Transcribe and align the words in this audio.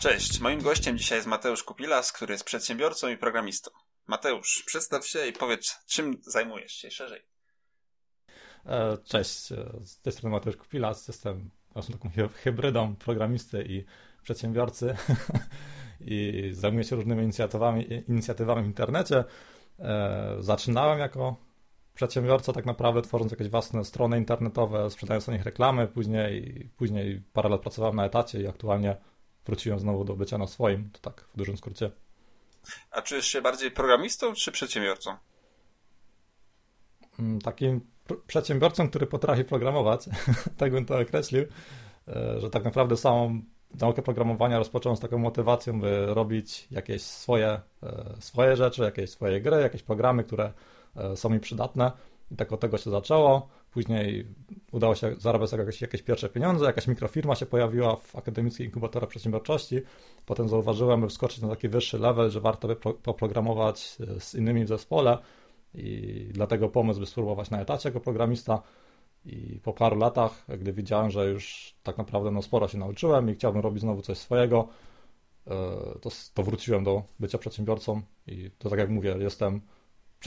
Cześć, 0.00 0.40
moim 0.40 0.62
gościem 0.62 0.98
dzisiaj 0.98 1.18
jest 1.18 1.28
Mateusz 1.28 1.62
Kupilas, 1.62 2.12
który 2.12 2.32
jest 2.32 2.44
przedsiębiorcą 2.44 3.08
i 3.08 3.16
programistą. 3.16 3.70
Mateusz, 4.06 4.62
przedstaw 4.66 5.06
się 5.06 5.26
i 5.26 5.32
powiedz, 5.32 5.78
czym 5.86 6.20
zajmujesz 6.22 6.72
się 6.72 6.90
szerzej. 6.90 7.22
E, 8.66 8.98
cześć, 9.04 9.52
e, 9.52 9.70
z 9.84 10.00
tej 10.00 10.12
strony 10.12 10.36
Mateusz 10.36 10.56
Kupilas, 10.56 11.08
jestem 11.08 11.50
taką 11.92 12.10
hybrydą 12.34 12.96
programisty 12.96 13.64
i 13.68 13.84
przedsiębiorcy 14.22 14.96
i 16.00 16.48
zajmuję 16.52 16.84
się 16.84 16.96
różnymi 16.96 17.22
inicjatywami, 17.22 18.04
inicjatywami 18.08 18.62
w 18.62 18.66
internecie. 18.66 19.24
E, 19.78 20.36
zaczynałem 20.40 20.98
jako 20.98 21.45
przedsiębiorca 21.96 22.52
tak 22.52 22.66
naprawdę 22.66 23.02
tworząc 23.02 23.30
jakieś 23.32 23.48
własne 23.48 23.84
strony 23.84 24.18
internetowe, 24.18 24.90
sprzedając 24.90 25.26
na 25.26 25.32
nich 25.32 25.44
reklamy, 25.44 25.88
później, 25.88 26.68
później 26.76 27.22
parę 27.32 27.48
lat 27.48 27.60
pracowałem 27.60 27.96
na 27.96 28.04
etacie 28.04 28.42
i 28.42 28.46
aktualnie 28.46 28.96
wróciłem 29.46 29.78
znowu 29.78 30.04
do 30.04 30.16
bycia 30.16 30.38
na 30.38 30.46
swoim, 30.46 30.90
to 30.92 31.00
tak 31.00 31.24
w 31.34 31.36
dużym 31.36 31.56
skrócie. 31.56 31.90
A 32.90 33.02
czujesz 33.02 33.26
się 33.26 33.42
bardziej 33.42 33.70
programistą 33.70 34.34
czy 34.34 34.52
przedsiębiorcą? 34.52 35.16
Mm, 37.18 37.40
takim 37.40 37.80
przedsiębiorcą, 38.26 38.88
który 38.88 39.06
potrafi 39.06 39.44
programować, 39.44 40.04
tak 40.58 40.72
bym 40.72 40.86
to 40.86 40.98
określił, 40.98 41.44
e, 42.08 42.40
że 42.40 42.50
tak 42.50 42.64
naprawdę 42.64 42.96
samą 42.96 43.42
naukę 43.80 44.02
programowania 44.02 44.58
rozpocząłem 44.58 44.96
z 44.96 45.00
taką 45.00 45.18
motywacją, 45.18 45.80
by 45.80 46.06
robić 46.06 46.66
jakieś 46.70 47.02
swoje, 47.02 47.60
e, 47.82 48.14
swoje 48.20 48.56
rzeczy, 48.56 48.82
jakieś 48.82 49.10
swoje 49.10 49.40
gry, 49.40 49.60
jakieś 49.60 49.82
programy, 49.82 50.24
które 50.24 50.52
są 51.14 51.30
mi 51.30 51.40
przydatne. 51.40 51.92
I 52.30 52.36
tak 52.36 52.52
od 52.52 52.60
tego 52.60 52.78
się 52.78 52.90
zaczęło. 52.90 53.48
Później 53.70 54.26
udało 54.72 54.94
się 54.94 55.14
zarabiać 55.18 55.52
jakieś, 55.52 55.82
jakieś 55.82 56.02
pierwsze 56.02 56.28
pieniądze, 56.28 56.64
jakaś 56.64 56.86
mikrofirma 56.86 57.34
się 57.34 57.46
pojawiła 57.46 57.96
w 57.96 58.16
Akademickiej 58.16 58.66
Inkubatora 58.66 59.06
Przedsiębiorczości. 59.06 59.80
Potem 60.26 60.48
zauważyłem, 60.48 61.00
by 61.00 61.08
wskoczyć 61.08 61.42
na 61.42 61.48
taki 61.48 61.68
wyższy 61.68 61.98
level, 61.98 62.30
że 62.30 62.40
warto 62.40 62.68
by 62.68 62.76
poprogramować 62.76 63.96
e, 64.16 64.20
z 64.20 64.34
innymi 64.34 64.64
w 64.64 64.68
zespole 64.68 65.18
i 65.74 66.28
dlatego 66.32 66.68
pomysł, 66.68 67.00
by 67.00 67.06
spróbować 67.06 67.50
na 67.50 67.60
etacie 67.60 67.88
jako 67.88 68.00
programista. 68.00 68.62
I 69.24 69.60
po 69.62 69.72
paru 69.72 69.98
latach, 69.98 70.46
gdy 70.58 70.72
widziałem, 70.72 71.10
że 71.10 71.30
już 71.30 71.74
tak 71.82 71.98
naprawdę 71.98 72.30
no, 72.30 72.42
sporo 72.42 72.68
się 72.68 72.78
nauczyłem 72.78 73.30
i 73.30 73.34
chciałbym 73.34 73.62
robić 73.62 73.80
znowu 73.80 74.02
coś 74.02 74.18
swojego, 74.18 74.68
e, 75.46 75.50
to, 76.00 76.10
to 76.34 76.42
wróciłem 76.42 76.84
do 76.84 77.02
bycia 77.20 77.38
przedsiębiorcą 77.38 78.02
i 78.26 78.50
to 78.58 78.70
tak 78.70 78.78
jak 78.78 78.90
mówię, 78.90 79.16
jestem 79.18 79.60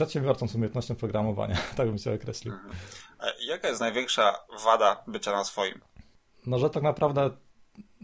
przedsiębiorcą 0.00 0.48
z 0.48 0.54
umiejętnością 0.54 0.94
programowania, 0.94 1.56
tak 1.76 1.88
bym 1.88 1.98
się 1.98 2.14
określił. 2.14 2.54
Mhm. 2.54 2.74
Jaka 3.48 3.68
jest 3.68 3.80
największa 3.80 4.34
wada 4.64 5.02
bycia 5.06 5.32
na 5.32 5.44
swoim? 5.44 5.80
No, 6.46 6.58
że 6.58 6.70
tak 6.70 6.82
naprawdę 6.82 7.30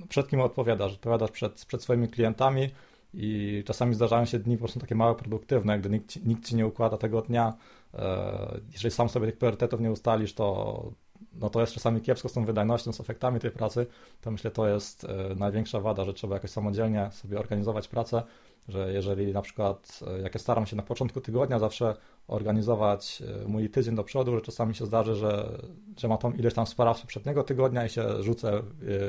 przed 0.08 0.28
kim 0.28 0.40
odpowiadasz? 0.40 0.92
Odpowiadasz 0.92 1.30
przed, 1.30 1.64
przed 1.64 1.82
swoimi 1.82 2.08
klientami 2.08 2.70
i 3.14 3.62
czasami 3.66 3.94
zdarzają 3.94 4.24
się 4.24 4.38
dni 4.38 4.56
po 4.56 4.58
prostu 4.58 4.80
takie 4.80 4.94
małe 4.94 5.14
produktywne, 5.14 5.78
gdy 5.78 5.90
nikt, 5.90 6.26
nikt 6.26 6.48
ci 6.48 6.56
nie 6.56 6.66
układa 6.66 6.96
tego 6.96 7.22
dnia. 7.22 7.52
E, 7.94 8.60
jeżeli 8.72 8.94
sam 8.94 9.08
sobie 9.08 9.26
tych 9.26 9.38
priorytetów 9.38 9.80
nie 9.80 9.90
ustalisz, 9.90 10.34
to, 10.34 10.90
no 11.32 11.50
to 11.50 11.60
jest 11.60 11.72
czasami 11.72 12.00
kiepsko 12.00 12.28
z 12.28 12.32
tą 12.32 12.44
wydajnością, 12.44 12.92
z 12.92 13.00
efektami 13.00 13.40
tej 13.40 13.50
pracy, 13.50 13.86
to 14.20 14.30
myślę, 14.30 14.50
to 14.50 14.68
jest 14.68 15.04
e, 15.04 15.34
największa 15.34 15.80
wada, 15.80 16.04
że 16.04 16.14
trzeba 16.14 16.34
jakoś 16.34 16.50
samodzielnie 16.50 17.10
sobie 17.12 17.38
organizować 17.38 17.88
pracę, 17.88 18.22
że 18.68 18.92
jeżeli 18.92 19.32
na 19.32 19.42
przykład, 19.42 20.00
e, 20.06 20.20
jak 20.20 20.34
ja 20.34 20.40
staram 20.40 20.66
się 20.66 20.76
na 20.76 20.82
początku 20.82 21.20
tygodnia 21.20 21.58
zawsze 21.58 21.96
organizować 22.28 23.22
mój 23.46 23.70
tydzień 23.70 23.94
do 23.94 24.04
przodu, 24.04 24.34
że 24.34 24.40
czasami 24.40 24.74
się 24.74 24.86
zdarzy, 24.86 25.14
że, 25.14 25.58
że 25.96 26.08
ma 26.08 26.16
tą 26.16 26.32
ileś 26.32 26.54
tam 26.54 26.66
spraw 26.66 26.98
z 26.98 27.00
poprzedniego 27.00 27.42
tygodnia 27.42 27.86
i 27.86 27.88
się 27.88 28.22
rzucę 28.22 28.62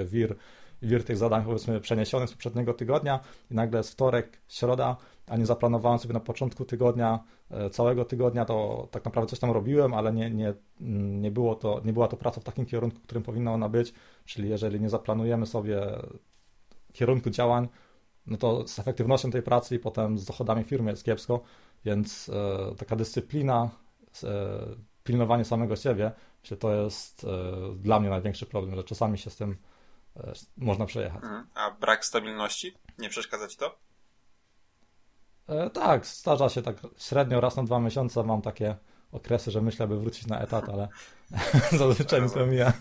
wir 0.05 0.35
wir 0.81 1.03
tych 1.03 1.17
zadań 1.17 1.45
powiedzmy 1.45 1.81
przeniesionych 1.81 2.29
z 2.29 2.31
poprzedniego 2.31 2.73
tygodnia 2.73 3.19
i 3.51 3.55
nagle 3.55 3.79
jest 3.79 3.91
wtorek, 3.91 4.41
środa, 4.47 4.97
a 5.27 5.37
nie 5.37 5.45
zaplanowałem 5.45 5.99
sobie 5.99 6.13
na 6.13 6.19
początku 6.19 6.65
tygodnia, 6.65 7.19
e, 7.51 7.69
całego 7.69 8.05
tygodnia, 8.05 8.45
to 8.45 8.87
tak 8.91 9.05
naprawdę 9.05 9.29
coś 9.29 9.39
tam 9.39 9.51
robiłem, 9.51 9.93
ale 9.93 10.13
nie, 10.13 10.29
nie, 10.29 10.53
nie, 11.19 11.31
było 11.31 11.55
to, 11.55 11.81
nie 11.85 11.93
była 11.93 12.07
to 12.07 12.17
praca 12.17 12.41
w 12.41 12.43
takim 12.43 12.65
kierunku, 12.65 12.99
którym 12.99 13.23
powinna 13.23 13.53
ona 13.53 13.69
być, 13.69 13.93
czyli 14.25 14.49
jeżeli 14.49 14.81
nie 14.81 14.89
zaplanujemy 14.89 15.45
sobie 15.45 15.81
kierunku 16.93 17.29
działań, 17.29 17.67
no 18.27 18.37
to 18.37 18.67
z 18.67 18.79
efektywnością 18.79 19.31
tej 19.31 19.41
pracy 19.41 19.75
i 19.75 19.79
potem 19.79 20.17
z 20.17 20.25
dochodami 20.25 20.63
firmy 20.63 20.91
jest 20.91 21.03
kiepsko, 21.03 21.43
więc 21.85 22.29
e, 22.29 22.75
taka 22.75 22.95
dyscyplina, 22.95 23.69
e, 24.23 24.29
pilnowanie 25.03 25.45
samego 25.45 25.75
siebie, 25.75 26.11
myślę, 26.41 26.57
to 26.57 26.73
jest 26.73 27.23
e, 27.23 27.27
dla 27.75 27.99
mnie 27.99 28.09
największy 28.09 28.45
problem, 28.45 28.75
że 28.75 28.83
czasami 28.83 29.17
się 29.17 29.29
z 29.29 29.35
tym 29.35 29.57
e, 30.17 30.33
można 30.57 30.85
przejechać. 30.85 31.23
Mhm. 31.23 31.47
A 31.53 31.71
brak 31.71 32.05
stabilności? 32.05 32.73
Nie 32.97 33.09
przeszkadza 33.09 33.47
ci 33.47 33.57
to? 33.57 33.79
E, 35.47 35.69
tak, 35.69 36.05
zdarza 36.05 36.49
się 36.49 36.61
tak 36.61 36.75
średnio 36.97 37.41
raz 37.41 37.55
na 37.55 37.63
dwa 37.63 37.79
miesiące 37.79 38.23
mam 38.23 38.41
takie 38.41 38.75
okresy, 39.11 39.51
że 39.51 39.61
myślę, 39.61 39.87
by 39.87 39.99
wrócić 39.99 40.27
na 40.27 40.39
etat, 40.39 40.69
ale 40.69 40.87
zazwyczaj 41.79 42.21
mi 42.21 42.29
to 42.29 42.45
mija. 42.45 42.73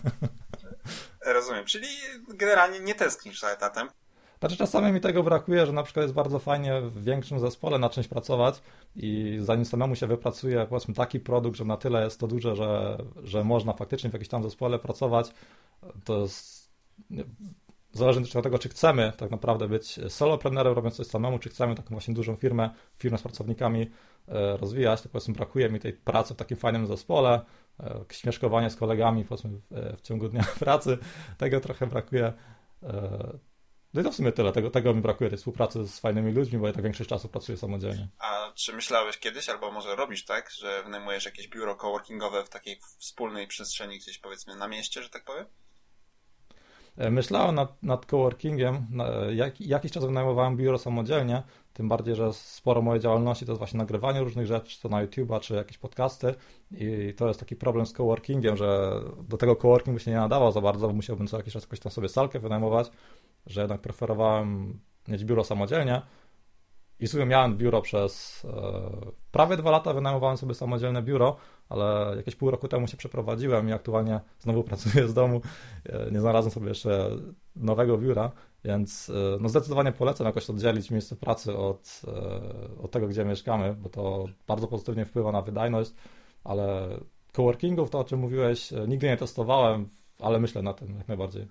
Rozumiem, 1.25 1.65
czyli 1.65 1.87
generalnie 2.27 2.79
nie 2.79 2.95
tęsknisz 2.95 3.39
za 3.39 3.49
etatem. 3.49 3.89
Znaczy 4.39 4.57
czasami 4.57 4.91
mi 4.91 5.01
tego 5.01 5.23
brakuje, 5.23 5.65
że 5.65 5.73
na 5.73 5.83
przykład 5.83 6.03
jest 6.03 6.15
bardzo 6.15 6.39
fajnie 6.39 6.81
w 6.81 7.03
większym 7.03 7.39
zespole 7.39 7.79
na 7.79 7.89
czymś 7.89 8.07
pracować 8.07 8.61
i 8.95 9.37
zanim 9.41 9.65
samemu 9.65 9.95
się 9.95 10.07
wypracuje 10.07 10.65
powiedzmy 10.69 10.93
taki 10.93 11.19
produkt, 11.19 11.57
że 11.57 11.65
na 11.65 11.77
tyle 11.77 12.03
jest 12.03 12.19
to 12.19 12.27
duże, 12.27 12.55
że, 12.55 12.97
że 13.23 13.43
można 13.43 13.73
faktycznie 13.73 14.09
w 14.09 14.13
jakimś 14.13 14.29
tam 14.29 14.43
zespole 14.43 14.79
pracować, 14.79 15.33
to 16.03 16.21
jest 16.21 16.71
zależy 17.91 18.21
od 18.37 18.43
tego, 18.43 18.59
czy 18.59 18.69
chcemy 18.69 19.13
tak 19.17 19.31
naprawdę 19.31 19.67
być 19.67 19.99
solopreneurem, 20.09 20.73
robiąc 20.73 20.95
coś 20.95 21.07
samemu, 21.07 21.39
czy 21.39 21.49
chcemy 21.49 21.75
taką 21.75 21.89
właśnie 21.89 22.13
dużą 22.13 22.35
firmę, 22.35 22.69
firmę 22.97 23.17
z 23.17 23.21
pracownikami 23.21 23.91
e, 24.27 24.57
rozwijać, 24.57 25.01
to 25.01 25.09
powiedzmy 25.09 25.33
brakuje 25.33 25.69
mi 25.69 25.79
tej 25.79 25.93
pracy 25.93 26.33
w 26.33 26.37
takim 26.37 26.57
fajnym 26.57 26.87
zespole, 26.87 27.41
e, 27.79 28.05
śmieszkowanie 28.11 28.69
z 28.69 28.75
kolegami 28.75 29.25
powiedzmy 29.25 29.49
w 29.97 30.01
ciągu 30.01 30.29
dnia 30.29 30.43
pracy, 30.59 30.97
tego 31.37 31.59
trochę 31.59 31.87
brakuje. 31.87 32.33
No 33.93 34.01
i 34.01 34.03
to 34.03 34.11
w 34.11 34.15
sumie 34.15 34.31
tyle, 34.31 34.51
tego, 34.51 34.69
tego 34.69 34.93
mi 34.93 35.01
brakuje, 35.01 35.29
tej 35.29 35.37
współpracy 35.37 35.87
z 35.87 35.99
fajnymi 35.99 36.31
ludźmi, 36.31 36.59
bo 36.59 36.67
ja 36.67 36.73
tak 36.73 36.83
większość 36.83 37.09
czasu 37.09 37.29
pracuję 37.29 37.57
samodzielnie. 37.57 38.07
A 38.19 38.51
czy 38.55 38.73
myślałeś 38.73 39.17
kiedyś, 39.17 39.49
albo 39.49 39.71
może 39.71 39.95
robisz 39.95 40.25
tak, 40.25 40.51
że 40.51 40.83
wynajmujesz 40.83 41.25
jakieś 41.25 41.47
biuro 41.47 41.75
coworkingowe 41.75 42.43
w 42.43 42.49
takiej 42.49 42.79
wspólnej 42.97 43.47
przestrzeni 43.47 43.97
gdzieś 43.97 44.17
powiedzmy 44.17 44.55
na 44.55 44.67
mieście, 44.67 45.03
że 45.03 45.09
tak 45.09 45.25
powiem? 45.25 45.45
E, 46.97 47.11
myślałem 47.11 47.55
nad, 47.55 47.83
nad 47.83 48.05
coworkingiem. 48.05 48.87
Jak, 49.33 49.61
jakiś 49.61 49.91
czas 49.91 50.05
wynajmowałem 50.05 50.57
biuro 50.57 50.77
samodzielnie, 50.77 51.43
tym 51.73 51.89
bardziej, 51.89 52.15
że 52.15 52.33
sporo 52.33 52.81
mojej 52.81 53.01
działalności 53.01 53.45
to 53.45 53.51
jest 53.51 53.59
właśnie 53.59 53.77
nagrywanie 53.77 54.19
różnych 54.19 54.45
rzeczy, 54.45 54.69
czy 54.69 54.81
to 54.81 54.89
na 54.89 55.05
YouTube'a, 55.05 55.39
czy 55.39 55.53
jakieś 55.53 55.77
podcasty 55.77 56.35
i 56.71 57.13
to 57.17 57.27
jest 57.27 57.39
taki 57.39 57.55
problem 57.55 57.85
z 57.85 57.93
coworkingiem, 57.93 58.57
że 58.57 58.99
do 59.23 59.37
tego 59.37 59.55
coworking 59.55 59.97
by 59.97 60.03
się 60.03 60.11
nie 60.11 60.17
nadawał 60.17 60.51
za 60.51 60.61
bardzo, 60.61 60.87
bo 60.87 60.93
musiałbym 60.93 61.27
co 61.27 61.37
jakiś 61.37 61.53
czas 61.53 61.63
jakoś 61.63 61.79
tam 61.79 61.91
sobie 61.91 62.09
salkę 62.09 62.39
wynajmować, 62.39 62.91
że 63.47 63.61
jednak 63.61 63.81
preferowałem 63.81 64.79
mieć 65.07 65.25
biuro 65.25 65.43
samodzielnie 65.43 66.01
i 66.99 67.07
sobie 67.07 67.25
miałem 67.25 67.57
biuro 67.57 67.81
przez 67.81 68.45
e, 68.45 69.11
prawie 69.31 69.57
dwa 69.57 69.71
lata, 69.71 69.93
wynajmowałem 69.93 70.37
sobie 70.37 70.53
samodzielne 70.53 71.01
biuro, 71.01 71.35
ale 71.69 72.13
jakieś 72.17 72.35
pół 72.35 72.51
roku 72.51 72.67
temu 72.67 72.87
się 72.87 72.97
przeprowadziłem 72.97 73.69
i 73.69 73.71
aktualnie 73.71 74.19
znowu 74.39 74.63
pracuję 74.69 75.07
z 75.07 75.13
domu. 75.13 75.41
E, 75.85 76.11
nie 76.11 76.19
znalazłem 76.19 76.51
sobie 76.51 76.67
jeszcze 76.67 77.09
nowego 77.55 77.97
biura, 77.97 78.31
więc 78.63 79.09
e, 79.09 79.13
no 79.41 79.49
zdecydowanie 79.49 79.91
polecam 79.91 80.27
jakoś 80.27 80.49
oddzielić 80.49 80.91
miejsce 80.91 81.15
pracy 81.15 81.57
od, 81.57 82.01
e, 82.07 82.81
od 82.83 82.91
tego, 82.91 83.07
gdzie 83.07 83.25
mieszkamy, 83.25 83.75
bo 83.75 83.89
to 83.89 84.25
bardzo 84.47 84.67
pozytywnie 84.67 85.05
wpływa 85.05 85.31
na 85.31 85.41
wydajność, 85.41 85.91
ale 86.43 86.87
coworkingów, 87.31 87.89
to 87.89 87.99
o 87.99 88.03
czym 88.03 88.19
mówiłeś, 88.19 88.73
nigdy 88.87 89.07
nie 89.07 89.17
testowałem, 89.17 89.89
ale 90.19 90.39
myślę 90.39 90.61
na 90.61 90.73
tym 90.73 90.97
jak 90.97 91.07
najbardziej. 91.07 91.47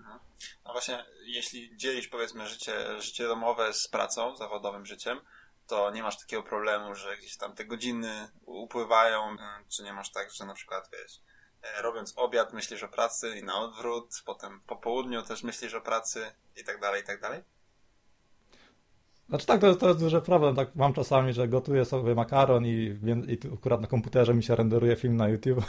No 0.64 0.72
właśnie, 0.72 1.04
jeśli 1.24 1.76
dzielić 1.76 2.08
powiedzmy 2.08 2.46
życie, 2.46 3.02
życie 3.02 3.28
domowe 3.28 3.72
z 3.74 3.88
pracą, 3.88 4.36
zawodowym 4.36 4.86
życiem, 4.86 5.20
to 5.66 5.90
nie 5.90 6.02
masz 6.02 6.18
takiego 6.18 6.42
problemu, 6.42 6.94
że 6.94 7.16
gdzieś 7.16 7.36
tam 7.36 7.54
te 7.54 7.64
godziny 7.64 8.28
upływają, 8.46 9.34
y, 9.34 9.36
czy 9.68 9.82
nie 9.82 9.92
masz 9.92 10.10
tak, 10.12 10.32
że 10.32 10.44
na 10.44 10.54
przykład, 10.54 10.90
wiesz, 10.92 11.20
e, 11.62 11.82
robiąc 11.82 12.12
obiad 12.16 12.52
myślisz 12.52 12.82
o 12.82 12.88
pracy 12.88 13.38
i 13.38 13.44
na 13.44 13.58
odwrót, 13.58 14.22
potem 14.26 14.60
po 14.66 14.76
południu 14.76 15.22
też 15.22 15.42
myślisz 15.42 15.74
o 15.74 15.80
pracy 15.80 16.32
i 16.56 16.64
tak 16.64 16.80
dalej, 16.80 17.02
i 17.02 17.06
tak 17.06 17.20
dalej? 17.20 17.42
Znaczy 19.28 19.46
tak, 19.46 19.60
to 19.60 19.66
jest, 19.66 19.80
to 19.80 19.88
jest 19.88 20.00
duży 20.00 20.20
problem. 20.20 20.56
Tak 20.56 20.74
mam 20.74 20.92
czasami, 20.92 21.32
że 21.32 21.48
gotuję 21.48 21.84
sobie 21.84 22.14
makaron 22.14 22.66
i, 22.66 22.98
i 23.28 23.38
akurat 23.54 23.80
na 23.80 23.86
komputerze 23.86 24.34
mi 24.34 24.42
się 24.42 24.56
renderuje 24.56 24.96
film 24.96 25.16
na 25.16 25.28
YouTube, 25.28 25.64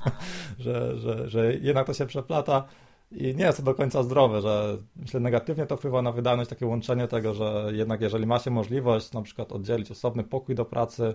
że, 0.58 0.98
że, 0.98 1.28
że 1.28 1.54
jednak 1.54 1.86
to 1.86 1.94
się 1.94 2.06
przeplata. 2.06 2.68
I 3.14 3.36
nie 3.36 3.44
jest 3.44 3.58
to 3.58 3.64
do 3.64 3.74
końca 3.74 4.02
zdrowe, 4.02 4.40
że 4.40 4.78
myślę 4.96 5.20
negatywnie 5.20 5.66
to 5.66 5.76
wpływa 5.76 6.02
na 6.02 6.12
wydajność, 6.12 6.50
takie 6.50 6.66
łączenie 6.66 7.08
tego, 7.08 7.34
że 7.34 7.70
jednak 7.72 8.00
jeżeli 8.00 8.26
ma 8.26 8.38
się 8.38 8.50
możliwość 8.50 9.12
na 9.12 9.22
przykład 9.22 9.52
oddzielić 9.52 9.90
osobny 9.90 10.24
pokój 10.24 10.54
do 10.54 10.64
pracy, 10.64 11.14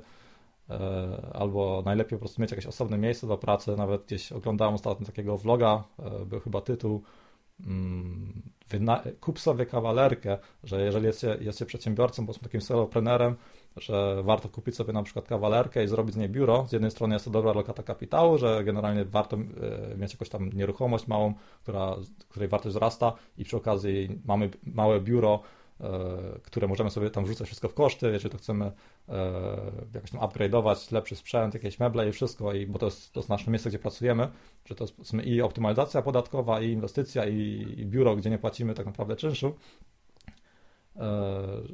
albo 1.33 1.81
najlepiej 1.85 2.17
po 2.17 2.19
prostu 2.19 2.41
mieć 2.41 2.51
jakieś 2.51 2.65
osobne 2.65 2.97
miejsce 2.97 3.27
do 3.27 3.37
pracy. 3.37 3.75
Nawet 3.77 4.05
gdzieś 4.05 4.31
oglądałem 4.31 4.73
ostatnio 4.73 5.05
takiego 5.05 5.37
vloga, 5.37 5.83
był 6.25 6.39
chyba 6.39 6.61
tytuł 6.61 7.03
mm, 7.65 8.41
kup 9.19 9.39
sobie 9.39 9.65
kawalerkę, 9.65 10.37
że 10.63 10.81
jeżeli 10.81 11.05
jest 11.05 11.25
jest 11.39 11.59
się 11.59 11.65
przedsiębiorcą, 11.65 12.25
bądź 12.25 12.39
takim 12.39 12.61
soloprenerem, 12.61 13.35
że 13.77 14.23
warto 14.23 14.49
kupić 14.49 14.75
sobie 14.75 14.93
na 14.93 15.03
przykład 15.03 15.27
kawalerkę 15.27 15.83
i 15.83 15.87
zrobić 15.87 16.13
z 16.13 16.17
niej 16.17 16.29
biuro. 16.29 16.65
Z 16.69 16.71
jednej 16.71 16.91
strony 16.91 17.15
jest 17.15 17.25
to 17.25 17.31
dobra 17.31 17.53
lokata 17.53 17.83
kapitału, 17.83 18.37
że 18.37 18.63
generalnie 18.63 19.05
warto 19.05 19.37
e, 19.37 19.97
mieć 19.97 20.13
jakąś 20.13 20.29
tam 20.29 20.49
nieruchomość 20.53 21.07
małą, 21.07 21.33
która, 21.63 21.95
której 22.29 22.49
wartość 22.49 22.75
wzrasta 22.75 23.13
i 23.37 23.43
przy 23.43 23.57
okazji 23.57 24.21
mamy 24.25 24.49
małe 24.63 25.01
biuro, 25.01 25.39
e, 25.81 25.89
które 26.43 26.67
możemy 26.67 26.89
sobie 26.89 27.09
tam 27.09 27.25
wrzucać 27.25 27.47
wszystko 27.47 27.69
w 27.69 27.73
koszty, 27.73 28.11
jeżeli 28.11 28.31
to 28.31 28.37
chcemy 28.37 28.71
e, 29.09 29.11
jakoś 29.93 30.11
tam 30.11 30.21
upgrade'ować, 30.21 30.93
lepszy 30.93 31.15
sprzęt, 31.15 31.53
jakieś 31.53 31.79
meble 31.79 32.09
i 32.09 32.11
wszystko, 32.11 32.53
i, 32.53 32.67
bo 32.67 32.79
to 32.79 32.85
jest, 32.85 33.13
to 33.13 33.19
jest 33.19 33.29
nasze 33.29 33.51
miejsce, 33.51 33.69
gdzie 33.69 33.79
pracujemy, 33.79 34.27
że 34.65 34.75
to 34.75 34.83
jest 34.83 35.13
i 35.23 35.41
optymalizacja 35.41 36.01
podatkowa, 36.01 36.61
i 36.61 36.71
inwestycja, 36.71 37.25
i, 37.25 37.65
i 37.77 37.85
biuro, 37.85 38.15
gdzie 38.15 38.29
nie 38.29 38.37
płacimy 38.37 38.73
tak 38.73 38.85
naprawdę 38.85 39.15
czynszu, 39.15 39.55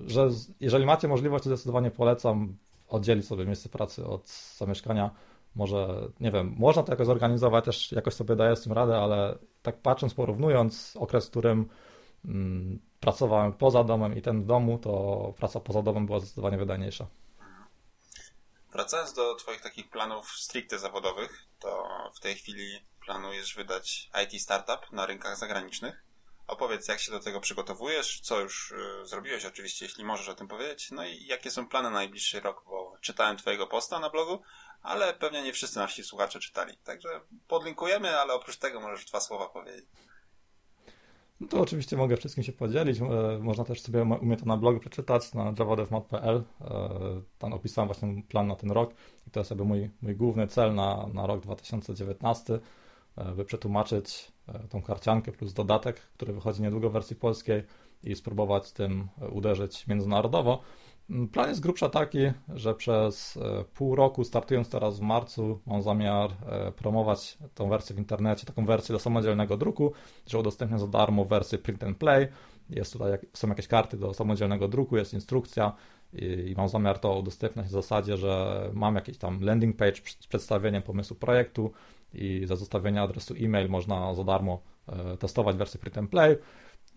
że 0.07 0.29
jeżeli 0.59 0.85
macie 0.85 1.07
możliwość, 1.07 1.43
to 1.43 1.49
zdecydowanie 1.49 1.91
polecam 1.91 2.57
oddzielić 2.87 3.27
sobie 3.27 3.45
miejsce 3.45 3.69
pracy 3.69 4.05
od 4.05 4.29
zamieszkania. 4.57 5.11
Może, 5.55 6.07
nie 6.19 6.31
wiem, 6.31 6.55
można 6.57 6.83
to 6.83 6.91
jakoś 6.91 7.07
zorganizować, 7.07 7.65
też 7.65 7.91
jakoś 7.91 8.13
sobie 8.13 8.35
daję 8.35 8.55
z 8.55 8.61
tym 8.61 8.73
radę, 8.73 8.97
ale 8.97 9.37
tak 9.61 9.77
patrząc, 9.77 10.13
porównując 10.13 10.97
okres, 10.99 11.27
w 11.27 11.29
którym 11.29 11.69
mm, 12.25 12.79
pracowałem 12.99 13.53
poza 13.53 13.83
domem 13.83 14.17
i 14.17 14.21
ten 14.21 14.41
w 14.41 14.45
domu, 14.45 14.77
to 14.77 15.33
praca 15.37 15.59
poza 15.59 15.81
domem 15.81 16.05
była 16.05 16.19
zdecydowanie 16.19 16.57
wydajniejsza. 16.57 17.07
Wracając 18.71 19.13
do 19.13 19.35
Twoich 19.35 19.61
takich 19.61 19.89
planów 19.89 20.31
stricte 20.31 20.79
zawodowych, 20.79 21.45
to 21.59 21.87
w 22.15 22.19
tej 22.19 22.35
chwili 22.35 22.79
planujesz 23.05 23.55
wydać 23.55 24.09
IT 24.23 24.41
startup 24.41 24.91
na 24.91 25.05
rynkach 25.05 25.37
zagranicznych. 25.37 26.03
Opowiedz, 26.48 26.88
jak 26.88 27.00
się 27.00 27.12
do 27.12 27.19
tego 27.19 27.40
przygotowujesz, 27.40 28.19
co 28.19 28.40
już 28.40 28.72
y, 28.72 29.07
zrobiłeś, 29.07 29.45
oczywiście, 29.45 29.86
jeśli 29.86 30.04
możesz 30.06 30.30
o 30.30 30.36
tym 30.36 30.48
powiedzieć, 30.48 30.92
no 30.92 31.06
i 31.06 31.25
jakie 31.25 31.51
są 31.51 31.68
plany 31.68 31.90
na 31.90 31.95
najbliższy 31.95 32.40
rok, 32.40 32.63
bo 32.66 32.98
czytałem 33.01 33.38
Twojego 33.38 33.68
posta 33.68 34.00
na 34.00 34.10
blogu, 34.10 34.42
ale 34.81 35.13
pewnie 35.13 35.44
nie 35.44 35.54
wszyscy 35.54 35.80
nasi 35.80 36.04
słuchacze 36.04 36.40
czytali. 36.40 36.78
Także 36.78 37.22
podlinkujemy, 37.48 38.19
ale 38.19 38.34
oprócz 38.34 38.57
tego 38.57 38.80
możesz 38.80 39.06
dwa 39.06 39.19
słowa 39.19 39.50
powiedzieć. 39.50 39.86
No 41.40 41.48
to 41.48 41.62
oczywiście 41.62 41.98
mogę 41.98 42.18
wszystkim 42.18 42.44
się 42.44 42.51
podzielić. 42.51 43.00
E, 43.01 43.04
można 43.42 43.63
też 43.63 43.81
sobie 43.81 44.01
u 44.01 44.25
mnie 44.25 44.38
to 44.38 44.45
na 44.45 44.57
blogu 44.57 44.80
przeczytać 44.80 45.34
na 45.34 45.54
javadevmod.pl. 45.60 46.44
E, 46.62 47.22
tam 47.40 47.54
opisałem 47.54 47.88
właśnie 47.88 48.24
plan 48.30 48.48
na 48.48 48.56
ten 48.56 48.72
rok 48.72 48.94
i 49.28 49.31
to 49.31 49.40
jest 49.40 49.56
mój, 49.56 49.90
mój 50.01 50.16
główny 50.16 50.48
cel 50.48 50.75
na, 50.75 51.07
na 51.13 51.28
rok 51.28 51.40
2019 51.40 52.54
E, 52.54 52.60
by 53.36 53.45
przetłumaczyć 53.45 54.31
e, 54.48 54.68
tą 54.68 54.81
karciankę 54.81 55.31
plus 55.31 55.54
dodatek, 55.54 56.00
który 56.00 56.33
wychodzi 56.33 56.62
niedługo 56.62 56.89
w 56.89 56.94
wersji 56.94 57.15
polskiej 57.15 57.63
i 58.04 58.15
spróbować 58.15 58.71
tym 58.71 59.07
e, 59.21 59.27
uderzyć 59.27 59.88
międzynarodowo. 59.88 60.62
Mm, 61.10 61.27
plan 61.27 61.50
jest 61.50 61.62
grubsza 61.62 61.89
taki, 61.89 62.19
że 62.54 62.75
przez 62.75 63.39
pół 63.74 63.95
roku, 63.95 64.24
startując 64.24 64.69
teraz 64.69 65.00
w 65.00 65.01
marcu, 65.01 65.60
mam 65.65 65.81
zamiar 65.81 66.31
promować 66.75 67.38
tą 67.56 67.69
wersję 67.69 67.95
w 67.95 68.00
internecie, 68.00 68.45
taką 68.45 68.65
wersję 68.65 68.94
do 68.94 69.00
samodzielnego 69.00 69.57
druku, 69.57 69.94
że 70.27 70.39
udostępnię 70.39 70.80
za 70.80 70.88
darmo 70.88 71.25
wersję 71.25 71.57
print 71.57 71.83
and 71.83 71.98
play. 71.98 72.27
Jest 72.69 72.94
tutaj, 72.94 73.18
są 73.33 73.48
jakieś 73.48 73.68
karty 73.68 73.98
do 73.98 74.13
samodzielnego 74.13 74.68
druku, 74.68 74.98
jest 74.98 75.13
instrukcja 75.13 75.74
i 76.13 76.54
mam 76.57 76.69
zamiar 76.69 77.00
to 77.00 77.19
udostępniać 77.19 77.66
w 77.66 77.71
zasadzie, 77.71 78.18
że 78.18 78.63
mam 78.74 78.95
jakiś 78.95 79.18
tam 79.18 79.42
landing 79.42 79.77
page 79.77 79.95
z 80.19 80.27
przedstawieniem 80.27 80.81
pomysłu 80.81 81.16
projektu, 81.16 81.71
i 82.13 82.45
za 82.45 82.56
zostawienie 82.56 83.01
adresu 83.01 83.33
e-mail 83.39 83.69
można 83.69 84.13
za 84.13 84.24
darmo 84.24 84.62
e, 84.88 85.18
testować 85.18 85.56
wersję 85.56 85.80
Print 85.80 86.10
Play. 86.10 86.38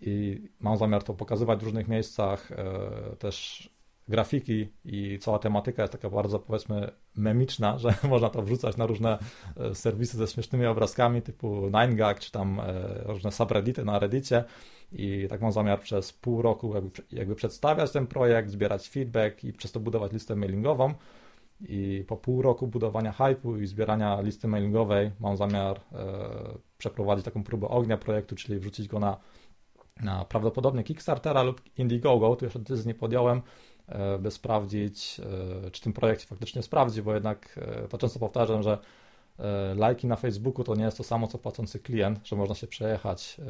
I 0.01 0.41
mam 0.59 0.77
zamiar 0.77 1.03
to 1.03 1.13
pokazywać 1.13 1.59
w 1.59 1.63
różnych 1.63 1.87
miejscach, 1.87 2.51
e, 2.51 3.15
też 3.19 3.69
grafiki 4.07 4.67
i 4.85 5.19
cała 5.21 5.39
tematyka 5.39 5.81
jest 5.81 5.91
taka 5.91 6.09
bardzo 6.09 6.39
powiedzmy 6.39 6.91
memiczna, 7.15 7.77
że 7.83 7.93
można 8.03 8.29
to 8.29 8.41
wrzucać 8.41 8.77
na 8.77 8.85
różne 8.85 9.17
e, 9.57 9.75
serwisy 9.75 10.17
ze 10.17 10.27
śmiesznymi 10.27 10.65
obrazkami 10.65 11.21
typu 11.21 11.69
9gag 11.69 12.19
czy 12.19 12.31
tam 12.31 12.61
różne 13.05 13.31
subreddity 13.31 13.85
na 13.85 13.99
reddicie. 13.99 14.43
I 14.91 15.27
tak 15.29 15.41
mam 15.41 15.51
zamiar 15.51 15.79
przez 15.79 16.13
pół 16.13 16.41
roku 16.41 16.75
jakby, 16.75 17.01
jakby 17.11 17.35
przedstawiać 17.35 17.91
ten 17.91 18.07
projekt, 18.07 18.49
zbierać 18.49 18.89
feedback 18.89 19.43
i 19.43 19.53
przez 19.53 19.71
to 19.71 19.79
budować 19.79 20.11
listę 20.11 20.35
mailingową 20.35 20.93
i 21.61 22.03
po 22.07 22.17
pół 22.17 22.41
roku 22.41 22.67
budowania 22.67 23.11
hype'u 23.11 23.61
i 23.61 23.67
zbierania 23.67 24.21
listy 24.21 24.47
mailingowej 24.47 25.11
mam 25.19 25.37
zamiar 25.37 25.77
e, 25.77 26.03
przeprowadzić 26.77 27.25
taką 27.25 27.43
próbę 27.43 27.67
ognia 27.67 27.97
projektu, 27.97 28.35
czyli 28.35 28.59
wrzucić 28.59 28.87
go 28.87 28.99
na, 28.99 29.17
na 30.03 30.25
prawdopodobnie 30.25 30.83
Kickstartera 30.83 31.43
lub 31.43 31.61
Indiegogo. 31.77 32.35
Tu 32.35 32.45
jeszcze 32.45 32.59
decyzji 32.59 32.87
nie 32.87 32.95
podjąłem, 32.95 33.41
e, 33.87 34.19
by 34.19 34.31
sprawdzić, 34.31 35.21
e, 35.65 35.71
czy 35.71 35.81
ten 35.81 35.93
projekt 35.93 36.21
się 36.21 36.27
faktycznie 36.27 36.63
sprawdzi, 36.63 37.01
bo 37.01 37.13
jednak 37.13 37.59
e, 37.61 37.87
to 37.87 37.97
często 37.97 38.19
powtarzam, 38.19 38.63
że 38.63 38.77
lajki 39.75 40.07
na 40.07 40.15
Facebooku 40.15 40.63
to 40.63 40.75
nie 40.75 40.83
jest 40.83 40.97
to 40.97 41.03
samo, 41.03 41.27
co 41.27 41.37
płacący 41.37 41.79
klient, 41.79 42.19
że 42.23 42.35
można 42.35 42.55
się 42.55 42.67
przejechać. 42.67 43.37
E, 43.39 43.43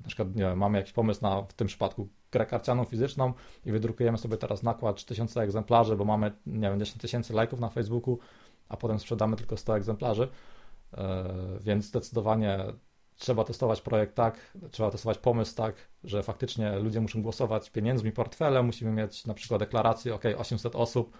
na 0.00 0.06
przykład, 0.06 0.28
nie 0.36 0.42
wiem, 0.42 0.58
mamy 0.58 0.78
jakiś 0.78 0.92
pomysł 0.92 1.22
na, 1.22 1.42
w 1.42 1.52
tym 1.52 1.66
przypadku, 1.66 2.08
grę 2.32 2.46
karcianą 2.46 2.84
fizyczną 2.84 3.32
i 3.64 3.72
wydrukujemy 3.72 4.18
sobie 4.18 4.36
teraz 4.36 4.62
nakład 4.62 4.96
3000 4.96 5.40
egzemplarzy, 5.40 5.96
bo 5.96 6.04
mamy, 6.04 6.32
nie 6.46 6.70
wiem, 6.70 6.80
10 6.80 7.00
tysięcy 7.00 7.34
lajków 7.34 7.60
na 7.60 7.68
Facebooku, 7.68 8.18
a 8.68 8.76
potem 8.76 8.98
sprzedamy 8.98 9.36
tylko 9.36 9.56
100 9.56 9.76
egzemplarzy. 9.76 10.28
E, 10.94 11.34
więc 11.60 11.84
zdecydowanie 11.84 12.58
trzeba 13.16 13.44
testować 13.44 13.80
projekt 13.80 14.14
tak, 14.14 14.56
trzeba 14.70 14.90
testować 14.90 15.18
pomysł 15.18 15.56
tak, 15.56 15.74
że 16.04 16.22
faktycznie 16.22 16.78
ludzie 16.78 17.00
muszą 17.00 17.22
głosować 17.22 17.70
pieniędzmi, 17.70 18.12
portfelem, 18.12 18.66
musimy 18.66 18.92
mieć 18.92 19.26
na 19.26 19.34
przykład 19.34 19.60
deklarację, 19.60 20.14
ok, 20.14 20.24
800 20.36 20.76
osób 20.76 21.12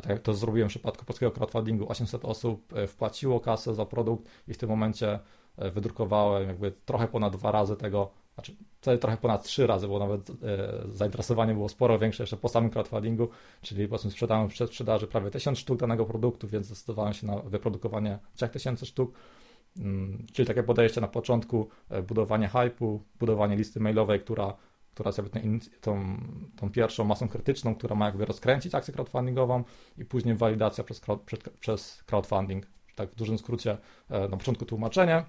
tak 0.00 0.10
jak 0.10 0.18
to 0.18 0.34
zrobiłem 0.34 0.68
w 0.68 0.72
przypadku 0.72 1.04
polskiego 1.04 1.32
crowdfundingu, 1.32 1.88
800 1.88 2.24
osób 2.24 2.72
e, 2.72 2.86
wpłaciło 2.86 3.40
kasę 3.40 3.74
za 3.74 3.86
produkt 3.86 4.24
i 4.48 4.54
w 4.54 4.58
tym 4.58 4.68
momencie 4.68 5.18
e, 5.56 5.70
wydrukowałem 5.70 6.48
jakby 6.48 6.72
trochę 6.84 7.08
ponad 7.08 7.36
dwa 7.36 7.52
razy 7.52 7.76
tego, 7.76 8.10
znaczy 8.34 8.56
trochę 9.00 9.16
ponad 9.16 9.44
trzy 9.44 9.66
razy, 9.66 9.88
bo 9.88 9.98
nawet 9.98 10.30
e, 10.30 10.34
zainteresowanie 10.88 11.54
było 11.54 11.68
sporo 11.68 11.98
większe 11.98 12.22
jeszcze 12.22 12.36
po 12.36 12.48
samym 12.48 12.70
crowdfundingu, 12.70 13.28
czyli 13.62 13.84
po 13.84 13.88
prostu 13.88 14.10
sprzedałem 14.10 14.48
przed 14.48 14.70
sprzedaży 14.70 15.06
prawie 15.06 15.30
1000 15.30 15.58
sztuk 15.58 15.78
danego 15.78 16.04
produktu, 16.04 16.48
więc 16.48 16.66
zdecydowałem 16.66 17.12
się 17.12 17.26
na 17.26 17.36
wyprodukowanie 17.36 18.18
3000 18.34 18.86
sztuk. 18.86 19.14
Mm, 19.76 20.26
czyli 20.32 20.48
takie 20.48 20.62
podejście 20.62 21.00
na 21.00 21.08
początku, 21.08 21.68
budowanie 22.08 22.48
hype'u, 22.48 22.98
budowanie 23.20 23.56
listy 23.56 23.80
mailowej, 23.80 24.20
która 24.20 24.54
która 24.94 25.08
jest 25.08 25.18
jakby 25.18 25.58
tą, 25.80 26.16
tą, 26.56 26.70
pierwszą 26.70 27.04
masą 27.04 27.28
krytyczną, 27.28 27.74
która 27.74 27.96
ma 27.96 28.06
jakby 28.06 28.24
rozkręcić 28.24 28.74
akcję 28.74 28.94
crowdfundingową 28.94 29.64
i 29.98 30.04
później 30.04 30.34
walidacja 30.34 30.84
przez, 30.84 31.00
przez 31.60 32.02
crowdfunding. 32.06 32.66
Tak 32.94 33.10
w 33.10 33.14
dużym 33.14 33.38
skrócie 33.38 33.78
e, 34.10 34.28
na 34.28 34.36
początku 34.36 34.64
tłumaczenie, 34.64 35.24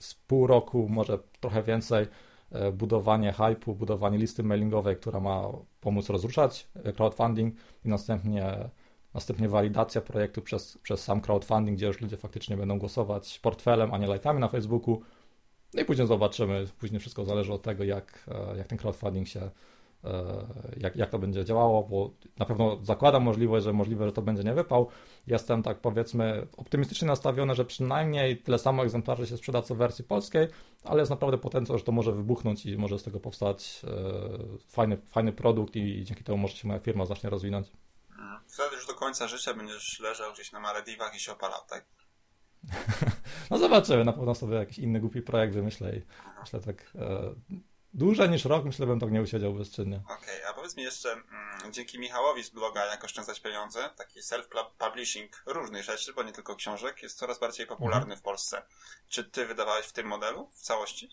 z 0.00 0.14
pół 0.14 0.46
roku, 0.46 0.88
może 0.88 1.18
trochę 1.40 1.62
więcej, 1.62 2.06
e, 2.50 2.72
budowanie 2.72 3.32
hype'u, 3.32 3.74
budowanie 3.74 4.18
listy 4.18 4.42
mailingowej, 4.42 4.96
która 4.96 5.20
ma 5.20 5.42
pomóc 5.80 6.10
rozruszać 6.10 6.68
e, 6.84 6.92
crowdfunding 6.92 7.54
i 7.84 7.88
następnie, 7.88 8.70
następnie 9.14 9.48
walidacja 9.48 10.00
projektu 10.00 10.42
przez, 10.42 10.78
przez 10.78 11.04
sam 11.04 11.20
crowdfunding, 11.20 11.76
gdzie 11.76 11.86
już 11.86 12.00
ludzie 12.00 12.16
faktycznie 12.16 12.56
będą 12.56 12.78
głosować 12.78 13.38
portfelem, 13.38 13.94
a 13.94 13.98
nie 13.98 14.06
lajkami 14.06 14.40
na 14.40 14.48
Facebooku, 14.48 15.02
no 15.74 15.82
i 15.82 15.84
później 15.84 16.06
zobaczymy, 16.06 16.66
później 16.78 17.00
wszystko 17.00 17.24
zależy 17.24 17.52
od 17.52 17.62
tego, 17.62 17.84
jak, 17.84 18.24
e, 18.28 18.56
jak 18.56 18.66
ten 18.66 18.78
crowdfunding 18.78 19.28
się, 19.28 19.50
e, 20.04 20.10
jak, 20.76 20.96
jak 20.96 21.10
to 21.10 21.18
będzie 21.18 21.44
działało, 21.44 21.82
bo 21.82 22.10
na 22.38 22.46
pewno 22.46 22.78
zakładam 22.82 23.22
możliwość, 23.22 23.64
że 23.64 23.72
możliwe, 23.72 24.06
że 24.06 24.12
to 24.12 24.22
będzie 24.22 24.42
nie 24.42 24.54
wypał. 24.54 24.88
Jestem 25.26 25.62
tak 25.62 25.80
powiedzmy 25.80 26.46
optymistycznie 26.56 27.08
nastawiony, 27.08 27.54
że 27.54 27.64
przynajmniej 27.64 28.36
tyle 28.36 28.58
samo 28.58 28.82
egzemplarzy 28.82 29.26
się 29.26 29.36
sprzeda 29.36 29.62
co 29.62 29.74
w 29.74 29.78
wersji 29.78 30.04
polskiej, 30.04 30.48
ale 30.84 31.00
jest 31.00 31.10
naprawdę 31.10 31.38
potencjał, 31.38 31.78
że 31.78 31.84
to 31.84 31.92
może 31.92 32.12
wybuchnąć 32.12 32.66
i 32.66 32.76
może 32.78 32.98
z 32.98 33.02
tego 33.02 33.20
powstać 33.20 33.82
e, 33.84 34.68
fajny, 34.68 34.96
fajny 34.96 35.32
produkt 35.32 35.76
i 35.76 36.04
dzięki 36.04 36.24
temu 36.24 36.38
może 36.38 36.56
się 36.56 36.68
moja 36.68 36.80
firma 36.80 37.06
zacznie 37.06 37.30
rozwinąć. 37.30 37.72
Wtedy 38.48 38.76
już 38.76 38.86
do 38.86 38.94
końca 38.94 39.28
życia 39.28 39.54
będziesz 39.54 40.00
leżał 40.00 40.32
gdzieś 40.32 40.52
na 40.52 40.60
Malediwach 40.60 41.16
i 41.16 41.20
się 41.20 41.32
opalał, 41.32 41.60
tak? 41.68 41.84
no 43.50 43.58
zobaczymy, 43.58 44.04
na 44.04 44.12
pewno 44.12 44.34
sobie 44.34 44.56
jakiś 44.56 44.78
inny 44.78 45.00
głupi 45.00 45.22
projekt 45.22 45.54
wymyślę 45.54 45.96
i 45.96 46.02
myślę 46.40 46.60
tak 46.60 46.92
e, 46.94 47.34
dłużej 47.94 48.30
niż 48.30 48.44
rok, 48.44 48.64
myślę, 48.64 48.86
bym 48.86 49.00
tak 49.00 49.12
nie 49.12 49.22
usiedział 49.22 49.54
bezczynnie. 49.54 49.96
Okej, 50.04 50.16
okay, 50.16 50.50
a 50.50 50.54
powiedz 50.54 50.76
mi 50.76 50.82
jeszcze, 50.82 51.12
mm, 51.12 51.72
dzięki 51.72 51.98
Michałowi 51.98 52.44
z 52.44 52.50
bloga 52.50 52.86
Jak 52.86 53.04
oszczędzać 53.04 53.40
pieniądze, 53.40 53.90
taki 53.96 54.20
self-publishing 54.20 55.28
różnych 55.46 55.82
rzeczy, 55.82 56.12
bo 56.12 56.22
nie 56.22 56.32
tylko 56.32 56.56
książek, 56.56 57.02
jest 57.02 57.18
coraz 57.18 57.38
bardziej 57.38 57.66
popularny 57.66 58.02
mhm. 58.02 58.20
w 58.20 58.22
Polsce. 58.22 58.62
Czy 59.08 59.24
ty 59.24 59.46
wydawałeś 59.46 59.86
w 59.86 59.92
tym 59.92 60.06
modelu 60.06 60.50
w 60.52 60.62
całości? 60.62 61.10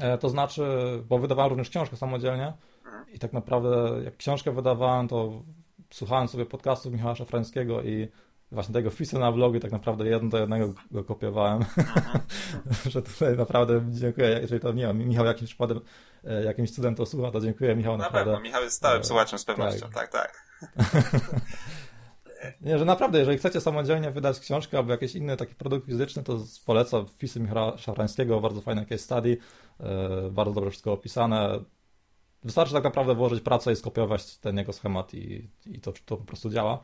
E, 0.00 0.18
to 0.18 0.28
znaczy, 0.28 0.62
bo 1.08 1.18
wydawałem 1.18 1.50
również 1.50 1.70
książkę 1.70 1.96
samodzielnie 1.96 2.52
mhm. 2.84 3.10
i 3.10 3.18
tak 3.18 3.32
naprawdę 3.32 4.02
jak 4.04 4.16
książkę 4.16 4.52
wydawałem, 4.52 5.08
to 5.08 5.42
słuchałem 5.90 6.28
sobie 6.28 6.46
podcastów 6.46 6.92
Michała 6.92 7.14
Szafrańskiego 7.14 7.82
i 7.82 8.08
właśnie 8.52 8.74
tego 8.74 8.90
wpisu 8.90 9.18
na 9.18 9.32
blogu 9.32 9.60
tak 9.60 9.72
naprawdę 9.72 10.06
jeden 10.06 10.28
do 10.28 10.38
jednego 10.38 10.74
go 10.90 11.04
kopiowałem. 11.04 11.64
że 12.90 13.02
tutaj 13.02 13.36
naprawdę 13.36 13.82
dziękuję, 13.88 14.38
jeżeli 14.42 14.60
to 14.60 14.72
nie 14.72 14.86
wiem, 14.86 15.08
Michał 15.08 15.26
jakimś 15.26 15.50
przypadem, 15.50 15.80
e, 16.24 16.44
jakimś 16.44 16.70
cudem 16.70 16.94
to 16.94 17.06
słucha, 17.06 17.30
to 17.30 17.40
dziękuję 17.40 17.76
Michał 17.76 17.98
Na 17.98 18.04
naprawdę. 18.04 18.32
pewno, 18.32 18.40
Michał 18.44 18.62
jest 18.62 18.76
stałym 18.76 19.00
e, 19.00 19.04
słuchaczem 19.04 19.38
z 19.38 19.44
pewnością, 19.44 19.90
tak, 19.90 20.08
tak. 20.12 20.12
tak. 20.12 20.46
nie, 22.60 22.78
że 22.78 22.84
naprawdę, 22.84 23.18
jeżeli 23.18 23.38
chcecie 23.38 23.60
samodzielnie 23.60 24.10
wydać 24.10 24.40
książkę 24.40 24.78
albo 24.78 24.92
jakiś 24.92 25.14
inny 25.14 25.36
taki 25.36 25.54
produkt 25.54 25.86
fizyczny, 25.86 26.22
to 26.22 26.38
polecam 26.66 27.06
wpisy 27.06 27.40
Michała 27.40 27.78
Szafrańskiego, 27.78 28.40
bardzo 28.40 28.60
fajne 28.60 28.86
case 28.86 28.98
study, 28.98 29.38
e, 29.80 30.30
bardzo 30.30 30.52
dobrze 30.54 30.70
wszystko 30.70 30.92
opisane. 30.92 31.60
Wystarczy 32.44 32.72
tak 32.72 32.84
naprawdę 32.84 33.14
włożyć 33.14 33.40
pracę 33.40 33.72
i 33.72 33.76
skopiować 33.76 34.36
ten 34.38 34.56
jego 34.56 34.72
schemat 34.72 35.14
i, 35.14 35.50
i 35.66 35.80
to, 35.80 35.92
to 36.04 36.16
po 36.16 36.24
prostu 36.24 36.50
działa. 36.50 36.82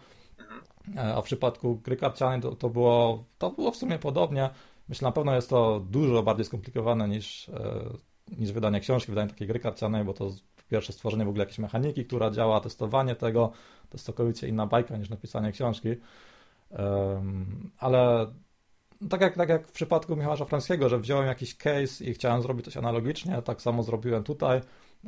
E, 0.97 1.15
a 1.15 1.21
w 1.21 1.25
przypadku 1.25 1.77
gry 1.77 1.97
karcianej 1.97 2.41
to, 2.41 2.57
to, 2.57 2.71
było, 2.71 3.25
to 3.39 3.51
było 3.51 3.71
w 3.71 3.77
sumie 3.77 3.99
podobnie. 3.99 4.51
Myślę, 4.89 5.09
na 5.09 5.13
pewno 5.13 5.35
jest 5.35 5.51
to 5.51 5.81
dużo 5.81 6.23
bardziej 6.23 6.45
skomplikowane 6.45 7.09
niż, 7.09 7.49
e, 7.49 7.85
niż 8.39 8.53
wydanie 8.53 8.81
książki, 8.81 9.13
wydanie 9.13 9.31
takiej 9.31 9.49
gry 9.49 9.59
karcianej, 9.59 10.05
bo 10.05 10.15
to 10.15 10.31
pierwsze 10.71 10.93
stworzenie 10.93 11.25
w 11.25 11.29
ogóle 11.29 11.43
jakiejś 11.43 11.59
mechaniki, 11.59 12.05
która 12.05 12.31
działa, 12.31 12.61
testowanie 12.61 13.15
tego, 13.15 13.53
to 13.89 13.97
jest 13.97 14.07
całkowicie 14.07 14.49
inna 14.49 14.67
bajka 14.67 14.97
niż 14.97 15.11
napisanie 15.11 15.53
książki. 15.53 15.89
Ale 17.79 18.27
tak 19.11 19.21
jak, 19.21 19.37
tak 19.37 19.49
jak 19.49 19.69
w 19.69 19.73
przypadku 19.73 20.17
Michała 20.17 20.37
Szafrańskiego, 20.37 20.89
że 20.89 20.99
wziąłem 20.99 21.27
jakiś 21.27 21.57
case 21.57 22.05
i 22.05 22.15
chciałem 22.15 22.43
zrobić 22.43 22.65
coś 22.65 22.77
analogicznie, 22.77 23.43
tak 23.43 23.63
samo 23.63 23.83
zrobiłem 23.83 24.25
tutaj. 24.25 24.61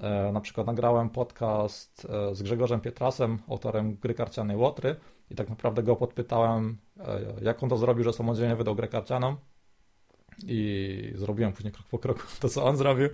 E, 0.02 0.32
na 0.32 0.40
przykład 0.40 0.66
nagrałem 0.66 1.10
podcast 1.10 2.06
z 2.32 2.42
Grzegorzem 2.42 2.80
Pietrasem, 2.80 3.38
autorem 3.48 3.96
gry 3.96 4.14
karcianej 4.14 4.56
Łotry, 4.56 4.96
i 5.30 5.34
tak 5.34 5.48
naprawdę 5.48 5.82
go 5.82 5.96
podpytałem, 5.96 6.78
e, 7.00 7.20
jak 7.42 7.62
on 7.62 7.68
to 7.68 7.76
zrobił, 7.76 8.04
że 8.04 8.12
samodzielnie 8.12 8.56
wydał 8.56 8.74
grę 8.74 8.88
karcianą. 8.88 9.36
I 10.46 11.12
zrobiłem 11.14 11.52
później 11.52 11.72
krok 11.72 11.86
po 11.86 11.98
kroku 11.98 12.22
to, 12.40 12.48
co 12.48 12.64
on 12.64 12.76
zrobił, 12.76 13.08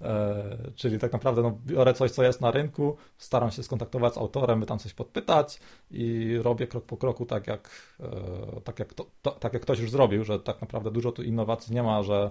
e, 0.00 0.58
czyli 0.74 0.98
tak 0.98 1.12
naprawdę 1.12 1.42
no, 1.42 1.58
biorę 1.66 1.94
coś, 1.94 2.10
co 2.10 2.22
jest 2.22 2.40
na 2.40 2.50
rynku, 2.50 2.96
staram 3.18 3.50
się 3.50 3.62
skontaktować 3.62 4.14
z 4.14 4.18
autorem, 4.18 4.60
by 4.60 4.66
tam 4.66 4.78
coś 4.78 4.94
podpytać 4.94 5.60
i 5.90 6.36
robię 6.42 6.66
krok 6.66 6.84
po 6.84 6.96
kroku 6.96 7.26
tak, 7.26 7.46
jak, 7.46 7.70
e, 8.00 8.60
tak, 8.64 8.78
jak, 8.78 8.94
to, 8.94 9.06
to, 9.22 9.30
tak 9.30 9.52
jak 9.52 9.62
ktoś 9.62 9.78
już 9.80 9.90
zrobił, 9.90 10.24
że 10.24 10.40
tak 10.40 10.60
naprawdę 10.60 10.90
dużo 10.90 11.12
tu 11.12 11.22
innowacji 11.22 11.74
nie 11.74 11.82
ma, 11.82 12.02
że 12.02 12.30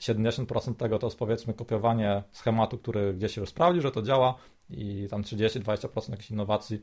70% 0.00 0.74
tego 0.74 0.98
to 0.98 1.06
jest 1.06 1.18
powiedzmy 1.18 1.54
kopiowanie 1.54 2.22
schematu, 2.32 2.78
który 2.78 3.14
gdzieś 3.14 3.36
już 3.36 3.48
sprawdził, 3.48 3.82
że 3.82 3.90
to 3.90 4.02
działa 4.02 4.34
i 4.70 5.08
tam 5.10 5.22
30-20% 5.22 6.10
jakichś 6.10 6.30
innowacji 6.30 6.80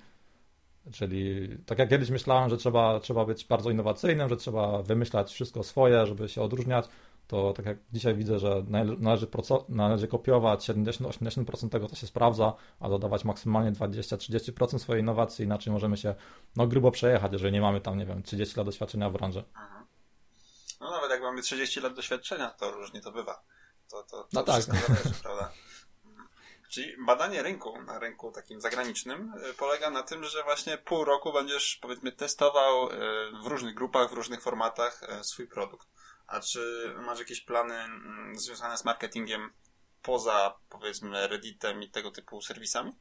Czyli 0.93 1.49
tak 1.65 1.79
jak 1.79 1.89
kiedyś 1.89 2.09
myślałem, 2.09 2.49
że 2.49 2.57
trzeba, 2.57 2.99
trzeba 2.99 3.25
być 3.25 3.45
bardzo 3.45 3.69
innowacyjnym, 3.69 4.29
że 4.29 4.37
trzeba 4.37 4.81
wymyślać 4.81 5.33
wszystko 5.33 5.63
swoje, 5.63 6.05
żeby 6.05 6.29
się 6.29 6.41
odróżniać, 6.41 6.85
to 7.27 7.53
tak 7.53 7.65
jak 7.65 7.77
dzisiaj 7.93 8.15
widzę, 8.15 8.39
że 8.39 8.63
należy, 8.67 8.97
należy 9.69 10.07
kopiować 10.07 10.69
70-80% 10.69 11.69
tego, 11.69 11.87
co 11.87 11.95
się 11.95 12.07
sprawdza, 12.07 12.53
a 12.79 12.89
dodawać 12.89 13.25
maksymalnie 13.25 13.71
20-30% 13.71 14.79
swojej 14.79 15.01
innowacji, 15.01 15.45
inaczej 15.45 15.73
możemy 15.73 15.97
się 15.97 16.15
no, 16.55 16.67
grubo 16.67 16.91
przejechać, 16.91 17.31
jeżeli 17.33 17.53
nie 17.53 17.61
mamy 17.61 17.81
tam, 17.81 17.97
nie 17.97 18.05
wiem, 18.05 18.23
30 18.23 18.57
lat 18.57 18.65
doświadczenia 18.65 19.09
w 19.09 19.13
branży. 19.13 19.43
No 20.81 20.91
nawet 20.91 21.11
jak 21.11 21.21
mamy 21.21 21.41
30 21.41 21.79
lat 21.79 21.93
doświadczenia, 21.93 22.49
to 22.49 22.71
różnie 22.71 23.01
to 23.01 23.11
bywa. 23.11 23.43
To, 23.89 24.03
to, 24.03 24.23
to 24.23 24.27
no 24.33 24.43
tak. 24.43 24.61
zależy, 24.61 24.83
prawda? 25.23 25.51
Czyli 26.69 26.95
badanie 27.05 27.43
rynku 27.43 27.81
na 27.81 27.99
rynku 27.99 28.31
takim 28.31 28.61
zagranicznym 28.61 29.33
y, 29.49 29.53
polega 29.53 29.89
na 29.89 30.03
tym, 30.03 30.23
że 30.23 30.43
właśnie 30.43 30.77
pół 30.77 31.05
roku 31.05 31.33
będziesz 31.33 31.79
powiedzmy 31.81 32.11
testował 32.11 32.91
y, 32.91 32.95
w 33.43 33.47
różnych 33.47 33.75
grupach, 33.75 34.09
w 34.09 34.13
różnych 34.13 34.41
formatach 34.41 35.03
y, 35.03 35.23
swój 35.23 35.47
produkt. 35.47 35.87
A 36.27 36.39
czy 36.39 36.93
masz 37.05 37.19
jakieś 37.19 37.41
plany 37.41 37.75
mm, 37.75 38.39
związane 38.39 38.77
z 38.77 38.85
marketingiem 38.85 39.53
poza 40.01 40.59
powiedzmy 40.69 41.27
Redditem 41.27 41.83
i 41.83 41.89
tego 41.89 42.11
typu 42.11 42.41
serwisami? 42.41 42.91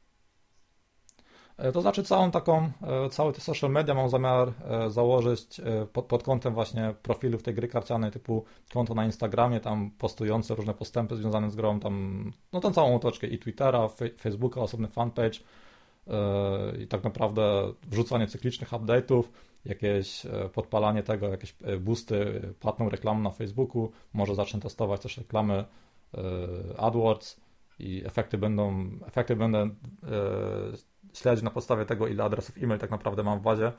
E, 1.58 1.72
to 1.72 1.82
znaczy 1.82 2.02
całą 2.02 2.30
taką, 2.30 2.70
e, 2.82 3.10
cały 3.10 3.32
te 3.32 3.40
social 3.40 3.70
media 3.70 3.94
mam 3.94 4.08
zamiar 4.08 4.52
e, 4.64 4.90
założyć 4.90 5.60
pod, 5.92 6.04
pod 6.04 6.22
kątem 6.22 6.54
właśnie 6.54 6.94
profilów 7.02 7.42
tej 7.42 7.54
gry 7.54 7.68
karcianej, 7.68 8.10
typu 8.10 8.44
konto 8.72 8.94
na 8.94 9.04
Instagramie, 9.04 9.60
tam 9.60 9.90
postujące 9.90 10.54
różne 10.54 10.74
postępy 10.74 11.16
związane 11.16 11.50
z 11.50 11.56
grą, 11.56 11.80
tam, 11.80 12.32
no 12.52 12.60
tą 12.60 12.72
całą 12.72 12.96
otoczkę 12.96 13.26
i 13.26 13.38
Twittera, 13.38 13.88
Facebooka, 14.20 14.60
osobny 14.60 14.88
fanpage 14.88 15.38
i 16.80 16.86
tak 16.86 17.04
naprawdę 17.04 17.72
wrzucanie 17.82 18.26
cyklicznych 18.26 18.70
update'ów, 18.70 19.22
jakieś 19.64 20.22
podpalanie 20.52 21.02
tego, 21.02 21.28
jakieś 21.28 21.54
boosty, 21.80 22.42
płatną 22.60 22.88
reklamę 22.88 23.20
na 23.20 23.30
Facebooku, 23.30 23.90
może 24.12 24.34
zacznę 24.34 24.60
testować 24.60 25.00
też 25.00 25.18
reklamy 25.18 25.64
AdWords 26.78 27.40
i 27.78 28.02
efekty 28.06 28.38
będą, 28.38 28.90
efekty 29.06 29.36
będę 29.36 29.70
śledzić 31.18 31.44
na 31.44 31.50
podstawie 31.50 31.84
tego, 31.84 32.06
ile 32.06 32.24
adresów 32.24 32.58
e-mail 32.62 32.80
tak 32.80 32.90
naprawdę 32.90 33.22
mam 33.22 33.38
w 33.38 33.42
bazie. 33.42 33.72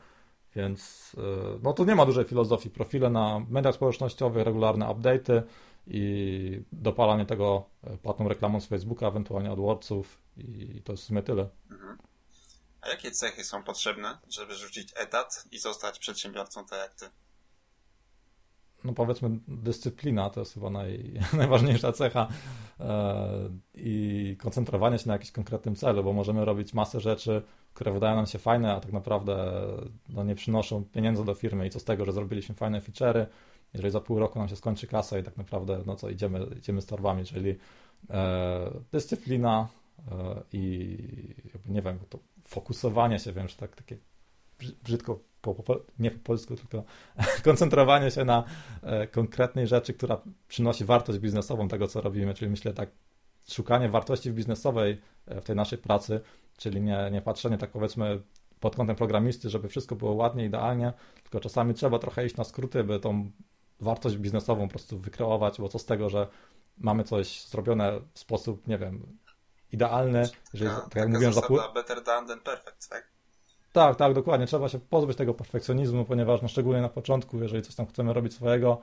Więc 0.56 1.12
y, 1.13 1.60
no 1.63 1.74
tu 1.74 1.86
nie 1.86 1.96
ma 1.96 2.06
dużej 2.06 2.25
filozofii. 2.25 2.70
Profile 2.70 3.10
na 3.10 3.39
mediach 3.50 3.75
społecznościowych, 3.75 4.46
regularne 4.46 4.86
update'y 4.86 5.41
i 5.88 6.62
dopalanie 6.72 7.25
tego 7.25 7.70
y, 7.94 7.98
płatną 7.98 8.27
reklamą 8.27 8.62
z 8.62 8.65
Facebooka, 8.65 9.08
ewentualnie 9.08 9.51
AdWordsów 9.51 10.22
i 10.38 10.82
to 10.86 10.94
jest 10.94 11.03
w 11.03 11.08
sumie 11.08 11.24
tyle. 11.24 11.50
Mhm. 11.72 11.98
A 12.82 12.89
jakie 12.89 13.12
cechy 13.12 13.44
są 13.44 13.63
potrzebne, 13.63 14.17
żeby 14.29 14.56
rzucić 14.56 14.94
etat 14.96 15.46
i 15.51 15.60
zostać 15.60 16.00
przedsiębiorcą 16.00 16.65
tak 16.65 16.79
jak 16.79 16.94
ty? 16.94 17.06
No 18.88 18.94
powiedzmy 18.94 19.29
dyscyplina 19.48 20.29
to 20.29 20.39
jest 20.39 20.53
chyba 20.53 20.70
naj, 20.70 21.13
najważniejsza 21.38 21.91
cecha 21.91 22.27
e, 22.79 23.50
i 23.75 24.36
koncentrowanie 24.39 25.00
się 25.00 25.08
na 25.08 25.13
jakimś 25.13 25.32
konkretnym 25.32 25.75
celu, 25.75 26.03
bo 26.03 26.13
możemy 26.13 26.46
robić 26.46 26.74
masę 26.74 27.00
rzeczy, 27.00 27.41
które 27.74 27.91
wydają 27.91 28.15
nam 28.15 28.25
się 28.25 28.39
fajne, 28.39 28.74
a 28.74 28.79
tak 28.79 28.94
naprawdę 28.94 29.53
no, 30.10 30.24
nie 30.24 30.36
przynoszą 30.36 30.84
pieniędzy 30.84 31.25
do 31.25 31.34
firmy 31.34 31.67
i 31.67 31.70
co 31.70 31.79
z 31.79 31.84
tego, 31.84 32.06
że 32.06 32.12
zrobiliśmy 32.12 32.56
fajne 32.56 32.82
feature'y, 32.82 33.25
jeżeli 33.74 33.91
za 33.91 34.01
pół 34.01 34.20
roku 34.20 34.39
nam 34.39 34.48
się 34.48 34.56
skończy 34.56 34.88
kasa 34.88 35.20
i 35.20 35.24
tak 35.24 35.38
naprawdę 35.38 35.82
no 35.86 35.96
co, 35.96 36.10
idziemy, 36.10 36.48
idziemy 36.58 36.82
z 36.82 36.86
torbami, 36.86 37.25
czyli 37.25 37.56
e, 38.10 38.72
dyscyplina 38.91 39.67
e, 40.12 40.44
i 40.53 40.98
nie 41.65 41.82
wiem, 41.82 42.00
to 42.10 42.20
fokusowanie 42.48 43.20
się, 43.20 43.34
wiem, 43.34 43.48
że 43.48 43.56
tak 43.56 43.75
takie 43.75 43.98
brzydko 44.84 45.20
po, 45.54 45.63
po, 45.63 45.80
nie 46.00 46.12
po 46.12 46.20
polsku, 46.20 46.56
tylko 46.56 46.84
koncentrowanie 47.44 48.12
się 48.12 48.25
na 48.25 48.44
e, 48.84 49.08
konkretnej 49.08 49.68
rzeczy, 49.68 49.94
która 49.94 50.22
przynosi 50.48 50.86
wartość 50.86 51.20
biznesową 51.20 51.68
tego, 51.68 51.88
co 51.88 52.01
robimy. 52.01 52.34
Czyli 52.34 52.51
myślę 52.51 52.74
tak, 52.74 52.89
szukanie 53.50 53.89
wartości 53.89 54.32
biznesowej 54.32 55.01
e, 55.25 55.42
w 55.42 55.46
tej 55.46 55.56
naszej 55.56 55.77
pracy, 55.77 56.22
czyli 56.58 56.82
nie, 56.82 57.10
nie 57.12 57.22
patrzenie 57.22 57.58
tak 57.58 57.72
powiedzmy 57.72 58.22
pod 58.60 58.75
kątem 58.75 58.96
programisty, 58.96 59.50
żeby 59.50 59.68
wszystko 59.68 59.96
było 59.96 60.13
ładnie, 60.13 60.46
idealnie, 60.46 60.94
tylko 61.24 61.39
czasami 61.39 61.74
trzeba 61.74 62.00
trochę 62.00 62.25
iść 62.25 62.36
na 62.36 62.44
skróty, 62.44 62.84
by 62.84 63.00
tą 63.00 63.32
wartość 63.80 64.18
biznesową 64.18 64.68
po 64.68 64.72
prostu 64.72 65.00
wykreować, 65.00 65.62
bo 65.62 65.70
co 65.70 65.80
z 65.80 65.86
tego, 65.86 66.10
że 66.10 66.27
mamy 66.77 67.04
coś 67.04 67.46
zrobione 67.46 68.00
w 68.13 68.20
sposób, 68.20 68.68
nie 68.68 68.77
wiem, 68.77 69.18
idealny, 69.72 70.30
jeżeli, 70.54 70.72
tak 70.72 70.96
jak 70.96 71.10
mówiłem, 71.10 71.34
za 71.34 71.42
pół... 71.42 71.58
better 71.74 72.04
done 72.04 72.27
than 72.27 72.39
perfect, 72.39 72.89
tak? 72.89 73.17
Tak, 73.78 73.96
tak, 73.96 74.14
dokładnie. 74.14 74.48
Trzeba 74.48 74.70
się 74.70 74.80
pozbyć 74.80 75.18
tego 75.18 75.34
perfekcjonizmu, 75.34 76.06
ponieważ 76.06 76.42
no, 76.42 76.48
szczególnie 76.48 76.82
na 76.82 76.90
początku, 76.90 77.38
jeżeli 77.42 77.64
coś 77.64 77.76
tam 77.76 77.88
chcemy 77.88 78.14
robić 78.14 78.34
swojego, 78.34 78.82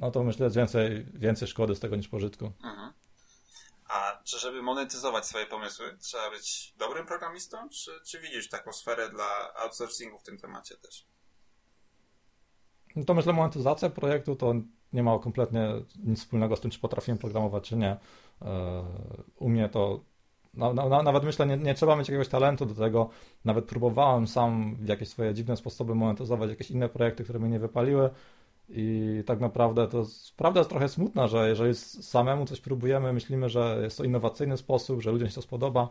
no 0.00 0.10
to 0.10 0.24
myślę, 0.24 0.50
że 0.50 0.60
więcej, 0.60 1.06
więcej 1.14 1.48
szkody 1.48 1.74
z 1.74 1.80
tego 1.80 1.96
niż 1.96 2.08
pożytku. 2.08 2.52
Mhm. 2.64 2.92
A 3.88 4.20
czy 4.24 4.38
żeby 4.38 4.62
monetyzować 4.62 5.26
swoje 5.26 5.46
pomysły, 5.46 5.96
trzeba 6.00 6.30
być 6.30 6.74
dobrym 6.78 7.06
programistą, 7.06 7.68
czy, 7.68 7.90
czy 8.06 8.20
widzisz 8.20 8.48
taką 8.48 8.72
sferę 8.72 9.08
dla 9.08 9.54
outsourcingu 9.54 10.18
w 10.18 10.22
tym 10.22 10.38
temacie 10.38 10.76
też? 10.76 11.06
No 12.96 13.04
to 13.04 13.14
myślę, 13.14 13.32
monetyzacja 13.32 13.90
projektu 13.90 14.36
to 14.36 14.54
nie 14.92 15.02
ma 15.02 15.18
kompletnie 15.18 15.68
nic 16.04 16.20
wspólnego 16.20 16.56
z 16.56 16.60
tym, 16.60 16.70
czy 16.70 16.78
potrafimy 16.78 17.18
programować, 17.18 17.68
czy 17.68 17.76
nie. 17.76 17.96
E, 18.42 18.84
u 19.36 19.48
mnie 19.48 19.68
to 19.68 20.00
no, 20.56 20.74
no, 20.74 21.02
nawet 21.02 21.24
myślę, 21.24 21.46
nie, 21.46 21.56
nie, 21.56 21.74
trzeba 21.74 21.96
mieć 21.96 22.08
jakiegoś 22.08 22.28
talentu 22.28 22.66
do 22.66 22.74
tego. 22.74 23.08
Nawet 23.44 23.64
próbowałem 23.64 24.26
sam 24.26 24.76
w 24.80 24.88
jakieś 24.88 25.08
swoje 25.08 25.34
dziwne 25.34 25.56
sposoby 25.56 25.94
monetyzować 25.94 26.50
jakieś 26.50 26.70
inne 26.70 26.88
projekty, 26.88 27.24
które 27.24 27.38
mnie 27.38 27.48
nie 27.48 27.58
wypaliły. 27.58 28.10
I 28.68 29.22
tak 29.26 29.40
naprawdę 29.40 29.88
to 29.88 30.04
prawda 30.36 30.60
jest 30.60 30.70
trochę 30.70 30.88
smutna, 30.88 31.28
że 31.28 31.48
jeżeli 31.48 31.74
samemu 31.74 32.46
coś 32.46 32.60
próbujemy, 32.60 33.12
myślimy, 33.12 33.48
że 33.48 33.78
jest 33.82 33.98
to 33.98 34.04
innowacyjny 34.04 34.56
sposób, 34.56 35.02
że 35.02 35.10
ludziom 35.10 35.28
się 35.28 35.34
to 35.34 35.42
spodoba, 35.42 35.88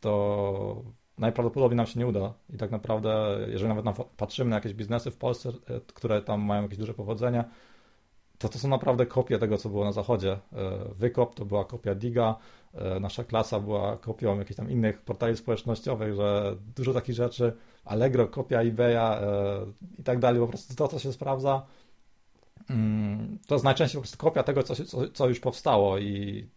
to 0.00 0.82
najprawdopodobniej 1.18 1.76
nam 1.76 1.86
się 1.86 2.00
nie 2.00 2.06
uda. 2.06 2.34
I 2.54 2.56
tak 2.56 2.70
naprawdę, 2.70 3.38
jeżeli 3.48 3.74
nawet 3.74 3.96
patrzymy 4.16 4.50
na 4.50 4.56
jakieś 4.56 4.74
biznesy 4.74 5.10
w 5.10 5.16
Polsce, 5.16 5.48
e, 5.48 5.80
które 5.80 6.22
tam 6.22 6.42
mają 6.42 6.62
jakieś 6.62 6.78
duże 6.78 6.94
powodzenie, 6.94 7.44
to 8.38 8.48
to 8.48 8.58
są 8.58 8.68
naprawdę 8.68 9.06
kopie 9.06 9.38
tego, 9.38 9.58
co 9.58 9.68
było 9.68 9.84
na 9.84 9.92
zachodzie. 9.92 10.32
E, 10.32 10.38
Wykop 10.94 11.34
to 11.34 11.44
była 11.44 11.64
kopia 11.64 11.94
Diga, 11.94 12.36
e, 12.74 13.00
nasza 13.00 13.24
klasa 13.24 13.60
była 13.60 13.96
kopią 13.96 14.38
jakichś 14.38 14.56
tam 14.56 14.70
innych 14.70 15.02
portali 15.02 15.36
społecznościowych, 15.36 16.14
że 16.14 16.56
dużo 16.76 16.92
takich 16.92 17.14
rzeczy, 17.14 17.56
Allegro, 17.84 18.26
kopia 18.26 18.60
eBaya 18.60 19.20
i 19.98 20.02
tak 20.02 20.18
dalej, 20.18 20.40
po 20.40 20.48
prostu 20.48 20.74
to, 20.74 20.88
co 20.88 20.98
się 20.98 21.12
sprawdza, 21.12 21.66
mm, 22.70 23.38
to 23.46 23.54
jest 23.54 23.64
najczęściej 23.64 23.98
po 23.98 24.02
prostu 24.02 24.18
kopia 24.18 24.42
tego, 24.42 24.62
co, 24.62 24.74
co, 25.12 25.28
już 25.28 25.40
powstało. 25.40 25.98
I 25.98 26.48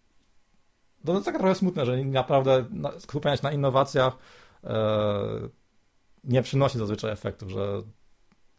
to 1.05 1.13
jest 1.13 1.25
tak 1.25 1.38
trochę 1.38 1.55
smutne, 1.55 1.86
że 1.86 1.98
naprawdę 2.05 2.65
skupianie 3.00 3.38
się 3.38 3.43
na 3.43 3.51
innowacjach 3.51 4.17
nie 6.24 6.41
przynosi 6.41 6.77
zazwyczaj 6.77 7.12
efektów, 7.12 7.50
że 7.50 7.81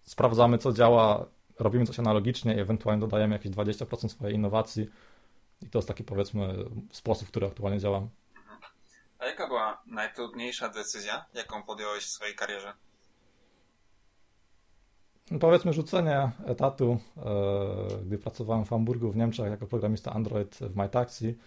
sprawdzamy, 0.03 0.59
co 0.59 0.73
działa 0.73 1.27
robimy 1.61 1.87
coś 1.87 1.99
analogicznie 1.99 2.55
i 2.55 2.61
ewentualnie 2.61 3.01
dodajemy 3.01 3.35
jakieś 3.35 3.53
20% 3.53 4.09
swojej 4.09 4.37
innowacji 4.37 4.91
i 5.63 5.71
to 5.71 5.79
jest 5.79 5.89
taki 5.89 6.05
powiedzmy 6.05 6.55
sposób, 6.93 7.29
w 7.29 7.31
który 7.31 7.47
aktualnie 7.47 7.79
działam. 7.79 8.09
A 9.19 9.27
jaka 9.27 9.47
była 9.47 9.83
najtrudniejsza 9.87 10.69
decyzja, 10.69 11.25
jaką 11.35 11.63
podjąłeś 11.63 12.05
w 12.05 12.11
swojej 12.11 12.35
karierze? 12.35 12.73
No 15.31 15.39
powiedzmy 15.39 15.73
rzucenie 15.73 16.31
etatu, 16.47 16.99
e, 17.17 17.23
gdy 18.07 18.19
pracowałem 18.19 18.65
w 18.65 18.71
Hamburgu 18.71 19.11
w 19.11 19.17
Niemczech 19.17 19.51
jako 19.51 19.67
programista 19.67 20.13
Android 20.13 20.57
w 20.57 20.77
MyTaxi. 20.77 21.39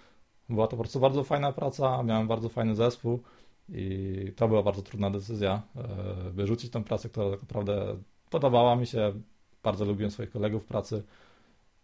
Była 0.50 0.68
to 0.68 0.78
po 0.78 0.84
prostu 0.84 1.00
bardzo 1.00 1.24
fajna 1.24 1.52
praca, 1.52 2.04
miałem 2.04 2.28
bardzo 2.28 2.50
fajny 2.50 2.76
zespół 2.76 3.24
i 3.70 4.34
to 4.36 4.48
była 4.48 4.64
bardzo 4.64 4.82
trudna 4.82 5.10
decyzja, 5.10 5.62
e, 5.76 6.32
by 6.32 6.48
rzucić 6.48 6.72
tę 6.72 6.84
pracę, 6.84 7.10
która 7.10 7.32
tak 7.32 7.42
naprawdę 7.42 7.98
podobała 8.30 8.76
mi 8.76 8.88
się, 8.88 9.14
bardzo 9.64 9.86
lubiłem 9.86 10.12
swoich 10.12 10.32
kolegów 10.32 10.64
w 10.64 10.66
pracy 10.66 11.04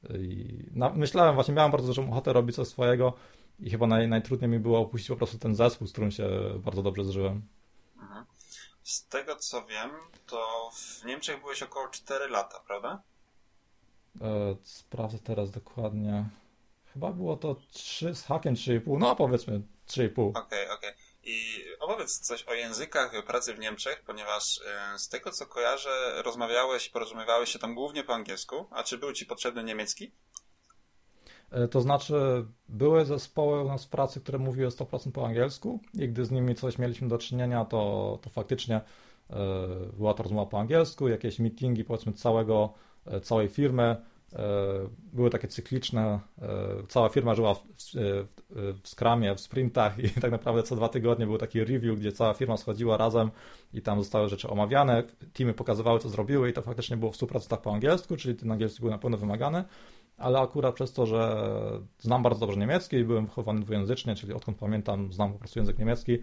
i 0.10 0.58
na, 0.72 0.90
myślałem, 0.90 1.36
właśnie 1.36 1.54
miałem 1.54 1.72
bardzo 1.72 1.88
dużą 1.88 2.12
ochotę 2.12 2.34
robić 2.34 2.56
coś 2.56 2.68
swojego 2.68 3.14
i 3.60 3.70
chyba 3.70 3.88
naj, 3.88 4.08
najtrudniej 4.08 4.50
mi 4.50 4.60
było 4.60 4.80
opuścić 4.80 5.10
po 5.10 5.16
prostu 5.16 5.38
ten 5.38 5.56
zespół, 5.56 5.88
z 5.88 5.92
którym 5.92 6.12
się 6.12 6.30
bardzo 6.60 6.84
dobrze 6.84 7.04
zżyłem. 7.04 7.42
Mhm. 8.02 8.26
Z 8.84 9.08
tego 9.08 9.36
co 9.36 9.66
wiem, 9.66 9.90
to 10.28 10.70
w 10.74 11.06
Niemczech 11.06 11.40
byłeś 11.40 11.64
około 11.64 11.88
4 11.88 12.28
lata, 12.28 12.60
prawda? 12.68 13.02
E, 14.22 14.56
sprawdzę 14.64 15.20
teraz 15.20 15.52
dokładnie. 15.52 16.26
Chyba 16.94 17.12
było 17.12 17.38
to 17.38 17.56
3 17.72 18.16
z 18.16 18.24
hakiem 18.24 18.56
3,5, 18.56 19.00
no 19.00 19.16
powiedzmy 19.16 19.62
3,5. 19.88 20.30
Okej, 20.30 20.42
okay, 20.42 20.64
okej. 20.66 20.90
Okay. 20.90 20.99
I 21.30 21.64
opowiedz 21.80 22.20
coś 22.20 22.44
o 22.44 22.54
językach 22.54 23.26
pracy 23.26 23.54
w 23.54 23.60
Niemczech, 23.60 24.04
ponieważ 24.06 24.62
e, 24.66 25.00
z 25.00 25.10
tego 25.10 25.32
co 25.32 25.46
kojarzę, 25.46 26.22
rozmawiałeś, 26.26 26.90
porozumiewałeś 26.90 27.50
się 27.50 27.60
tam 27.60 27.76
głównie 27.76 28.04
po 28.04 28.14
angielsku. 28.14 28.66
A 28.72 28.84
czy 28.84 28.98
był 28.98 29.14
ci 29.14 29.26
potrzebny 29.26 29.64
niemiecki? 29.64 30.12
E, 31.52 31.68
to 31.68 31.82
znaczy, 31.82 32.46
były 32.70 33.06
zespoły 33.06 33.62
u 33.62 33.68
nas 33.68 33.86
w 33.86 33.90
pracy, 33.90 34.22
które 34.22 34.38
mówiły 34.38 34.70
100% 34.70 35.12
po 35.12 35.26
angielsku, 35.26 35.80
i 35.94 36.10
gdy 36.10 36.26
z 36.26 36.32
nimi 36.32 36.56
coś 36.56 36.78
mieliśmy 36.78 37.08
do 37.08 37.18
czynienia, 37.18 37.66
to, 37.66 38.20
to 38.22 38.30
faktycznie 38.30 38.76
e, 38.76 39.36
była 39.94 40.14
to 40.14 40.24
rozmowa 40.24 40.52
po 40.52 40.60
angielsku, 40.60 41.08
jakieś 41.08 41.40
meetingi, 41.40 41.84
powiedzmy, 41.84 42.14
całego, 42.14 42.74
całej 43.24 43.50
firmy 43.50 44.06
były 45.14 45.30
takie 45.30 45.48
cykliczne. 45.48 46.20
E, 46.42 46.48
cała 46.88 47.10
firma 47.10 47.36
żyła 47.36 47.54
w, 47.54 47.60
w, 47.60 48.26
w 48.84 48.88
Scrumie, 48.88 49.36
w 49.36 49.40
sprintach 49.40 50.00
i 50.00 50.10
tak 50.10 50.32
naprawdę 50.32 50.64
co 50.64 50.76
dwa 50.76 50.90
tygodnie 50.90 51.26
był 51.26 51.38
taki 51.38 51.60
review, 51.64 52.00
gdzie 52.00 52.12
cała 52.12 52.34
firma 52.34 52.58
schodziła 52.58 52.98
razem 52.98 53.32
i 53.74 53.82
tam 53.82 54.00
zostały 54.00 54.30
rzeczy 54.30 54.50
omawiane, 54.50 55.04
teamy 55.34 55.54
pokazywały, 55.54 56.00
co 56.00 56.10
zrobiły 56.10 56.50
i 56.50 56.54
to 56.54 56.62
faktycznie 56.62 56.98
było 56.98 57.12
w 57.12 57.18
100% 57.18 57.58
po 57.58 57.74
angielsku, 57.74 58.18
czyli 58.18 58.36
ten 58.36 58.52
angielski 58.52 58.82
był 58.82 58.90
na 58.90 58.98
pewno 58.98 59.18
wymagany, 59.18 59.64
ale 60.18 60.40
akurat 60.40 60.76
przez 60.76 60.94
to, 60.94 61.06
że 61.06 61.50
znam 62.00 62.24
bardzo 62.24 62.40
dobrze 62.40 62.60
niemiecki 62.60 62.98
i 62.98 63.04
byłem 63.04 63.26
wychowany 63.26 63.62
dwujęzycznie, 63.62 64.16
czyli 64.16 64.34
odkąd 64.34 64.58
pamiętam, 64.58 65.14
znam 65.14 65.34
po 65.34 65.40
prostu 65.40 65.60
język 65.60 65.80
niemiecki, 65.80 66.18
E, 66.18 66.22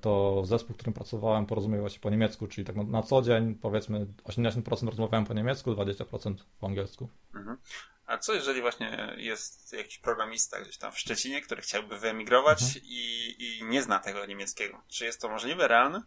to 0.00 0.42
zespół, 0.44 0.74
w 0.74 0.76
którym 0.76 0.94
pracowałem, 0.94 1.46
porozumiewał 1.46 1.90
się 1.90 2.00
po 2.00 2.10
niemiecku, 2.10 2.46
czyli 2.46 2.64
tak 2.64 2.76
na, 2.76 3.02
co 3.02 3.22
dzień 3.22 3.54
powiedzmy 3.54 4.06
80% 4.24 4.86
rozmawiałem 4.86 5.24
po 5.24 5.34
niemiecku, 5.34 5.72
20% 5.72 6.34
po 6.60 6.66
angielsku. 6.66 7.08
Mhm. 7.34 7.58
A 8.06 8.18
co 8.18 8.34
jeżeli 8.34 8.60
właśnie 8.60 9.14
jest 9.16 9.72
jakiś 9.72 9.98
programista 9.98 10.60
gdzieś 10.60 10.78
tam 10.78 10.92
w 10.92 10.98
Szczecinie, 10.98 11.40
który 11.40 11.62
chciałby 11.62 11.98
wyemigrować 11.98 12.62
mhm. 12.62 12.84
i, 12.84 13.34
i 13.38 13.64
nie 13.64 13.82
zna 13.82 13.98
tego 13.98 14.26
niemieckiego? 14.26 14.82
Czy 14.88 15.04
jest 15.04 15.20
to 15.20 15.28
możliwe, 15.28 15.68
realne? 15.68 16.02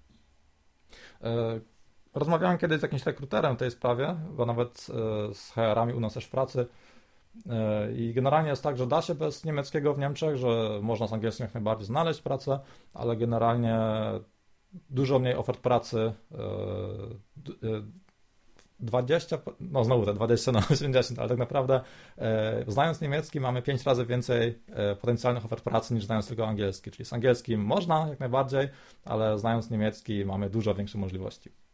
E, 1.23 1.59
rozmawiałem 2.13 2.57
kiedyś 2.57 2.79
z 2.79 2.83
jakimś 2.83 3.05
rekruterem 3.05 3.55
w 3.55 3.59
tej 3.59 3.71
sprawie, 3.71 4.15
bo 4.29 4.45
nawet 4.45 4.87
e, 4.89 5.33
z 5.33 5.51
HR-ami 5.51 5.93
u 5.93 5.99
nas 5.99 6.13
też 6.13 6.25
w 6.25 6.29
pracy 6.29 6.59
E, 6.59 6.67
I 7.95 8.13
generalnie 8.13 8.49
jest 8.49 8.63
tak, 8.63 8.77
że 8.77 8.87
da 8.87 9.01
się 9.01 9.15
bez 9.15 9.45
niemieckiego 9.45 9.93
w 9.93 9.99
Niemczech, 9.99 10.37
że 10.37 10.79
można 10.81 11.07
z 11.07 11.13
angielskim 11.13 11.43
jak 11.43 11.53
najbardziej 11.53 11.87
znaleźć 11.87 12.21
pracę, 12.21 12.59
ale 12.93 13.17
generalnie 13.17 13.79
dużo 14.89 15.19
mniej 15.19 15.35
ofert 15.35 15.59
pracy. 15.59 16.13
20, 18.79 19.35
e, 19.35 19.39
e, 19.39 19.53
no 19.59 19.83
znowu 19.83 20.05
te 20.05 20.13
20 20.13 20.51
na 20.51 20.59
80, 20.71 21.19
ale 21.19 21.29
tak 21.29 21.37
naprawdę 21.37 21.81
znając 22.67 23.01
niemiecki 23.01 23.39
mamy 23.39 23.61
5 23.61 23.83
razy 23.83 24.05
więcej 24.05 24.59
potencjalnych 25.01 25.45
ofert 25.45 25.63
pracy 25.63 25.93
niż 25.93 26.05
znając 26.05 26.27
tylko 26.27 26.47
angielski. 26.47 26.91
Czyli 26.91 27.05
z 27.05 27.13
angielskim 27.13 27.61
można 27.61 28.07
jak 28.09 28.19
najbardziej, 28.19 28.69
ale 29.05 29.39
znając 29.39 29.69
niemiecki 29.69 30.25
mamy 30.25 30.49
dużo 30.49 30.75
większe 30.75 30.97
możliwości. 30.97 31.64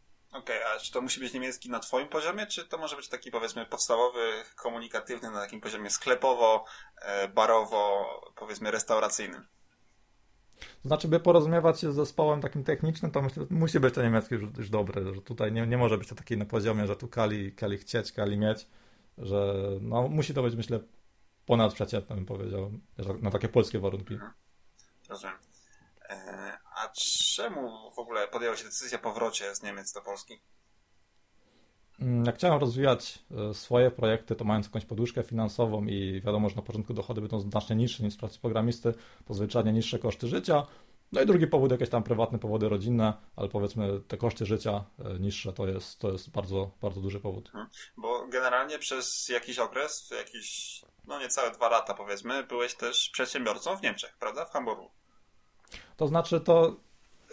Okej, 0.42 0.62
okay, 0.62 0.76
a 0.76 0.78
czy 0.78 0.92
to 0.92 1.00
musi 1.00 1.20
być 1.20 1.32
niemiecki 1.32 1.70
na 1.70 1.78
twoim 1.78 2.08
poziomie, 2.08 2.46
czy 2.46 2.68
to 2.68 2.78
może 2.78 2.96
być 2.96 3.08
taki 3.08 3.30
powiedzmy 3.30 3.66
podstawowy, 3.66 4.32
komunikatywny 4.56 5.30
na 5.30 5.40
takim 5.40 5.60
poziomie 5.60 5.90
sklepowo, 5.90 6.64
e, 7.02 7.28
barowo, 7.28 8.06
powiedzmy 8.36 8.70
restauracyjnym? 8.70 9.46
Znaczy, 10.84 11.08
by 11.08 11.20
porozumiewać 11.20 11.80
się 11.80 11.92
z 11.92 11.94
zespołem 11.94 12.40
takim 12.40 12.64
technicznym, 12.64 13.10
to 13.10 13.22
myślę, 13.22 13.46
musi 13.50 13.80
być 13.80 13.94
to 13.94 14.02
niemiecki 14.02 14.34
już, 14.34 14.42
już 14.58 14.70
dobry, 14.70 15.14
że 15.14 15.22
tutaj 15.22 15.52
nie, 15.52 15.66
nie 15.66 15.78
może 15.78 15.98
być 15.98 16.08
to 16.08 16.14
taki 16.14 16.36
na 16.36 16.44
poziomie, 16.44 16.86
że 16.86 16.96
tu 16.96 17.08
kali, 17.08 17.52
kali 17.52 17.78
chcieć, 17.78 18.12
kali 18.12 18.38
mieć, 18.38 18.66
że 19.18 19.54
no, 19.80 20.08
musi 20.08 20.34
to 20.34 20.42
być, 20.42 20.54
myślę, 20.54 20.80
ponadprzeciętne, 21.46 22.16
bym 22.16 22.26
powiedział, 22.26 22.72
na 23.20 23.30
takie 23.30 23.48
polskie 23.48 23.78
warunki. 23.78 24.14
Mhm. 24.14 24.32
Rozumiem. 25.08 25.36
E, 26.08 26.58
a 26.82 26.88
czemu 27.36 27.90
w 27.90 27.98
ogóle 27.98 28.28
podjęła 28.28 28.56
się 28.56 28.64
decyzja 28.64 28.98
powrocie 28.98 29.54
z 29.54 29.62
Niemiec 29.62 29.92
do 29.92 30.02
Polski? 30.02 30.40
Mm, 32.00 32.24
jak 32.24 32.34
chciałem 32.34 32.60
rozwijać 32.60 33.18
e, 33.50 33.54
swoje 33.54 33.90
projekty, 33.90 34.36
to 34.36 34.44
mając 34.44 34.66
jakąś 34.66 34.84
poduszkę 34.84 35.22
finansową 35.22 35.84
i 35.84 36.20
wiadomo, 36.24 36.48
że 36.48 36.56
na 36.56 36.62
początku 36.62 36.94
dochody 36.94 37.20
będą 37.20 37.40
znacznie 37.40 37.76
niższe 37.76 38.02
niż 38.02 38.16
pracy 38.16 38.38
programisty, 38.40 38.94
to 39.24 39.34
zwyczajnie 39.34 39.72
niższe 39.72 39.98
koszty 39.98 40.28
życia. 40.28 40.66
No 41.12 41.22
i 41.22 41.26
drugi 41.26 41.46
powód, 41.46 41.70
jakieś 41.70 41.88
tam 41.88 42.02
prywatne 42.02 42.38
powody 42.38 42.68
rodzinne, 42.68 43.12
ale 43.36 43.48
powiedzmy 43.48 44.00
te 44.08 44.16
koszty 44.16 44.46
życia 44.46 44.84
e, 45.04 45.18
niższe 45.18 45.52
to 45.52 45.66
jest, 45.66 45.98
to 45.98 46.12
jest 46.12 46.30
bardzo, 46.30 46.70
bardzo 46.82 47.00
duży 47.00 47.20
powód. 47.20 47.50
Hmm. 47.52 47.70
Bo 47.96 48.26
generalnie 48.26 48.78
przez 48.78 49.28
jakiś 49.28 49.58
okres, 49.58 50.10
jakiś, 50.18 50.80
no 51.06 51.20
niecałe 51.20 51.50
dwa 51.50 51.68
lata 51.68 51.94
powiedzmy, 51.94 52.42
byłeś 52.42 52.74
też 52.74 53.10
przedsiębiorcą 53.12 53.76
w 53.76 53.82
Niemczech, 53.82 54.16
prawda? 54.18 54.44
W 54.44 54.50
Hamburgu. 54.50 54.90
To 55.96 56.08
znaczy 56.08 56.40
to 56.40 56.76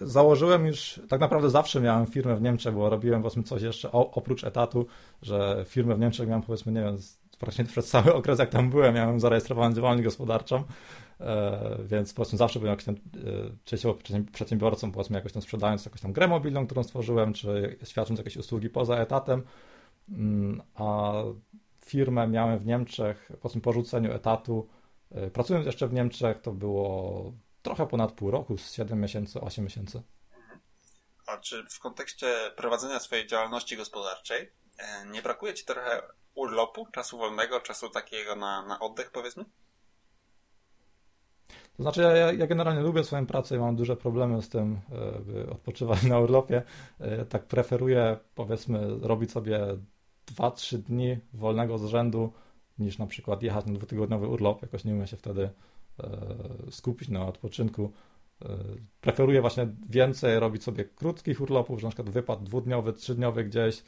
założyłem 0.02 0.66
już, 0.66 1.02
tak 1.10 1.22
naprawdę 1.22 1.50
zawsze 1.50 1.82
miałem 1.82 2.08
firmę 2.08 2.36
w 2.36 2.42
Niemczech, 2.42 2.74
bo 2.74 2.90
robiłem 2.90 3.22
powiedzmy 3.22 3.44
coś 3.44 3.62
jeszcze 3.62 3.92
oprócz 3.92 4.44
etatu, 4.44 4.86
że 5.22 5.66
firmę 5.68 5.96
w 5.96 6.00
Niemczech 6.00 6.28
miałem 6.28 6.44
powiedzmy, 6.44 6.72
nie 6.72 6.82
wiem, 6.82 6.98
praktycznie 7.40 7.66
przez 7.74 7.88
cały 7.88 8.14
okres 8.14 8.40
jak 8.40 8.50
tam 8.50 8.70
byłem, 8.70 8.96
miałem 8.96 9.20
zarejestrowaną 9.20 9.76
działalność 9.76 10.04
gospodarczą, 10.04 10.64
e, 11.20 11.78
więc 11.86 12.14
powiedzmy 12.14 12.38
zawsze 12.38 12.60
byłem 12.60 12.72
jakimś 12.72 12.86
tam 12.86 12.96
e, 14.16 14.32
przedsiębiorcą, 14.32 14.92
powiedzmy 14.92 15.16
jakoś 15.18 15.34
tam 15.34 15.42
sprzedając 15.42 15.86
jakąś 15.86 16.02
tam 16.02 16.14
grę 16.14 16.28
mobilną, 16.28 16.66
którą 16.66 16.84
stworzyłem, 16.84 17.34
czy 17.34 17.78
świadcząc 17.84 18.18
jakieś 18.18 18.38
usługi 18.38 18.70
poza 18.70 18.96
etatem, 18.96 19.44
mm, 20.10 20.62
a 20.76 21.14
firmę 21.86 22.28
miałem 22.28 22.60
w 22.60 22.66
Niemczech, 22.66 23.32
po 23.64 23.74
rzuceniu 23.74 24.12
etatu, 24.12 24.68
e, 25.12 25.32
pracując 25.32 25.66
jeszcze 25.66 25.88
w 25.88 25.94
Niemczech, 25.94 26.42
to 26.42 26.52
było 26.52 27.34
trochę 27.62 27.88
ponad 27.88 28.12
pół 28.12 28.32
roku, 28.32 28.58
z 28.58 28.74
7 28.74 29.02
miesięcy, 29.02 29.42
8 29.42 29.64
miesięcy. 29.64 30.02
A 31.28 31.38
czy 31.38 31.66
w 31.70 31.80
kontekście 31.80 32.52
prowadzenia 32.56 33.00
swojej 33.00 33.28
działalności 33.28 33.78
gospodarczej 33.78 34.52
e, 34.78 35.06
nie 35.06 35.22
brakuje 35.22 35.54
Ci 35.54 35.66
trochę 35.66 36.02
urlopu, 36.36 36.88
czasu 36.92 37.18
wolnego, 37.18 37.60
czasu 37.60 37.90
takiego 37.90 38.36
na, 38.36 38.66
na 38.66 38.80
oddech, 38.80 39.12
powiedzmy? 39.12 39.46
To 41.78 41.84
znaczy, 41.84 42.02
ja, 42.02 42.34
ja 42.34 42.48
generalnie 42.48 42.82
lubię 42.82 43.04
swoją 43.04 43.26
pracę 43.26 43.56
i 43.56 43.60
mam 43.60 43.76
duże 43.76 43.98
problemy 43.98 44.42
z 44.42 44.50
tym, 44.50 44.80
e, 44.92 45.20
by 45.20 45.50
odpoczywać 45.50 46.04
na 46.04 46.20
urlopie. 46.20 46.62
E, 47.00 47.26
tak 47.26 47.46
preferuję, 47.46 48.18
powiedzmy, 48.36 49.00
robić 49.02 49.32
sobie 49.32 49.60
2-3 50.36 50.78
dni 50.78 51.18
wolnego 51.34 51.78
z 51.78 51.86
rzędu, 51.86 52.34
niż 52.80 52.98
na 52.98 53.08
przykład 53.08 53.44
jechać 53.44 53.66
na 53.66 53.74
dwutygodniowy 53.74 54.28
urlop. 54.28 54.62
Jakoś 54.62 54.84
nie 54.84 54.94
umiem 54.94 55.08
się 55.08 55.18
wtedy 55.18 55.50
skupić 56.70 57.10
na 57.10 57.28
odpoczynku. 57.28 57.92
E, 58.42 58.48
preferuję 59.02 59.42
właśnie 59.42 59.68
więcej 59.90 60.40
robić 60.40 60.64
sobie 60.64 60.86
krótkich 60.86 61.42
urlopów, 61.42 61.80
że 61.80 61.88
na 61.88 61.92
przykład 61.92 62.10
wypad 62.10 62.44
dwudniowy, 62.44 62.94
trzydniowy 62.94 63.44
gdzieś, 63.44 63.84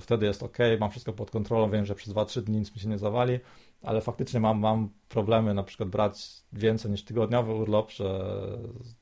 wtedy 0.00 0.26
jest 0.26 0.42
ok, 0.42 0.58
mam 0.80 0.90
wszystko 0.90 1.12
pod 1.12 1.30
kontrolą, 1.30 1.70
wiem, 1.70 1.86
że 1.86 1.94
przez 1.94 2.14
2-3 2.14 2.40
dni 2.42 2.58
nic 2.58 2.74
mi 2.74 2.80
się 2.80 2.88
nie 2.88 2.98
zawali, 2.98 3.38
ale 3.82 4.00
faktycznie 4.00 4.40
mam, 4.40 4.58
mam 4.58 4.88
problemy 5.08 5.54
na 5.54 5.62
przykład 5.62 5.88
brać 5.88 6.26
więcej 6.52 6.90
niż 6.90 7.04
tygodniowy 7.04 7.52
urlop, 7.52 7.90
że 7.90 8.36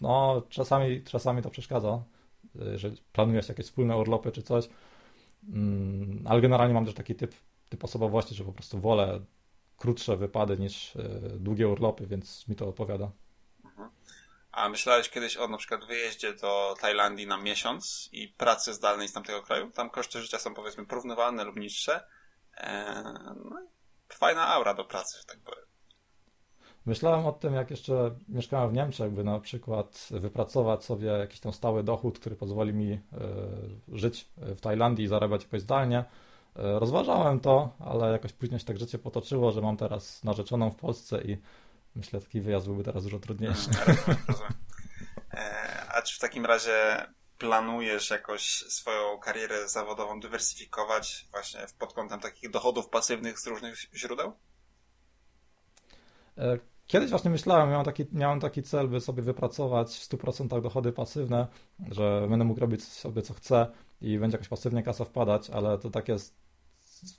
no 0.00 0.42
czasami, 0.48 1.02
czasami 1.02 1.42
to 1.42 1.50
przeszkadza, 1.50 2.02
że 2.76 2.90
planujesz 3.12 3.48
jakieś 3.48 3.66
wspólne 3.66 3.96
urlopy 3.96 4.32
czy 4.32 4.42
coś, 4.42 4.68
mm, 5.48 6.22
ale 6.24 6.40
generalnie 6.40 6.74
mam 6.74 6.84
też 6.84 6.94
taki 6.94 7.14
typ, 7.14 7.34
typ 7.68 7.84
osobowości, 7.84 8.34
że 8.34 8.44
po 8.44 8.52
prostu 8.52 8.80
wolę 8.80 9.20
krótsze 9.82 10.16
wypady 10.16 10.58
niż 10.58 10.96
e, 10.96 11.02
długie 11.38 11.68
urlopy, 11.68 12.06
więc 12.06 12.48
mi 12.48 12.56
to 12.56 12.68
odpowiada. 12.68 13.10
Mhm. 13.64 13.90
A 14.52 14.68
myślałeś 14.68 15.10
kiedyś 15.10 15.36
o 15.36 15.48
na 15.48 15.56
przykład 15.56 15.84
wyjeździe 15.84 16.34
do 16.34 16.74
Tajlandii 16.80 17.26
na 17.26 17.36
miesiąc 17.36 18.08
i 18.12 18.28
pracy 18.28 18.74
zdalnej 18.74 19.08
z 19.08 19.12
tamtego 19.12 19.42
kraju? 19.42 19.70
Tam 19.70 19.90
koszty 19.90 20.22
życia 20.22 20.38
są 20.38 20.54
powiedzmy 20.54 20.86
porównywalne 20.86 21.44
lub 21.44 21.56
niższe. 21.56 22.04
Eee, 22.56 23.04
no, 23.50 23.56
fajna 24.08 24.48
aura 24.48 24.74
do 24.74 24.84
pracy, 24.84 25.18
że 25.18 25.24
tak 25.24 25.38
powiem. 25.38 25.64
Myślałem 26.86 27.26
o 27.26 27.32
tym, 27.32 27.54
jak 27.54 27.70
jeszcze 27.70 28.14
mieszkałem 28.28 28.70
w 28.70 28.72
Niemczech, 28.72 29.12
by 29.12 29.24
na 29.24 29.40
przykład 29.40 30.08
wypracować 30.10 30.84
sobie 30.84 31.08
jakiś 31.08 31.40
tam 31.40 31.52
stały 31.52 31.82
dochód, 31.82 32.18
który 32.18 32.36
pozwoli 32.36 32.74
mi 32.74 32.92
e, 32.92 33.00
żyć 33.88 34.28
w 34.36 34.60
Tajlandii 34.60 35.04
i 35.04 35.08
zarabiać 35.08 35.42
jakoś 35.42 35.60
zdalnie. 35.60 36.04
E, 36.56 36.78
rozważałem 36.78 37.40
to, 37.40 37.76
ale 37.78 38.12
jakoś 38.12 38.32
później 38.32 38.60
się 38.60 38.66
tak 38.66 38.78
życie 38.78 38.98
potoczyło, 38.98 39.52
że 39.52 39.60
mam 39.60 39.76
teraz 39.76 40.24
narzeczoną 40.24 40.70
w 40.70 40.76
Polsce 40.76 41.22
i 41.22 41.36
myślę, 41.94 42.20
taki 42.20 42.40
wyjazd 42.40 42.66
byłby 42.66 42.84
teraz 42.84 43.04
dużo 43.04 43.18
trudniejszy. 43.18 43.70
rozumiem. 44.28 44.52
E, 45.34 45.86
a 45.88 46.02
czy 46.02 46.16
w 46.16 46.18
takim 46.18 46.46
razie 46.46 47.06
planujesz 47.38 48.10
jakoś 48.10 48.42
swoją 48.68 49.18
karierę 49.18 49.68
zawodową 49.68 50.20
dywersyfikować 50.20 51.28
właśnie 51.30 51.60
pod 51.78 51.92
kątem 51.92 52.20
takich 52.20 52.50
dochodów 52.50 52.88
pasywnych 52.88 53.38
z 53.38 53.46
różnych 53.46 53.78
źródeł? 53.94 54.32
E, 56.38 56.58
kiedyś 56.86 57.10
właśnie 57.10 57.30
myślałem, 57.30 57.70
miałem 57.70 57.84
taki, 57.84 58.06
miałem 58.12 58.40
taki 58.40 58.62
cel, 58.62 58.88
by 58.88 59.00
sobie 59.00 59.22
wypracować 59.22 59.88
w 59.88 60.08
100% 60.08 60.62
dochody 60.62 60.92
pasywne, 60.92 61.46
że 61.90 62.26
będę 62.30 62.44
mógł 62.44 62.60
robić 62.60 62.84
sobie 62.84 63.22
co 63.22 63.34
chcę 63.34 63.66
i 64.00 64.18
będzie 64.18 64.34
jakoś 64.34 64.48
pasywnie 64.48 64.82
kasa 64.82 65.04
wpadać, 65.04 65.50
ale 65.50 65.78
to 65.78 65.90
tak 65.90 66.08
jest, 66.08 66.41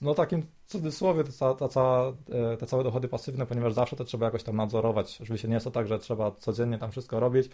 no 0.02 0.14
takim 0.14 0.46
cudzysłowie, 0.66 1.24
ta, 1.40 1.54
ta, 1.54 1.68
ta, 1.68 2.14
e, 2.32 2.58
te 2.58 2.66
całe 2.66 2.84
dochody 2.84 3.08
pasywne, 3.08 3.46
ponieważ 3.46 3.74
zawsze 3.74 3.96
to 3.96 4.04
trzeba 4.04 4.26
jakoś 4.26 4.44
tam 4.44 4.56
nadzorować. 4.56 5.20
Oczywiście 5.22 5.48
nie 5.48 5.54
jest 5.54 5.64
to 5.64 5.72
tak, 5.72 5.88
że 5.88 6.00
trzeba 6.00 6.32
codziennie 6.32 6.78
tam 6.78 6.92
wszystko 6.92 7.20
robić, 7.20 7.50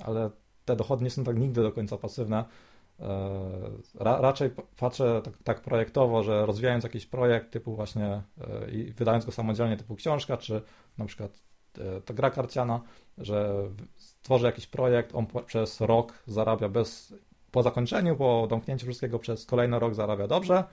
ale 0.00 0.30
te 0.64 0.76
dochody 0.76 1.04
nie 1.04 1.10
są 1.10 1.24
tak 1.24 1.38
nigdy 1.38 1.62
do 1.62 1.72
końca 1.72 1.98
pasywne. 1.98 2.44
E, 3.00 3.60
ra, 3.94 4.20
raczej 4.20 4.50
patrzę 4.76 5.22
tak, 5.24 5.34
tak, 5.44 5.60
projektowo, 5.60 6.22
że 6.22 6.46
rozwijając 6.46 6.84
jakiś 6.84 7.06
projekt 7.06 7.50
typu 7.50 7.76
właśnie 7.76 8.22
e, 8.40 8.70
i 8.70 8.92
wydając 8.92 9.24
go 9.24 9.32
samodzielnie 9.32 9.76
typu 9.76 9.94
książka, 9.96 10.36
czy 10.36 10.62
na 10.98 11.04
przykład 11.04 11.44
ta 12.04 12.14
gra 12.14 12.30
karciana, 12.30 12.80
że 13.18 13.68
stworzę 13.96 14.46
jakiś 14.46 14.66
projekt, 14.66 15.14
on 15.14 15.26
przez 15.46 15.80
rok 15.80 16.12
zarabia 16.26 16.68
bez, 16.68 17.14
po 17.50 17.62
zakończeniu, 17.62 18.16
po 18.16 18.46
domknięciu 18.50 18.86
wszystkiego 18.86 19.18
przez 19.18 19.46
kolejny 19.46 19.78
rok 19.78 19.94
zarabia 19.94 20.26
dobrze, 20.26 20.64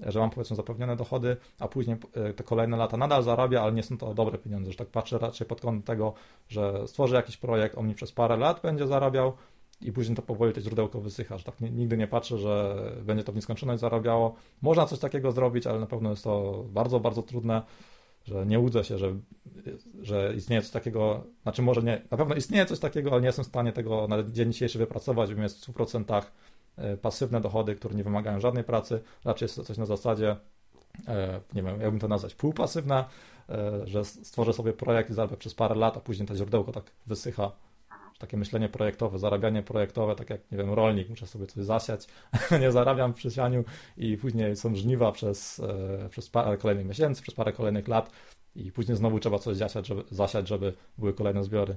że 0.00 0.20
mam 0.20 0.30
powiedzmy 0.30 0.56
zapewnione 0.56 0.96
dochody, 0.96 1.36
a 1.58 1.68
później 1.68 1.96
te 2.36 2.44
kolejne 2.44 2.76
lata 2.76 2.96
nadal 2.96 3.22
zarabia, 3.22 3.62
ale 3.62 3.72
nie 3.72 3.82
są 3.82 3.98
to 3.98 4.14
dobre 4.14 4.38
pieniądze, 4.38 4.70
że 4.70 4.78
tak 4.78 4.88
patrzę 4.88 5.18
raczej 5.18 5.46
pod 5.46 5.60
kątem 5.60 5.82
tego, 5.82 6.14
że 6.48 6.88
stworzę 6.88 7.16
jakiś 7.16 7.36
projekt, 7.36 7.78
on 7.78 7.88
mi 7.88 7.94
przez 7.94 8.12
parę 8.12 8.36
lat 8.36 8.60
będzie 8.62 8.86
zarabiał, 8.86 9.32
i 9.80 9.92
później 9.92 10.16
to 10.16 10.22
powoli 10.22 10.52
to 10.52 10.60
źródełko 10.60 11.00
wysycha, 11.00 11.38
że 11.38 11.44
tak 11.44 11.60
nigdy 11.60 11.96
nie 11.96 12.06
patrzę, 12.06 12.38
że 12.38 12.76
będzie 13.02 13.24
to 13.24 13.32
w 13.32 13.34
nieskończoność 13.34 13.80
zarabiało. 13.80 14.34
Można 14.62 14.86
coś 14.86 14.98
takiego 14.98 15.32
zrobić, 15.32 15.66
ale 15.66 15.80
na 15.80 15.86
pewno 15.86 16.10
jest 16.10 16.24
to 16.24 16.64
bardzo, 16.68 17.00
bardzo 17.00 17.22
trudne, 17.22 17.62
że 18.24 18.46
nie 18.46 18.58
łudzę 18.58 18.84
się, 18.84 18.98
że, 18.98 19.16
że 20.02 20.34
istnieje 20.36 20.62
coś 20.62 20.70
takiego, 20.70 21.24
znaczy 21.42 21.62
może 21.62 21.82
nie, 21.82 22.02
na 22.10 22.16
pewno 22.16 22.34
istnieje 22.34 22.66
coś 22.66 22.78
takiego, 22.78 23.10
ale 23.12 23.20
nie 23.20 23.26
jestem 23.26 23.44
w 23.44 23.48
stanie 23.48 23.72
tego 23.72 24.08
na 24.08 24.22
dzień 24.22 24.52
dzisiejszy 24.52 24.78
wypracować, 24.78 25.34
bym 25.34 25.42
jest 25.42 25.66
w 25.66 25.72
100% 25.72 26.16
e, 26.16 26.22
pasywne 27.02 27.40
dochody, 27.40 27.74
które 27.74 27.94
nie 27.94 28.04
wymagają 28.04 28.40
żadnej 28.40 28.64
pracy, 28.64 29.02
raczej 29.24 29.46
jest 29.46 29.56
to 29.56 29.64
coś 29.64 29.78
na 29.78 29.86
zasadzie, 29.86 30.36
e, 31.08 31.40
nie 31.54 31.62
wiem, 31.62 31.80
jakbym 31.80 32.00
to 32.00 32.08
nazwać, 32.08 32.34
półpasywne, 32.34 33.04
e, 33.48 33.86
że 33.86 34.04
stworzę 34.04 34.52
sobie 34.52 34.72
projekt 34.72 35.10
i 35.10 35.14
zarabię 35.14 35.36
przez 35.36 35.54
parę 35.54 35.74
lat, 35.74 35.96
a 35.96 36.00
później 36.00 36.28
to 36.28 36.36
źródełko 36.36 36.72
tak 36.72 36.84
wysycha 37.06 37.52
takie 38.18 38.36
myślenie 38.36 38.68
projektowe, 38.68 39.18
zarabianie 39.18 39.62
projektowe, 39.62 40.14
tak 40.14 40.30
jak, 40.30 40.50
nie 40.52 40.58
wiem, 40.58 40.72
rolnik, 40.72 41.08
muszę 41.08 41.26
sobie 41.26 41.46
coś 41.46 41.64
zasiać, 41.64 42.06
nie 42.60 42.72
zarabiam 42.72 43.14
przy 43.14 43.30
sianiu 43.30 43.64
i 43.96 44.16
później 44.16 44.56
są 44.56 44.74
żniwa 44.74 45.12
przez, 45.12 45.60
e, 45.60 46.08
przez 46.08 46.30
parę 46.30 46.56
kolejnych 46.56 46.86
miesięcy, 46.86 47.22
przez 47.22 47.34
parę 47.34 47.52
kolejnych 47.52 47.88
lat 47.88 48.10
i 48.54 48.72
później 48.72 48.96
znowu 48.96 49.20
trzeba 49.20 49.38
coś 49.38 49.56
zasiać, 49.56 49.86
żeby, 49.86 50.02
zasiać, 50.10 50.48
żeby 50.48 50.72
były 50.98 51.14
kolejne 51.14 51.44
zbiory. 51.44 51.76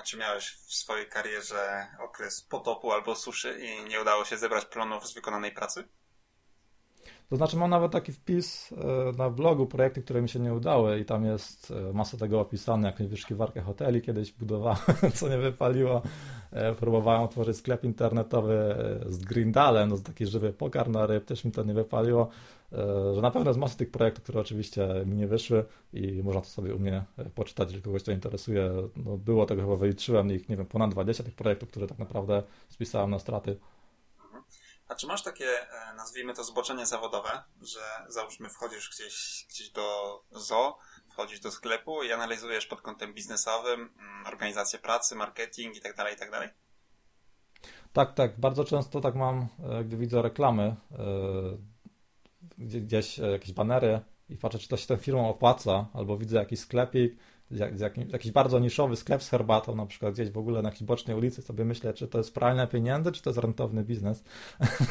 A 0.00 0.02
czy 0.02 0.16
miałeś 0.16 0.50
w 0.66 0.74
swojej 0.74 1.06
karierze 1.06 1.86
okres 2.04 2.42
potopu 2.42 2.92
albo 2.92 3.16
suszy 3.16 3.60
i 3.60 3.88
nie 3.88 4.00
udało 4.00 4.24
się 4.24 4.36
zebrać 4.36 4.64
plonów 4.64 5.08
z 5.08 5.14
wykonanej 5.14 5.52
pracy? 5.52 5.84
To 7.30 7.36
znaczy 7.36 7.56
mam 7.56 7.70
nawet 7.70 7.92
taki 7.92 8.12
wpis 8.12 8.72
e, 8.72 8.76
na 9.18 9.30
blogu, 9.30 9.66
projekty, 9.66 10.02
które 10.02 10.22
mi 10.22 10.28
się 10.28 10.38
nie 10.38 10.54
udały 10.54 11.00
i 11.00 11.04
tam 11.04 11.24
jest 11.24 11.70
e, 11.70 11.92
masa 11.92 12.16
tego 12.16 12.40
opisane, 12.40 12.88
jakąś 12.88 13.06
wyszukiwarkę 13.06 13.60
hoteli 13.60 14.02
kiedyś 14.02 14.32
budowałem, 14.32 14.78
co 15.16 15.28
nie 15.28 15.38
wypaliło. 15.38 16.02
E, 16.52 16.74
próbowałem 16.74 17.22
otworzyć 17.22 17.56
sklep 17.56 17.84
internetowy 17.84 18.76
z 19.08 19.18
Grindalem, 19.18 19.88
no 19.88 19.98
taki 19.98 20.26
żywy 20.26 20.52
pokarm 20.52 20.92
na 20.92 21.06
ryb, 21.06 21.24
też 21.24 21.44
mi 21.44 21.52
to 21.52 21.62
nie 21.64 21.74
wypaliło. 21.74 22.28
Że 23.14 23.20
na 23.20 23.30
pewno 23.30 23.50
jest 23.50 23.60
masa 23.60 23.76
tych 23.76 23.90
projektów, 23.90 24.24
które 24.24 24.40
oczywiście 24.40 24.88
mi 25.06 25.16
nie 25.16 25.26
wyszły 25.26 25.64
i 25.92 26.22
można 26.22 26.40
to 26.40 26.46
sobie 26.46 26.74
u 26.74 26.78
mnie 26.78 27.04
poczytać, 27.34 27.68
jeżeli 27.68 27.82
kogoś 27.82 28.02
to 28.02 28.12
interesuje. 28.12 28.72
No 28.96 29.16
było 29.16 29.46
tego 29.46 29.62
chyba 29.62 29.76
wyliczyłem 29.76 30.32
ich, 30.32 30.48
nie 30.48 30.56
wiem, 30.56 30.66
ponad 30.66 30.90
20 30.90 31.24
tych 31.24 31.34
projektów, 31.34 31.68
które 31.68 31.86
tak 31.86 31.98
naprawdę 31.98 32.42
spisałem 32.68 33.10
na 33.10 33.18
straty. 33.18 33.56
A 34.90 34.94
czy 34.94 35.06
masz 35.06 35.22
takie, 35.22 35.46
e, 35.72 35.94
nazwijmy 35.96 36.34
to, 36.34 36.44
zboczenie 36.44 36.86
zawodowe, 36.86 37.42
że 37.62 37.80
załóżmy 38.08 38.48
wchodzisz 38.48 38.90
gdzieś, 38.90 39.46
gdzieś 39.48 39.70
do 39.70 40.20
zoo, 40.30 40.78
wchodzisz 41.10 41.40
do 41.40 41.50
sklepu 41.50 42.02
i 42.02 42.12
analizujesz 42.12 42.66
pod 42.66 42.80
kątem 42.80 43.14
biznesowym 43.14 43.80
mm, 43.80 44.26
organizację 44.26 44.78
pracy, 44.78 45.14
marketing 45.14 45.74
itd., 45.74 45.94
tak 45.96 46.10
itd.? 46.10 46.38
Tak, 46.40 46.52
tak, 47.92 48.14
tak. 48.14 48.40
Bardzo 48.40 48.64
często 48.64 49.00
tak 49.00 49.14
mam, 49.14 49.48
e, 49.70 49.84
gdy 49.84 49.96
widzę 49.96 50.22
reklamy, 50.22 50.62
e, 50.62 50.76
gdzieś 52.58 53.18
jakieś 53.18 53.52
banery 53.52 54.00
i 54.28 54.36
patrzę, 54.36 54.58
czy 54.58 54.68
to 54.68 54.76
się 54.76 54.86
tą 54.86 54.96
firmą 54.96 55.28
opłaca, 55.28 55.86
albo 55.92 56.18
widzę 56.18 56.36
jakiś 56.36 56.60
sklepik, 56.60 57.16
jakiś 58.12 58.32
bardzo 58.32 58.58
niszowy 58.58 58.96
sklep 58.96 59.22
z 59.22 59.28
herbatą, 59.28 59.74
na 59.74 59.86
przykład 59.86 60.14
gdzieś 60.14 60.30
w 60.30 60.38
ogóle 60.38 60.62
na 60.62 60.68
jakiejś 60.68 60.84
bocznej 60.84 61.16
ulicy, 61.16 61.42
sobie 61.42 61.64
myślę, 61.64 61.94
czy 61.94 62.08
to 62.08 62.18
jest 62.18 62.34
pralne 62.34 62.66
pieniędzy, 62.66 63.12
czy 63.12 63.22
to 63.22 63.30
jest 63.30 63.40
rentowny 63.40 63.84
biznes. 63.84 64.24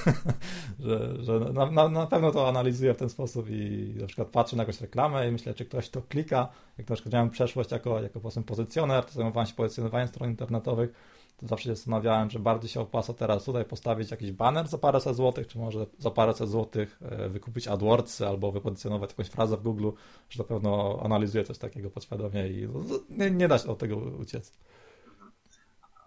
że, 0.79 1.23
że 1.23 1.39
na, 1.39 1.71
na, 1.71 1.89
na, 1.89 2.07
pewno 2.07 2.31
to 2.31 2.47
analizuję 2.49 2.93
w 2.93 2.97
ten 2.97 3.09
sposób 3.09 3.49
i 3.49 3.93
na 3.99 4.07
przykład 4.07 4.27
patrzę 4.27 4.55
na 4.55 4.63
jakąś 4.63 4.81
reklamę 4.81 5.27
i 5.27 5.31
myślę, 5.31 5.53
czy 5.53 5.65
ktoś 5.65 5.89
to 5.89 6.01
klika. 6.01 6.49
Jak 6.77 6.89
na 6.89 6.95
przykład 6.95 7.13
miałem 7.13 7.29
przeszłość 7.29 7.71
jako, 7.71 8.01
jako 8.01 8.19
pozycjoner, 8.45 9.05
to 9.05 9.11
zajmowałem 9.11 9.47
się 9.47 9.53
pozycjonowaniem 9.53 10.07
stron 10.07 10.29
internetowych, 10.29 10.89
to 10.91 11.18
zawsze 11.41 11.63
się 11.63 11.75
zastanawiałem, 11.75 12.29
czy 12.29 12.39
bardziej 12.39 12.69
się 12.69 12.79
opłaca 12.79 13.13
teraz 13.13 13.43
tutaj 13.43 13.65
postawić 13.65 14.11
jakiś 14.11 14.31
banner 14.31 14.67
za 14.67 14.77
paręset 14.77 15.15
złotych, 15.15 15.47
czy 15.47 15.57
może 15.57 15.85
za 15.97 16.11
paręset 16.11 16.49
złotych 16.49 16.99
e, 17.01 17.29
wykupić 17.29 17.67
AdWordsy 17.67 18.27
albo 18.27 18.51
wypozycjonować 18.51 19.09
jakąś 19.09 19.27
frazę 19.27 19.57
w 19.57 19.61
Google, 19.61 19.89
że 20.29 20.43
na 20.43 20.47
pewno 20.47 20.99
analizuję 21.03 21.43
coś 21.43 21.57
takiego 21.57 21.89
podświadomie 21.89 22.47
i 22.47 22.67
nie, 23.09 23.31
nie 23.31 23.47
da 23.47 23.57
się 23.57 23.69
od 23.69 23.79
tego 23.79 23.95
uciec. 23.97 24.53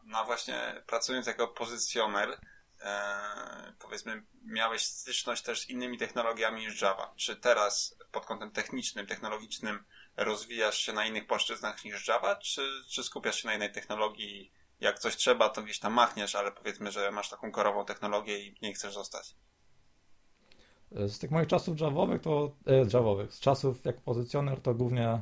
No 0.04 0.24
właśnie, 0.24 0.82
pracując 0.86 1.26
jako 1.26 1.48
pozycjoner, 1.48 2.38
e, 2.82 3.72
powiedzmy, 3.78 4.22
miałeś 4.44 4.82
styczność 4.82 5.42
też 5.42 5.60
z 5.60 5.70
innymi 5.70 5.98
technologiami 5.98 6.60
niż 6.60 6.80
Java. 6.80 7.12
Czy 7.16 7.36
teraz 7.36 7.96
pod 8.12 8.26
kątem 8.26 8.50
technicznym, 8.50 9.06
technologicznym 9.06 9.84
rozwijasz 10.16 10.78
się 10.78 10.92
na 10.92 11.06
innych 11.06 11.26
płaszczyznach 11.26 11.84
niż 11.84 12.08
Java, 12.08 12.36
czy, 12.36 12.62
czy 12.90 13.04
skupiasz 13.04 13.42
się 13.42 13.48
na 13.48 13.54
innej 13.54 13.72
technologii 13.72 14.52
jak 14.82 14.98
coś 14.98 15.16
trzeba, 15.16 15.48
to 15.48 15.62
gdzieś 15.62 15.78
tam 15.78 15.92
machniesz, 15.92 16.34
ale 16.34 16.52
powiedzmy, 16.52 16.92
że 16.92 17.10
masz 17.10 17.30
taką 17.30 17.52
korową 17.52 17.84
technologię 17.84 18.46
i 18.46 18.54
nie 18.62 18.74
chcesz 18.74 18.94
zostać. 18.94 19.34
Z 20.90 21.18
tych 21.18 21.30
moich 21.30 21.46
czasów 21.46 21.80
javowych 21.80 22.20
to, 22.20 22.50
e, 22.66 22.84
javowych, 22.94 23.32
z 23.32 23.40
czasów 23.40 23.84
jak 23.84 24.00
pozycjoner 24.00 24.60
to 24.60 24.74
głównie 24.74 25.08
e, 25.08 25.20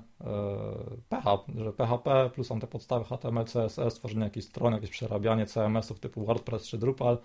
PHP, 1.08 1.52
że 1.56 1.72
PHP 1.72 2.30
plus 2.34 2.46
są 2.46 2.60
te 2.60 2.66
podstawy 2.66 3.04
HTML, 3.04 3.44
CSS, 3.44 3.94
tworzenie 3.94 4.24
jakichś 4.24 4.46
stron, 4.46 4.72
jakieś 4.72 4.90
przerabianie 4.90 5.46
CMS-ów 5.46 6.00
typu 6.00 6.24
WordPress 6.24 6.68
czy 6.68 6.78
Drupal. 6.78 7.18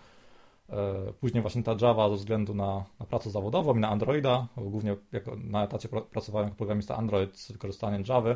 E, 0.69 1.13
później 1.19 1.41
właśnie 1.41 1.63
ta 1.63 1.75
Java 1.81 2.09
ze 2.09 2.15
względu 2.15 2.53
na, 2.53 2.85
na 2.99 3.05
pracę 3.05 3.29
zawodową 3.29 3.75
i 3.75 3.79
na 3.79 3.89
Androida, 3.89 4.47
głównie 4.57 4.95
jako, 5.11 5.35
na 5.35 5.63
etacie 5.63 5.89
pracowałem 5.89 6.47
jako 6.47 6.57
programista 6.57 6.95
Android 6.95 7.37
z 7.37 7.51
wykorzystaniem 7.51 8.03
Java, 8.07 8.35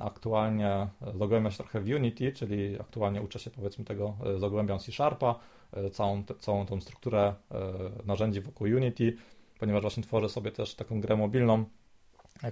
aktualnie 0.00 0.88
zagłębiam 1.18 1.52
się 1.52 1.58
trochę 1.58 1.80
w 1.80 1.88
Unity, 1.88 2.32
czyli 2.32 2.80
aktualnie 2.80 3.22
uczę 3.22 3.38
się 3.38 3.50
powiedzmy 3.50 3.84
tego, 3.84 4.16
e, 4.26 4.38
zagłębiam 4.38 4.78
C 4.78 4.92
Sharpa 4.92 5.38
całą, 5.92 6.24
całą 6.38 6.66
tą 6.66 6.80
strukturę 6.80 7.34
narzędzi 8.06 8.40
wokół 8.40 8.66
Unity, 8.66 9.16
ponieważ 9.60 9.82
właśnie 9.82 10.02
tworzę 10.02 10.28
sobie 10.28 10.52
też 10.52 10.74
taką 10.74 11.00
grę 11.00 11.16
mobilną, 11.16 11.64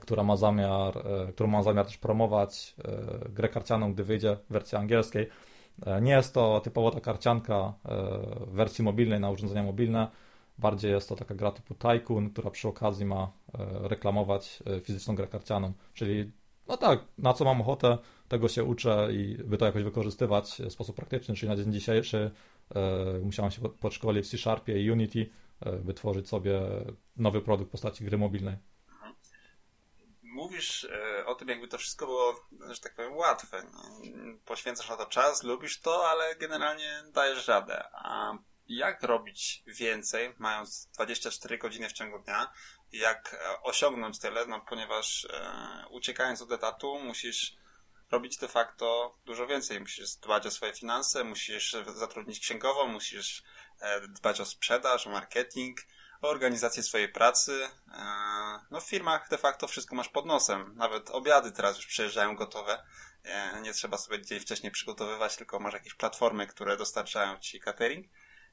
która 0.01 0.23
ma 0.23 0.37
zamiar, 0.37 0.95
którą 1.33 1.49
mam 1.49 1.63
zamiar 1.63 1.87
też 1.87 1.99
promować 1.99 2.75
grę 3.31 3.49
karcianą, 3.49 3.93
gdy 3.93 4.05
wyjdzie 4.05 4.37
w 4.51 4.53
wersji 4.53 4.79
angielskiej. 4.79 5.29
Nie 6.03 6.13
jest 6.13 6.35
to 6.35 6.61
typowo 6.61 6.91
ta 6.91 7.01
karcianka 7.01 7.73
w 8.47 8.53
wersji 8.53 8.85
mobilnej 8.85 9.21
na 9.21 9.31
urządzenia 9.31 9.63
mobilne, 9.63 10.09
Bardziej 10.59 10.93
jest 10.93 11.09
to 11.09 11.17
taka 11.17 11.35
gra 11.35 11.53
typu 11.53 11.75
Tycoon, 11.75 12.31
która 12.31 12.51
przy 12.51 12.69
okazji 12.69 13.07
ma 13.07 13.33
e, 13.59 13.89
reklamować 13.89 14.63
e, 14.67 14.81
fizyczną 14.81 15.15
grę 15.15 15.27
karcianą. 15.27 15.73
Czyli, 15.95 16.33
no 16.69 16.77
tak, 16.77 17.01
na 17.19 17.35
co 17.35 17.45
mam 17.45 17.61
ochotę, 17.61 17.99
tego 18.29 18.49
się 18.49 18.65
uczę 18.65 19.09
i 19.13 19.39
by 19.45 19.59
to 19.59 19.67
jakoś 19.67 19.83
wykorzystywać 19.83 20.63
w 20.69 20.73
sposób 20.73 20.97
praktyczny, 20.97 21.35
czyli 21.35 21.49
na 21.49 21.57
dzień 21.57 21.73
dzisiejszy 21.73 22.31
e, 22.75 23.19
musiałem 23.19 23.53
się 23.53 23.69
podszkolić 23.69 24.27
w 24.27 24.31
C-Sharpie 24.31 24.83
i 24.83 24.91
Unity, 24.91 25.31
by 25.85 25.95
tworzyć 25.95 26.29
sobie 26.29 26.61
nowy 27.17 27.41
produkt 27.41 27.69
w 27.69 27.73
postaci 27.73 28.05
gry 28.05 28.19
mobilnej. 28.19 28.57
Mówisz 30.23 30.89
o 31.27 31.35
tym, 31.35 31.49
jakby 31.49 31.69
to 31.69 31.79
wszystko 31.79 32.07
było, 32.07 32.47
że 32.71 32.81
tak 32.81 32.95
powiem, 32.95 33.17
łatwe. 33.17 33.63
Poświęcasz 34.45 34.89
na 34.89 34.97
to 34.97 35.07
czas, 35.07 35.43
lubisz 35.43 35.81
to, 35.81 36.09
ale 36.09 36.37
generalnie 36.37 37.03
dajesz 37.13 37.49
radę. 37.49 37.85
A 37.93 38.39
jak 38.69 39.03
robić 39.03 39.63
więcej, 39.67 40.35
mając 40.39 40.87
24 40.95 41.59
godziny 41.59 41.89
w 41.89 41.93
ciągu 41.93 42.19
dnia, 42.19 42.53
jak 42.93 43.35
e, 43.35 43.63
osiągnąć 43.63 44.19
tyle, 44.19 44.47
no 44.47 44.61
ponieważ 44.61 45.25
e, 45.25 45.85
uciekając 45.91 46.43
od 46.43 46.53
etatu 46.53 46.99
musisz 46.99 47.57
robić 48.11 48.37
de 48.37 48.49
facto 48.49 49.19
dużo 49.25 49.47
więcej. 49.47 49.81
Musisz 49.81 50.17
dbać 50.17 50.47
o 50.47 50.51
swoje 50.51 50.73
finanse, 50.73 51.25
musisz 51.25 51.77
zatrudnić 51.95 52.41
księgową, 52.41 52.87
musisz 52.87 53.43
e, 53.81 54.01
dbać 54.09 54.41
o 54.41 54.45
sprzedaż, 54.45 55.07
o 55.07 55.11
marketing, 55.11 55.81
o 56.23 56.29
organizację 56.29 56.83
swojej 56.83 57.09
pracy. 57.09 57.69
E, 57.93 58.01
no 58.71 58.81
w 58.81 58.89
firmach 58.89 59.29
de 59.29 59.39
facto 59.39 59.69
wszystko 59.69 59.97
masz 59.97 60.09
pod 60.09 60.27
nosem. 60.27 60.73
Nawet 60.77 61.11
obiady 61.11 61.53
teraz 61.53 61.77
już 61.77 61.87
przyjeżdżają 61.87 62.37
gotowe. 62.37 62.85
E, 63.25 63.61
nie 63.61 63.73
trzeba 63.73 63.99
sobie 63.99 64.23
dzień 64.23 64.41
wcześniej 64.41 64.73
przygotowywać, 64.73 65.37
tylko 65.37 65.61
masz 65.61 65.75
jakieś 65.75 65.95
platformy, 65.95 66.47
które 66.47 66.77
dostarczają 66.77 67.39
ci 67.39 67.61
catering. 67.61 68.07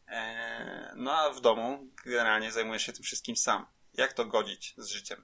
E, 0.08 0.93
no 0.96 1.13
a 1.13 1.30
w 1.30 1.41
domu 1.41 1.88
generalnie 2.06 2.52
zajmujesz 2.52 2.86
się 2.86 2.93
tym 2.93 3.04
wszystkim 3.04 3.36
sam. 3.36 3.65
Jak 3.97 4.13
to 4.13 4.25
godzić 4.25 4.73
z 4.77 4.88
życiem? 4.88 5.23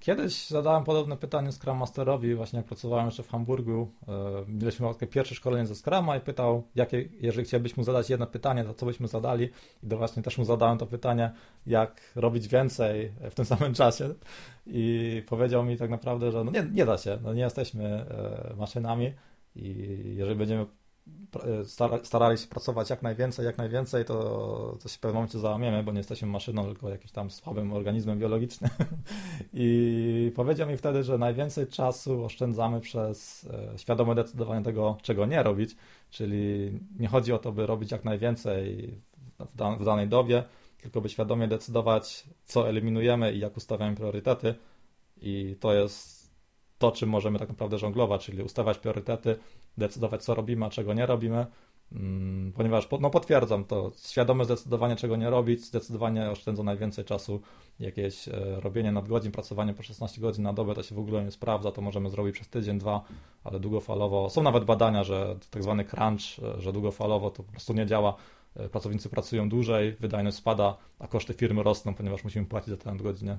Kiedyś 0.00 0.46
zadałem 0.46 0.84
podobne 0.84 1.16
pytanie 1.16 1.52
Scrum 1.52 1.78
Masterowi, 1.78 2.34
właśnie 2.34 2.56
jak 2.56 2.66
pracowałem 2.66 3.06
jeszcze 3.06 3.22
w 3.22 3.28
Hamburgu. 3.28 3.92
E, 4.08 4.44
mieliśmy 4.48 4.86
pierwsze 5.10 5.34
szkolenie 5.34 5.66
ze 5.66 5.74
Scrama 5.74 6.16
i 6.16 6.20
pytał, 6.20 6.68
jakie, 6.74 7.08
jeżeli 7.20 7.46
chcielibyśmy 7.46 7.84
zadać 7.84 8.10
jedno 8.10 8.26
pytanie, 8.26 8.64
to 8.64 8.74
co 8.74 8.86
byśmy 8.86 9.08
zadali. 9.08 9.48
I 9.82 9.88
to 9.88 9.96
właśnie 9.96 10.22
też 10.22 10.38
mu 10.38 10.44
zadałem 10.44 10.78
to 10.78 10.86
pytanie, 10.86 11.32
jak 11.66 12.12
robić 12.14 12.48
więcej 12.48 13.12
w 13.30 13.34
tym 13.34 13.44
samym 13.44 13.74
czasie. 13.74 14.14
I 14.66 15.22
powiedział 15.26 15.64
mi 15.64 15.76
tak 15.76 15.90
naprawdę, 15.90 16.32
że 16.32 16.44
no 16.44 16.50
nie, 16.50 16.66
nie 16.72 16.84
da 16.84 16.98
się, 16.98 17.18
no 17.22 17.34
nie 17.34 17.42
jesteśmy 17.42 17.84
e, 17.84 18.54
maszynami 18.56 19.12
i 19.56 19.74
jeżeli 20.16 20.36
będziemy 20.36 20.66
starali 22.02 22.38
się 22.38 22.46
pracować 22.46 22.90
jak 22.90 23.02
najwięcej, 23.02 23.46
jak 23.46 23.58
najwięcej, 23.58 24.04
to, 24.04 24.78
to 24.82 24.88
się 24.88 24.96
w 24.96 25.00
pewnym 25.00 25.14
momencie 25.14 25.38
załamiemy, 25.38 25.82
bo 25.82 25.92
nie 25.92 25.98
jesteśmy 25.98 26.28
maszyną, 26.28 26.64
tylko 26.64 26.90
jakimś 26.90 27.10
tam 27.12 27.30
słabym 27.30 27.72
organizmem 27.72 28.18
biologicznym. 28.18 28.70
I 29.52 30.32
powiedział 30.34 30.68
mi 30.68 30.76
wtedy, 30.76 31.02
że 31.04 31.18
najwięcej 31.18 31.66
czasu 31.66 32.24
oszczędzamy 32.24 32.80
przez 32.80 33.48
e, 33.74 33.78
świadome 33.78 34.14
decydowanie 34.14 34.64
tego, 34.64 34.98
czego 35.02 35.26
nie 35.26 35.42
robić, 35.42 35.76
czyli 36.10 36.72
nie 36.98 37.08
chodzi 37.08 37.32
o 37.32 37.38
to, 37.38 37.52
by 37.52 37.66
robić 37.66 37.90
jak 37.90 38.04
najwięcej 38.04 38.94
w, 39.38 39.56
dan 39.56 39.78
w 39.78 39.84
danej 39.84 40.08
dobie, 40.08 40.44
tylko 40.82 41.00
by 41.00 41.08
świadomie 41.08 41.48
decydować, 41.48 42.24
co 42.44 42.68
eliminujemy 42.68 43.32
i 43.32 43.38
jak 43.38 43.56
ustawiamy 43.56 43.96
priorytety. 43.96 44.54
I 45.20 45.56
to 45.60 45.74
jest 45.74 46.16
to, 46.78 46.92
czym 46.92 47.08
możemy 47.08 47.38
tak 47.38 47.48
naprawdę 47.48 47.78
żonglować, 47.78 48.24
czyli 48.24 48.42
ustawiać 48.42 48.78
priorytety, 48.78 49.36
decydować, 49.78 50.24
co 50.24 50.34
robimy, 50.34 50.66
a 50.66 50.70
czego 50.70 50.94
nie 50.94 51.06
robimy, 51.06 51.46
mm, 51.92 52.52
ponieważ 52.52 52.88
no, 53.00 53.10
potwierdzam 53.10 53.64
to, 53.64 53.92
świadome 54.06 54.44
zdecydowanie, 54.44 54.96
czego 54.96 55.16
nie 55.16 55.30
robić, 55.30 55.64
zdecydowanie 55.64 56.30
oszczędza 56.30 56.62
najwięcej 56.62 57.04
czasu 57.04 57.40
jakieś 57.80 58.28
e, 58.28 58.60
robienie 58.60 58.92
nadgodzin, 58.92 59.32
pracowanie 59.32 59.74
po 59.74 59.82
16 59.82 60.20
godzin 60.20 60.44
na 60.44 60.52
dobę, 60.52 60.74
to 60.74 60.82
się 60.82 60.94
w 60.94 60.98
ogóle 60.98 61.24
nie 61.24 61.30
sprawdza, 61.30 61.72
to 61.72 61.82
możemy 61.82 62.10
zrobić 62.10 62.34
przez 62.34 62.48
tydzień, 62.48 62.78
dwa, 62.78 63.04
ale 63.44 63.60
długofalowo. 63.60 64.30
Są 64.30 64.42
nawet 64.42 64.64
badania, 64.64 65.04
że 65.04 65.36
tak 65.50 65.62
zwany 65.62 65.84
crunch, 65.84 66.38
e, 66.42 66.60
że 66.60 66.72
długofalowo 66.72 67.30
to 67.30 67.42
po 67.42 67.52
prostu 67.52 67.72
nie 67.72 67.86
działa. 67.86 68.16
E, 68.56 68.68
pracownicy 68.68 69.08
pracują 69.08 69.48
dłużej, 69.48 69.96
wydajność 70.00 70.36
spada, 70.36 70.76
a 70.98 71.08
koszty 71.08 71.34
firmy 71.34 71.62
rosną, 71.62 71.94
ponieważ 71.94 72.24
musimy 72.24 72.46
płacić 72.46 72.70
za 72.70 72.76
te 72.76 72.90
nadgodziny. 72.90 73.38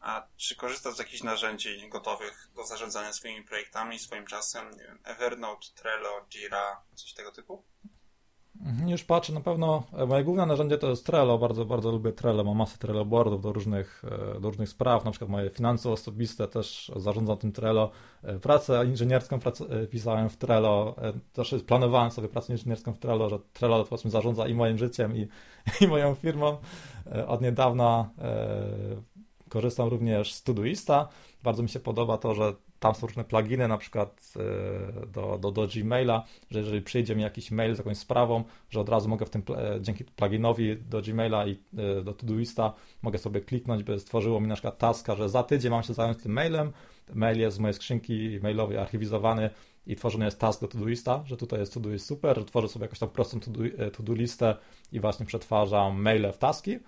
A 0.00 0.26
czy 0.36 0.56
korzystasz 0.56 0.94
z 0.94 0.98
jakichś 0.98 1.22
narzędzi 1.22 1.88
gotowych 1.88 2.50
do 2.56 2.66
zarządzania 2.66 3.12
swoimi 3.12 3.44
projektami, 3.44 3.98
swoim 3.98 4.26
czasem? 4.26 4.70
Nie 4.70 4.84
wiem, 4.84 4.98
Evernote, 5.04 5.66
Trello, 5.74 6.26
Jira, 6.30 6.82
coś 6.94 7.12
tego 7.12 7.32
typu? 7.32 7.64
Mhm, 8.66 8.88
już 8.88 9.04
patrzę, 9.04 9.32
na 9.32 9.40
pewno 9.40 9.82
e, 9.92 10.06
moje 10.06 10.24
główne 10.24 10.46
narzędzie 10.46 10.78
to 10.78 10.90
jest 10.90 11.06
Trello, 11.06 11.38
bardzo, 11.38 11.64
bardzo 11.64 11.90
lubię 11.90 12.12
Trello, 12.12 12.44
mam 12.44 12.56
masę 12.56 12.78
Trello 12.78 13.04
boardów 13.04 13.42
do 13.42 13.52
różnych, 13.52 14.02
e, 14.36 14.40
do 14.40 14.48
różnych 14.48 14.68
spraw, 14.68 15.04
na 15.04 15.10
przykład 15.10 15.30
moje 15.30 15.50
finanse 15.50 15.90
osobiste 15.90 16.48
też 16.48 16.92
zarządzam 16.96 17.36
tym 17.36 17.52
Trello, 17.52 17.90
e, 18.22 18.38
pracę 18.38 18.84
inżynierską 18.86 19.38
pisałem 19.90 20.28
w 20.28 20.36
Trello, 20.36 20.94
też 21.32 21.54
planowałem 21.66 22.10
sobie 22.10 22.28
pracę 22.28 22.52
inżynierską 22.52 22.92
w 22.92 22.98
Trello, 22.98 23.28
że 23.28 23.38
Trello 23.52 23.84
powiedzmy 23.84 24.10
zarządza 24.10 24.48
i 24.48 24.54
moim 24.54 24.78
życiem 24.78 25.16
i, 25.16 25.28
i 25.80 25.88
moją 25.88 26.14
firmą. 26.14 26.58
Od 27.26 27.40
niedawna 27.40 28.10
Korzystam 29.48 29.88
również 29.88 30.32
z 30.32 30.42
Todoista. 30.42 31.08
Bardzo 31.42 31.62
mi 31.62 31.68
się 31.68 31.80
podoba 31.80 32.18
to, 32.18 32.34
że 32.34 32.54
tam 32.80 32.94
są 32.94 33.06
różne 33.06 33.24
pluginy, 33.24 33.68
na 33.68 33.78
przykład 33.78 34.32
e, 34.36 35.06
do, 35.06 35.38
do, 35.38 35.52
do 35.52 35.68
Gmaila, 35.68 36.24
że 36.50 36.58
jeżeli 36.58 36.82
przyjdzie 36.82 37.16
mi 37.16 37.22
jakiś 37.22 37.50
mail 37.50 37.74
z 37.74 37.78
jakąś 37.78 37.98
sprawą, 37.98 38.44
że 38.70 38.80
od 38.80 38.88
razu 38.88 39.08
mogę 39.08 39.26
w 39.26 39.30
tym, 39.30 39.42
dzięki 39.80 40.04
pluginowi 40.04 40.76
do 40.76 41.02
Gmaila 41.02 41.46
i 41.46 41.58
e, 41.78 42.02
do 42.02 42.12
Todoista 42.14 42.72
mogę 43.02 43.18
sobie 43.18 43.40
kliknąć, 43.40 43.82
by 43.82 44.00
stworzyło 44.00 44.40
mi 44.40 44.48
na 44.48 44.54
przykład 44.54 44.78
taska, 44.78 45.14
że 45.14 45.28
za 45.28 45.42
tydzień 45.42 45.70
mam 45.70 45.82
się 45.82 45.94
zająć 45.94 46.22
tym 46.22 46.32
mailem, 46.32 46.72
mail 47.14 47.38
jest 47.38 47.56
z 47.56 47.60
mojej 47.60 47.74
skrzynki 47.74 48.38
mailowej 48.42 48.78
archiwizowany 48.78 49.50
i 49.86 49.96
tworzony 49.96 50.24
jest 50.24 50.38
task 50.38 50.60
do 50.60 50.68
Todoista, 50.68 51.22
że 51.26 51.36
tutaj 51.36 51.60
jest 51.60 51.74
Todoist 51.74 52.06
super, 52.06 52.38
że 52.38 52.44
tworzę 52.44 52.68
sobie 52.68 52.84
jakąś 52.84 52.98
tam 52.98 53.08
prostą 53.08 53.40
to-do 53.40 54.14
e, 54.14 54.16
listę 54.16 54.56
i 54.92 55.00
właśnie 55.00 55.26
przetwarzam 55.26 56.02
maile 56.02 56.32
w 56.32 56.38
taski, 56.38 56.78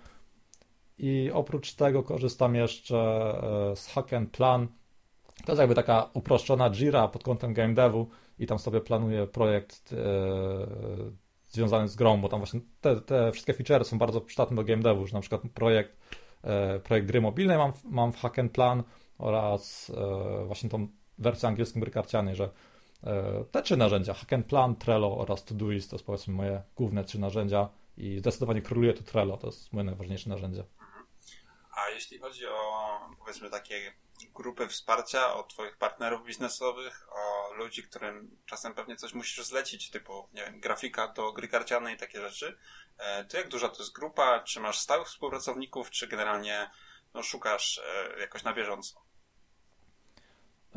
i 1.01 1.31
oprócz 1.33 1.73
tego 1.73 2.03
korzystam 2.03 2.55
jeszcze 2.55 2.97
e, 3.71 3.75
z 3.75 3.87
Hack 3.87 4.13
and 4.13 4.29
Plan. 4.29 4.67
To 5.45 5.51
jest 5.51 5.59
jakby 5.59 5.75
taka 5.75 6.09
uproszczona 6.13 6.69
Jira 6.69 7.07
pod 7.07 7.23
kątem 7.23 7.53
game 7.53 7.73
devu 7.73 8.09
i 8.39 8.47
tam 8.47 8.59
sobie 8.59 8.81
planuję 8.81 9.27
projekt 9.27 9.93
e, 9.93 9.97
związany 11.47 11.87
z 11.87 11.95
grą, 11.95 12.21
bo 12.21 12.29
tam 12.29 12.39
właśnie 12.39 12.59
te, 12.81 13.01
te 13.01 13.31
wszystkie 13.31 13.53
feature 13.53 13.85
są 13.85 13.97
bardzo 13.97 14.21
przydatne 14.21 14.55
do 14.55 14.63
game 14.63 14.81
devu, 14.81 15.07
że 15.07 15.13
na 15.13 15.21
przykład 15.21 15.41
projekt, 15.53 15.97
e, 16.43 16.79
projekt 16.79 17.07
gry 17.07 17.21
mobilnej 17.21 17.57
mam, 17.57 17.73
mam 17.85 18.11
w 18.11 18.17
Hack 18.17 18.39
and 18.39 18.51
Plan 18.51 18.83
oraz 19.17 19.91
właśnie 20.45 20.69
tą 20.69 20.87
wersję 21.17 21.49
angielską 21.49 21.79
gry 21.79 21.91
karcianej, 21.91 22.35
że 22.35 22.49
te 23.51 23.61
trzy 23.61 23.77
narzędzia, 23.77 24.13
Hack 24.13 24.33
and 24.33 24.45
Plan, 24.45 24.75
Trello 24.75 25.17
oraz 25.17 25.43
Todoist, 25.43 25.89
to 25.89 25.95
jest 25.95 26.05
powiedzmy 26.05 26.33
moje 26.33 26.61
główne 26.75 27.03
trzy 27.03 27.19
narzędzia 27.19 27.69
i 27.97 28.19
zdecydowanie 28.19 28.61
króluje 28.61 28.93
to 28.93 29.03
Trello, 29.03 29.37
to 29.37 29.47
jest 29.47 29.73
moje 29.73 29.83
najważniejsze 29.83 30.29
narzędzie. 30.29 30.63
A 31.85 31.89
jeśli 31.89 32.19
chodzi 32.19 32.47
o, 32.47 32.99
powiedzmy, 33.19 33.49
takie 33.49 33.93
grupy 34.33 34.67
wsparcia, 34.67 35.33
o 35.33 35.43
Twoich 35.43 35.77
partnerów 35.77 36.25
biznesowych, 36.25 37.07
o 37.11 37.53
ludzi, 37.53 37.83
którym 37.83 38.37
czasem 38.45 38.73
pewnie 38.73 38.95
coś 38.95 39.13
musisz 39.13 39.45
zlecić, 39.45 39.89
typu, 39.89 40.27
nie 40.33 40.43
wiem, 40.43 40.59
grafika 40.59 41.07
do 41.07 41.33
gry 41.33 41.47
karcianej 41.47 41.97
takie 41.97 42.21
rzeczy, 42.21 42.57
e, 42.97 43.25
to 43.25 43.37
jak 43.37 43.49
duża 43.49 43.69
to 43.69 43.77
jest 43.77 43.93
grupa? 43.93 44.39
Czy 44.39 44.59
masz 44.59 44.79
stałych 44.79 45.07
współpracowników, 45.07 45.89
czy 45.89 46.07
generalnie 46.07 46.69
no, 47.13 47.23
szukasz 47.23 47.81
e, 48.15 48.19
jakoś 48.19 48.43
na 48.43 48.53
bieżąco? 48.53 49.01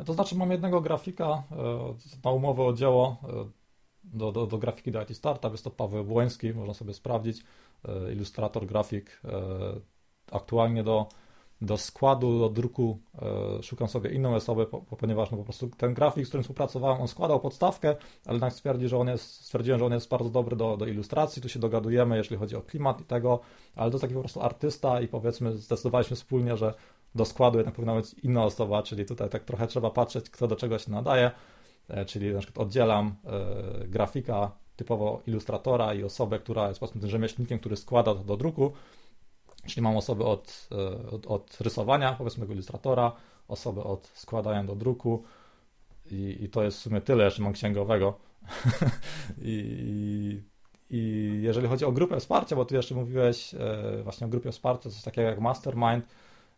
To 0.05 0.13
znaczy 0.13 0.35
mam 0.35 0.51
jednego 0.51 0.81
grafika 0.81 1.25
e, 1.25 1.43
na 2.23 2.31
umowę 2.31 2.63
o 2.63 2.73
dzieło 2.73 3.21
do, 4.03 4.31
do, 4.31 4.47
do 4.47 4.57
grafiki 4.57 4.91
do 4.91 5.01
IT 5.01 5.17
Startup, 5.17 5.51
jest 5.51 5.63
to 5.63 5.71
Paweł 5.71 6.03
Błoński, 6.03 6.53
można 6.53 6.73
sobie 6.73 6.93
sprawdzić, 6.93 7.43
ilustrator, 8.13 8.65
grafik, 8.65 9.21
aktualnie 10.31 10.83
do, 10.83 11.07
do 11.61 11.77
składu, 11.77 12.39
do 12.39 12.49
druku 12.49 12.99
e, 13.59 13.63
szukam 13.63 13.87
sobie 13.87 14.09
inną 14.09 14.35
osobę, 14.35 14.65
po, 14.65 14.81
ponieważ 14.81 15.31
no 15.31 15.37
po 15.37 15.43
prostu 15.43 15.69
ten 15.77 15.93
grafik, 15.93 16.25
z 16.25 16.27
którym 16.27 16.43
współpracowałem, 16.43 17.01
on 17.01 17.07
składał 17.07 17.39
podstawkę, 17.39 17.95
ale 18.25 18.33
jednak 18.33 18.53
stwierdzi, 18.53 18.87
że 18.87 18.97
on 18.97 19.07
jest, 19.07 19.45
stwierdziłem, 19.45 19.79
że 19.79 19.85
on 19.85 19.93
jest 19.93 20.09
bardzo 20.09 20.29
dobry 20.29 20.55
do, 20.55 20.77
do 20.77 20.85
ilustracji, 20.85 21.41
tu 21.41 21.49
się 21.49 21.59
dogadujemy, 21.59 22.17
jeżeli 22.17 22.37
chodzi 22.37 22.55
o 22.55 22.61
klimat 22.61 23.01
i 23.01 23.03
tego, 23.03 23.39
ale 23.75 23.91
to 23.91 23.95
jest 23.95 24.01
taki 24.01 24.13
po 24.13 24.19
prostu 24.19 24.41
artysta 24.41 25.01
i 25.01 25.07
powiedzmy 25.07 25.53
zdecydowaliśmy 25.53 26.15
wspólnie, 26.15 26.57
że 26.57 26.73
do 27.15 27.25
składu 27.25 27.57
jednak 27.57 27.75
powinna 27.75 27.95
być 27.95 28.13
inna 28.13 28.43
osoba, 28.43 28.83
czyli 28.83 29.05
tutaj 29.05 29.29
tak 29.29 29.43
trochę 29.43 29.67
trzeba 29.67 29.89
patrzeć, 29.89 30.29
kto 30.29 30.47
do 30.47 30.55
czego 30.55 30.79
się 30.79 30.91
nadaje, 30.91 31.31
e, 31.87 32.05
czyli 32.05 32.33
na 32.33 32.39
przykład 32.39 32.67
oddzielam 32.67 33.15
e, 33.25 33.87
grafika 33.87 34.51
typowo 34.75 35.21
ilustratora 35.27 35.93
i 35.93 36.03
osobę, 36.03 36.39
która 36.39 36.67
jest 36.67 36.79
po 36.79 36.85
prostu 36.85 36.99
tym 36.99 37.09
rzemieślnikiem, 37.09 37.59
który 37.59 37.75
składa 37.75 38.15
to 38.15 38.23
do 38.23 38.37
druku. 38.37 38.73
Czyli 39.65 39.81
mam 39.81 39.97
osoby 39.97 40.23
od, 40.23 40.69
e, 40.71 41.09
od, 41.11 41.27
od 41.27 41.57
rysowania, 41.61 42.13
powiedzmy 42.13 42.45
ilustratora, 42.45 43.11
osoby 43.47 43.83
od 43.83 44.11
składania 44.13 44.63
do 44.63 44.75
druku 44.75 45.23
i, 46.11 46.37
i 46.41 46.49
to 46.49 46.63
jest 46.63 46.77
w 46.77 46.81
sumie 46.81 47.01
tyle, 47.01 47.23
jeszcze 47.23 47.43
mam 47.43 47.53
księgowego. 47.53 48.13
I, 49.41 50.43
I 50.89 51.31
jeżeli 51.41 51.67
chodzi 51.67 51.85
o 51.85 51.91
grupę 51.91 52.19
wsparcia, 52.19 52.55
bo 52.55 52.65
tu 52.65 52.75
jeszcze 52.75 52.95
mówiłeś 52.95 53.53
e, 53.53 54.01
właśnie 54.03 54.27
o 54.27 54.29
grupie 54.29 54.51
wsparcia, 54.51 54.89
coś 54.89 55.01
takiego 55.01 55.29
jak 55.29 55.39
Mastermind, 55.39 56.05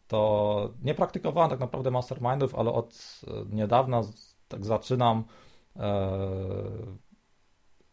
to 0.08 0.74
nie 0.84 0.93
praktykowałem 0.93 1.50
tak 1.50 1.60
naprawdę 1.60 1.91
mastermindów, 1.91 2.56
ale 2.56 2.72
od 2.72 3.22
e, 3.28 3.56
niedawna 3.56 4.02
tak 4.48 4.65
zaczynam 4.65 5.24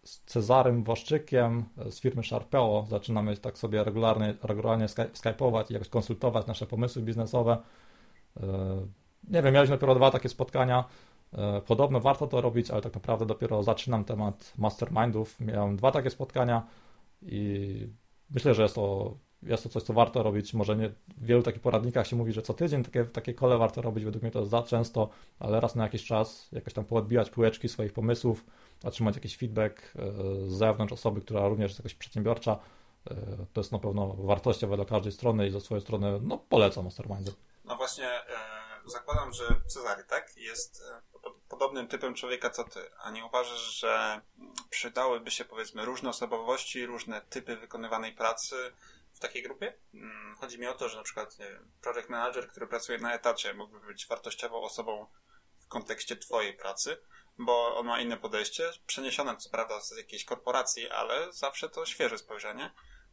z 0.05 0.21
Cezarym 0.21 0.85
Waszczykiem 0.85 1.65
z 1.91 2.01
firmy 2.01 2.23
Sharpeo 2.25 2.87
zaczynamy 2.89 3.37
tak 3.37 3.59
sobie 3.59 3.85
regularnie, 3.85 4.35
regularnie 4.43 4.87
skype'ować 4.87 5.71
i 5.71 5.73
jakoś 5.73 5.89
konsultować 5.89 6.47
nasze 6.47 6.67
pomysły 6.67 7.03
biznesowe. 7.03 7.59
E, 8.37 8.47
nie 9.29 9.43
wiem, 9.43 9.55
mieliśmy 9.55 9.77
dopiero 9.77 9.95
dwa 9.95 10.11
takie 10.11 10.29
spotkania. 10.29 10.85
E, 11.33 11.61
podobno 11.61 12.01
warto 12.01 12.27
to 12.27 12.41
robić, 12.41 12.71
ale 12.71 12.83
tak 12.83 12.95
naprawdę 12.95 13.27
dopiero 13.27 13.63
zaczynam 13.63 14.05
temat 14.05 14.53
mastermindów. 14.59 15.41
Miałem 15.41 15.77
dwa 15.77 15.91
takie 15.91 16.11
spotkania 16.11 16.67
i 17.23 17.89
myślę, 18.31 18.55
że 18.55 18.63
jest 18.63 18.75
to, 18.75 19.17
jest 19.45 19.63
to 19.63 19.69
coś, 19.69 19.83
co 19.83 19.93
warto 19.93 20.23
robić. 20.23 20.55
Może 20.55 20.77
nie 20.77 20.89
w 20.89 21.27
wielu 21.27 21.43
takich 21.43 21.63
poradnikach 21.63 22.07
się 22.07 22.17
mówi, 22.17 22.33
że 22.33 22.43
co 22.43 22.55
tydzień 22.55 22.85
takie, 22.85 23.05
takie 23.05 23.35
kole 23.35 23.59
warto 23.59 23.83
robić. 23.83 24.05
Według 24.05 24.23
mnie 24.23 24.33
to 24.33 24.47
za 24.47 24.63
często, 24.63 25.09
ale 25.39 25.61
raz 25.61 25.75
na 25.75 25.85
jakiś 25.85 26.05
czas 26.05 26.49
jakoś 26.53 26.73
tam 26.73 26.85
poodbijać 26.85 27.31
półeczki 27.31 27.69
swoich 27.69 27.93
pomysłów 27.93 28.45
otrzymać 28.85 29.15
jakiś 29.15 29.37
feedback 29.37 29.79
e, 29.79 30.13
z 30.49 30.53
zewnątrz 30.53 30.93
osoby, 30.93 31.21
która 31.21 31.49
również 31.49 31.71
jest 31.71 31.79
jakoś 31.79 31.95
przedsiębiorcza, 31.95 32.59
e, 33.11 33.15
to 33.53 33.61
jest 33.61 33.73
na 33.73 33.79
pewno 33.79 34.15
wartościowe 34.19 34.77
dla 34.77 34.85
każdej 34.85 35.13
strony 35.13 35.47
i 35.47 35.51
ze 35.51 35.61
swojej 35.61 35.83
strony 35.83 36.21
no, 36.23 36.39
polecam 36.39 36.85
Mastermindy. 36.85 37.33
No 37.65 37.77
właśnie, 37.77 38.09
e, 38.09 38.25
zakładam, 38.87 39.33
że 39.33 39.45
Cezary, 39.67 40.05
tak, 40.05 40.37
jest 40.37 40.83
podobnym 41.49 41.89
typem 41.89 42.15
człowieka 42.15 42.51
co 42.51 42.65
ty, 42.65 42.81
a 42.99 43.11
nie 43.11 43.25
uważasz, 43.25 43.81
że 43.81 44.21
przydałyby 44.71 45.31
się 45.31 45.45
powiedzmy 45.45 45.85
różne 45.85 46.11
osobowości, 46.11 46.87
różne 46.87 47.21
typy 47.21 47.57
wykonywanej 47.57 48.13
pracy 48.13 48.57
takiej 49.25 49.43
grupie? 49.43 49.75
Mm, 49.95 50.37
chodzi 50.37 50.59
mi 50.59 50.67
o 50.67 50.75
to, 50.75 50.89
że 50.89 50.97
na 50.97 51.03
przykład 51.03 51.39
project 51.81 52.09
manager, 52.09 52.49
który 52.49 52.67
pracuje 52.67 52.99
na 52.99 53.15
etacie 53.15 53.55
mógłby 53.55 53.87
być 53.87 54.07
wartościową 54.07 54.63
osobą 54.63 55.07
w 55.59 55.69
kontekście 55.69 56.17
twojej 56.17 56.53
pracy, 56.57 56.97
bo 57.39 57.77
on 57.77 57.87
ma 57.87 58.01
inne 58.01 58.17
podejście, 58.17 58.71
przeniesione 58.87 59.37
co 59.37 59.51
prawda 59.51 59.81
z 59.81 59.97
jakiejś 59.97 60.25
korporacji, 60.25 60.91
ale 60.91 61.33
zawsze 61.33 61.69
to 61.69 61.87
świeże 61.87 62.19
spojrzenie, 62.19 62.71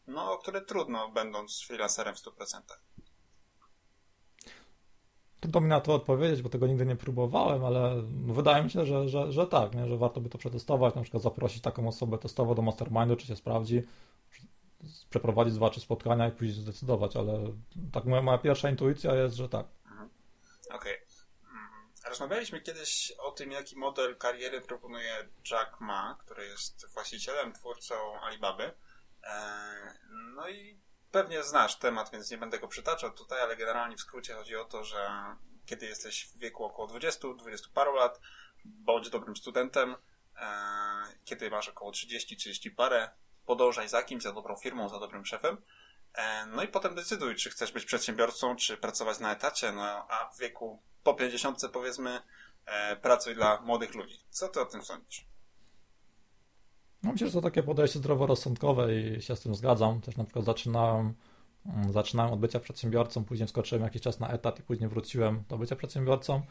no, 0.08 0.34
o 0.34 0.38
które 0.38 0.62
trudno, 0.62 1.10
będąc 1.10 1.64
freelancerem 1.68 2.16
w 2.16 2.20
100%. 2.20 2.62
Trudno 5.40 5.62
mi 5.62 5.68
na 5.68 5.82
to 5.82 5.94
odpowiedzieć, 5.94 6.42
bo 6.42 6.50
tego 6.50 6.68
nigdy 6.68 6.86
nie 6.86 6.96
próbowałem, 6.96 7.66
ale 7.66 8.04
wydaje 8.26 8.64
mi 8.64 8.70
się, 8.70 8.86
że, 8.86 9.10
że, 9.10 9.32
że 9.32 9.48
tak, 9.48 9.76
nie? 9.76 9.88
że 9.88 9.98
warto 9.98 10.22
by 10.22 10.30
to 10.30 10.38
przetestować, 10.38 10.96
na 10.96 11.02
przykład 11.02 11.24
zaprosić 11.24 11.62
taką 11.62 11.88
osobę 11.88 12.18
testowo 12.18 12.56
do 12.56 12.62
mastermindu, 12.62 13.16
czy 13.16 13.28
się 13.28 13.36
sprawdzi, 13.36 13.84
przeprowadzić 15.10 15.54
dwa, 15.54 15.74
spotkania 15.74 16.28
i 16.28 16.32
później 16.32 16.64
zdecydować, 16.64 17.16
ale 17.16 17.34
tak 17.94 18.06
moja, 18.06 18.22
moja 18.22 18.38
pierwsza 18.38 18.70
intuicja 18.70 19.16
jest, 19.16 19.36
że 19.36 19.50
tak. 19.50 19.66
Mhm. 19.86 20.10
Okej. 20.70 20.96
Okay. 20.96 21.12
Rozmawialiśmy 22.10 22.62
kiedyś 22.62 23.12
o 23.12 23.32
tym, 23.32 23.52
jaki 23.52 23.76
model 23.76 24.18
kariery 24.18 24.62
proponuje 24.62 25.30
Jack 25.52 25.80
Ma, 25.80 26.18
który 26.20 26.46
jest 26.46 26.94
właścicielem, 26.94 27.54
twórcą 27.54 27.96
Alibaby. 28.22 28.74
E, 29.24 29.40
no 30.36 30.50
i 30.50 30.80
pewnie 31.12 31.44
znasz 31.44 31.76
temat, 31.76 32.12
więc 32.12 32.32
nie 32.32 32.38
będę 32.38 32.60
go 32.60 32.68
przytaczał 32.68 33.12
tutaj, 33.12 33.42
ale 33.42 33.58
generalnie 33.58 33.98
w 33.98 34.02
skrócie 34.02 34.34
chodzi 34.34 34.56
o 34.56 34.66
to, 34.66 34.84
że 34.84 35.10
kiedy 35.66 35.86
jesteś 35.86 36.26
w 36.26 36.38
wieku 36.38 36.64
około 36.64 36.88
20, 36.88 37.28
20 37.38 37.68
paru 37.74 37.96
lat, 37.96 38.20
bądź 38.66 39.10
dobrym 39.10 39.36
studentem, 39.36 39.96
e, 40.36 40.48
kiedy 41.26 41.50
masz 41.50 41.70
około 41.70 41.92
30, 41.92 42.38
30 42.38 42.72
parę, 42.72 43.10
podążaj 43.46 43.90
za 43.90 44.04
kimś, 44.04 44.24
za 44.24 44.34
dobrą 44.34 44.56
firmą, 44.56 44.90
za 44.90 45.00
dobrym 45.00 45.26
szefem. 45.26 45.58
E, 46.14 46.46
no 46.46 46.64
i 46.64 46.68
potem 46.68 46.96
decyduj, 46.96 47.36
czy 47.36 47.50
chcesz 47.50 47.72
być 47.72 47.86
przedsiębiorcą, 47.86 48.56
czy 48.56 48.78
pracować 48.78 49.20
na 49.20 49.32
etacie, 49.32 49.72
no 49.72 49.82
a 49.84 50.30
w 50.34 50.40
wieku 50.40 50.80
po 51.04 51.14
50 51.14 51.70
powiedzmy 51.74 52.22
e, 52.66 52.96
pracuj 52.96 53.36
dla 53.36 53.62
młodych 53.62 53.96
ludzi. 53.96 54.20
Co 54.30 54.48
ty 54.48 54.62
o 54.62 54.66
tym 54.66 54.84
sądzisz? 54.84 55.26
No 57.04 57.12
myślę, 57.12 57.28
że 57.28 57.34
to 57.34 57.42
takie 57.42 57.64
podejście 57.64 58.00
zdroworozsądkowe 58.00 58.96
i 58.96 59.22
się 59.22 59.36
z 59.36 59.40
tym 59.40 59.56
zgadzam. 59.56 60.02
Też 60.02 60.18
na 60.18 60.24
przykład 60.24 60.46
zaczynałem, 60.46 61.14
mm, 61.66 61.94
zaczynałem 61.94 62.34
od 62.34 62.40
bycia 62.40 62.60
przedsiębiorcą, 62.60 63.26
później 63.26 63.48
skoczyłem 63.48 63.84
jakiś 63.84 64.02
czas 64.02 64.20
na 64.20 64.30
etat 64.30 64.60
i 64.60 64.64
później 64.64 64.90
wróciłem 64.90 65.44
do 65.50 65.58
bycia 65.58 65.76
przedsiębiorcą. 65.76 66.42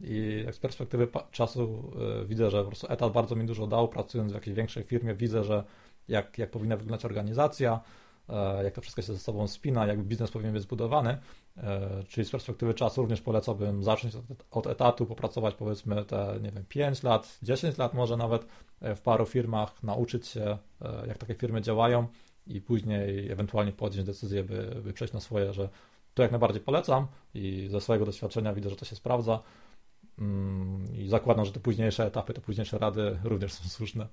I 0.00 0.46
z 0.52 0.58
perspektywy 0.58 1.08
czasu 1.30 1.92
y, 2.22 2.26
widzę, 2.26 2.50
że 2.50 2.58
po 2.58 2.66
prostu 2.66 2.86
etat 2.92 3.12
bardzo 3.12 3.36
mi 3.36 3.46
dużo 3.46 3.66
dał, 3.66 3.88
pracując 3.88 4.32
w 4.32 4.34
jakiejś 4.34 4.56
większej 4.56 4.84
firmie, 4.84 5.14
widzę, 5.14 5.44
że 5.44 5.64
jak, 6.08 6.38
jak 6.38 6.50
powinna 6.50 6.76
wyglądać 6.76 7.04
organizacja, 7.04 7.80
e, 8.28 8.64
jak 8.64 8.74
to 8.74 8.80
wszystko 8.80 9.02
się 9.02 9.12
ze 9.12 9.18
sobą 9.18 9.48
spina, 9.48 9.86
jak 9.86 10.02
biznes 10.02 10.30
powinien 10.30 10.52
być 10.52 10.62
zbudowany. 10.62 11.18
E, 11.56 12.02
czyli 12.08 12.24
z 12.24 12.30
perspektywy 12.30 12.74
czasu 12.74 13.00
również 13.00 13.20
polecałbym 13.20 13.84
zacząć 13.84 14.14
od 14.50 14.66
etatu, 14.66 15.06
popracować 15.06 15.54
powiedzmy 15.54 16.04
te, 16.04 16.38
nie 16.42 16.50
wiem, 16.50 16.64
5 16.68 17.02
lat, 17.02 17.38
10 17.42 17.78
lat 17.78 17.94
może 17.94 18.16
nawet 18.16 18.46
e, 18.80 18.94
w 18.94 19.00
paru 19.00 19.26
firmach, 19.26 19.82
nauczyć 19.82 20.26
się, 20.26 20.58
jak 21.06 21.18
takie 21.18 21.34
firmy 21.34 21.60
działają 21.60 22.06
i 22.46 22.60
później 22.60 23.30
ewentualnie 23.30 23.72
podjąć 23.72 24.06
decyzję, 24.06 24.44
by, 24.44 24.80
by 24.84 24.92
przejść 24.92 25.14
na 25.14 25.20
swoje, 25.20 25.52
że 25.52 25.68
to 26.14 26.22
jak 26.22 26.30
najbardziej 26.30 26.60
polecam 26.60 27.06
i 27.34 27.68
ze 27.70 27.80
swojego 27.80 28.06
doświadczenia 28.06 28.54
widzę, 28.54 28.70
że 28.70 28.76
to 28.76 28.84
się 28.84 28.96
sprawdza 28.96 29.42
mm, 30.18 30.94
i 30.94 31.08
zakładam, 31.08 31.44
że 31.44 31.52
te 31.52 31.60
późniejsze 31.60 32.06
etapy, 32.06 32.34
te 32.34 32.40
późniejsze 32.40 32.78
rady 32.78 33.18
również 33.24 33.52
są 33.52 33.68
słuszne. 33.68 34.06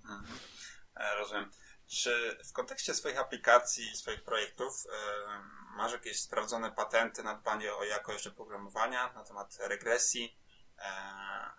Rozumiem. 1.20 1.55
Czy 1.96 2.38
w 2.50 2.54
kontekście 2.54 2.94
swoich 2.94 3.20
aplikacji, 3.20 3.96
swoich 3.96 4.24
projektów 4.24 4.84
yy, 4.86 5.78
masz 5.78 5.92
jakieś 5.92 6.20
sprawdzone 6.22 6.72
patenty 6.72 7.24
na 7.24 7.36
dbanie 7.36 7.74
o 7.74 7.84
jakość 7.84 8.28
oprogramowania, 8.28 9.14
na 9.14 9.24
temat 9.24 9.58
regresji, 9.70 10.22
yy, 10.78 10.84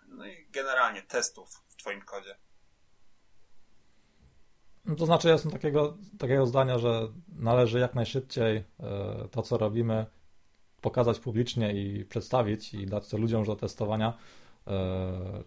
no 0.07 0.25
i 0.25 0.47
generalnie 0.51 1.01
testów 1.01 1.49
w 1.67 1.75
Twoim 1.75 2.01
kodzie? 2.01 2.37
No 4.85 4.95
to 4.95 5.05
znaczy, 5.05 5.27
ja 5.27 5.33
jestem 5.33 5.51
takiego, 5.51 5.97
takiego 6.19 6.45
zdania, 6.45 6.79
że 6.79 7.07
należy 7.27 7.79
jak 7.79 7.95
najszybciej 7.95 8.55
yy, 8.55 9.29
to, 9.31 9.41
co 9.41 9.57
robimy, 9.57 10.05
pokazać 10.81 11.19
publicznie 11.19 11.73
i 11.73 12.05
przedstawić 12.05 12.73
i 12.73 12.85
dać 12.85 13.07
to 13.07 13.17
ludziom 13.17 13.45
do 13.45 13.55
testowania, 13.55 14.17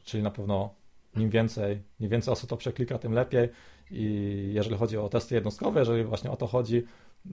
czyli 0.04 0.22
na 0.22 0.30
pewno 0.30 0.74
im 1.16 1.30
więcej, 1.30 1.82
im 2.00 2.08
więcej 2.08 2.32
osób 2.32 2.50
to 2.50 2.56
przeklika, 2.56 2.98
tym 2.98 3.12
lepiej. 3.12 3.48
I 3.90 4.50
jeżeli 4.54 4.76
chodzi 4.76 4.98
o 4.98 5.08
testy 5.08 5.34
jednostkowe, 5.34 5.80
jeżeli 5.80 6.04
właśnie 6.04 6.30
o 6.30 6.36
to 6.36 6.46
chodzi, 6.46 6.84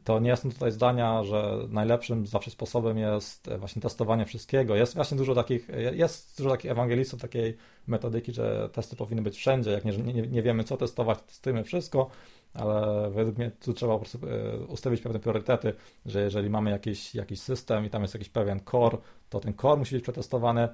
to 0.03 0.19
nie 0.19 0.29
jestem 0.29 0.51
tutaj 0.51 0.71
zdania, 0.71 1.23
że 1.23 1.57
najlepszym 1.69 2.27
zawsze 2.27 2.51
sposobem 2.51 2.97
jest 2.97 3.49
właśnie 3.59 3.81
testowanie 3.81 4.25
wszystkiego. 4.25 4.75
Jest 4.75 4.95
właśnie 4.95 5.17
dużo 5.17 5.35
takich, 5.35 5.67
jest 5.91 6.37
dużo 6.37 6.49
takich 6.49 6.71
ewangelistów 6.71 7.21
takiej 7.21 7.57
metodyki, 7.87 8.33
że 8.33 8.69
testy 8.73 8.95
powinny 8.95 9.21
być 9.21 9.37
wszędzie. 9.37 9.71
Jak 9.71 9.85
nie, 9.85 9.97
nie, 9.97 10.21
nie 10.21 10.41
wiemy 10.41 10.63
co 10.63 10.77
testować, 10.77 11.17
to 11.17 11.23
testujemy 11.23 11.63
wszystko, 11.63 12.09
ale 12.53 13.09
według 13.11 13.37
mnie 13.37 13.51
tu 13.51 13.73
trzeba 13.73 13.93
po 13.93 13.99
prostu 13.99 14.19
e, 14.27 14.57
ustawić 14.57 15.01
pewne 15.01 15.19
priorytety, 15.19 15.73
że 16.05 16.21
jeżeli 16.21 16.49
mamy 16.49 16.71
jakiś, 16.71 17.15
jakiś 17.15 17.41
system 17.41 17.85
i 17.85 17.89
tam 17.89 18.01
jest 18.01 18.13
jakiś 18.13 18.29
pewien 18.29 18.59
core, 18.71 18.97
to 19.29 19.39
ten 19.39 19.53
core 19.53 19.79
musi 19.79 19.95
być 19.95 20.03
przetestowany, 20.03 20.67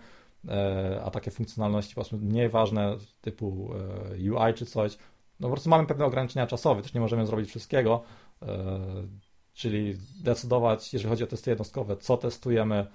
e, 0.48 1.02
a 1.06 1.12
takie 1.12 1.32
funkcjonalności 1.32 1.96
po 1.96 2.02
prostu 2.02 2.18
mniej 2.18 2.50
ważne 2.50 2.98
typu 3.22 3.70
e, 3.74 4.32
UI 4.32 4.54
czy 4.54 4.66
coś, 4.66 4.98
no 5.40 5.48
po 5.48 5.54
prostu 5.54 5.70
mamy 5.70 5.88
pewne 5.88 6.06
ograniczenia 6.06 6.48
czasowe, 6.48 6.82
też 6.82 6.94
nie 6.94 7.02
możemy 7.02 7.26
zrobić 7.26 7.50
wszystkiego, 7.50 8.04
e, 8.42 8.48
czyli 9.54 9.98
decydować, 10.24 10.94
jeżeli 10.94 11.10
chodzi 11.10 11.24
o 11.24 11.28
testy 11.28 11.52
jednostkowe, 11.52 11.98
co 11.98 12.18
testujemy 12.18 12.88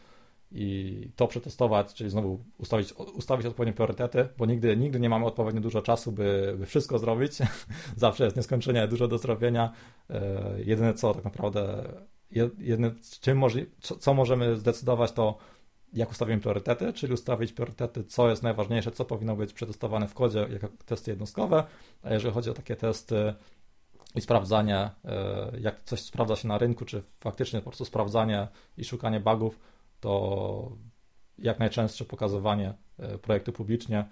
i 0.53 1.11
to 1.17 1.29
przetestować, 1.29 1.95
czyli 1.95 2.11
znowu 2.11 2.45
ustawić, 2.59 2.93
ustawić 2.93 3.47
odpowiednie 3.47 3.73
priorytety, 3.73 4.29
bo 4.39 4.47
nigdy, 4.47 4.77
nigdy 4.77 5.01
nie 5.01 5.09
mamy 5.09 5.27
odpowiednio 5.27 5.61
dużo 5.61 5.83
czasu, 5.83 6.13
by, 6.13 6.55
by 6.59 6.67
wszystko 6.67 6.99
zrobić. 6.99 7.33
Zawsze 7.97 8.25
jest 8.25 8.37
nieskończenie 8.37 8.89
dużo 8.89 9.09
do 9.09 9.19
zrobienia. 9.19 9.73
E, 10.11 10.43
jedyne 10.65 10.95
co 10.95 11.15
tak 11.15 11.25
naprawdę, 11.25 11.93
jedyne 12.59 12.95
czym 13.21 13.39
może, 13.39 13.61
co, 13.81 13.97
co 13.97 14.15
możemy 14.15 14.57
zdecydować, 14.57 15.13
to 15.13 15.39
jak 15.93 16.11
ustawimy 16.11 16.41
priorytety, 16.41 16.93
czyli 16.93 17.13
ustawić 17.13 17.53
priorytety, 17.53 18.05
co 18.05 18.31
jest 18.31 18.43
najważniejsze, 18.43 18.91
co 18.91 19.05
powinno 19.05 19.37
być 19.37 19.53
przetestowane 19.53 20.09
w 20.09 20.15
kodzie 20.15 20.47
jako 20.51 20.69
testy 20.87 21.11
jednostkowe, 21.11 21.65
a 22.03 22.13
jeżeli 22.13 22.35
chodzi 22.35 22.51
o 22.51 22.55
takie 22.55 22.77
testy 22.77 23.35
i 24.15 24.21
sprawdzanie, 24.21 24.91
e, 25.05 25.53
jak 25.61 25.83
coś 25.85 26.01
sprawdza 26.01 26.37
się 26.37 26.49
na 26.49 26.59
rynku, 26.59 26.85
czy 26.85 27.03
faktycznie 27.21 27.61
po 27.61 27.71
prostu 27.71 27.85
sprawdzanie 27.85 28.49
i 28.77 28.85
szukanie 28.85 29.21
bugów, 29.21 29.61
to 30.01 30.73
jak 31.39 31.59
najczęstsze 31.59 32.05
pokazywanie 32.05 32.75
e, 32.99 33.19
projektu 33.19 33.53
publicznie, 33.53 34.05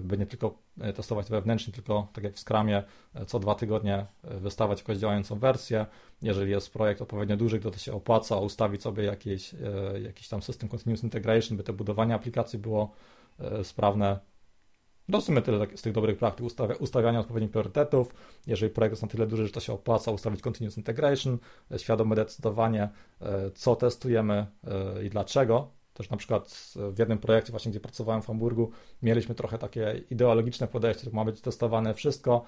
by 0.00 0.18
nie 0.18 0.26
tylko 0.26 0.58
testować 0.94 1.30
wewnętrznie, 1.30 1.72
tylko 1.72 2.08
tak 2.12 2.24
jak 2.24 2.34
w 2.34 2.38
Scrumie, 2.38 2.82
co 3.26 3.38
dwa 3.38 3.54
tygodnie 3.54 4.06
wystawać 4.22 4.78
jakąś 4.78 4.96
działającą 4.98 5.38
wersję. 5.38 5.86
Jeżeli 6.22 6.50
jest 6.50 6.72
projekt 6.72 7.02
odpowiednio 7.02 7.36
duży, 7.36 7.60
to 7.60 7.70
to 7.70 7.78
się 7.78 7.92
opłaca 7.92 8.36
ustawić 8.36 8.82
sobie 8.82 9.04
jakiś, 9.04 9.54
jakiś 10.02 10.28
tam 10.28 10.42
system 10.42 10.68
continuous 10.68 11.04
integration, 11.04 11.56
by 11.56 11.64
to 11.64 11.72
budowanie 11.72 12.14
aplikacji 12.14 12.58
było 12.58 12.90
sprawne. 13.62 14.18
No 15.08 15.20
w 15.20 15.24
sumie 15.24 15.42
tyle 15.42 15.66
z 15.74 15.82
tych 15.82 15.92
dobrych 15.92 16.18
praktyk, 16.18 16.46
ustawia, 16.46 16.74
ustawiania 16.74 17.20
odpowiednich 17.20 17.50
priorytetów. 17.50 18.14
Jeżeli 18.46 18.72
projekt 18.72 18.92
jest 18.92 19.02
na 19.02 19.08
tyle 19.08 19.26
duży, 19.26 19.46
że 19.46 19.52
to 19.52 19.60
się 19.60 19.72
opłaca, 19.72 20.10
ustawić 20.10 20.40
continuous 20.40 20.76
integration, 20.76 21.38
świadome 21.76 22.16
decydowanie, 22.16 22.88
co 23.54 23.76
testujemy 23.76 24.46
i 25.04 25.10
dlaczego. 25.10 25.70
Też 25.94 26.10
na 26.10 26.16
przykład 26.16 26.74
w 26.76 26.98
jednym 26.98 27.18
projekcie 27.18 27.50
właśnie, 27.50 27.70
gdzie 27.70 27.80
pracowałem 27.80 28.22
w 28.22 28.26
Hamburgu, 28.26 28.70
mieliśmy 29.02 29.34
trochę 29.34 29.58
takie 29.58 30.02
ideologiczne 30.10 30.68
podejście, 30.68 31.10
ma 31.12 31.24
być 31.24 31.40
testowane 31.40 31.94
wszystko. 31.94 32.44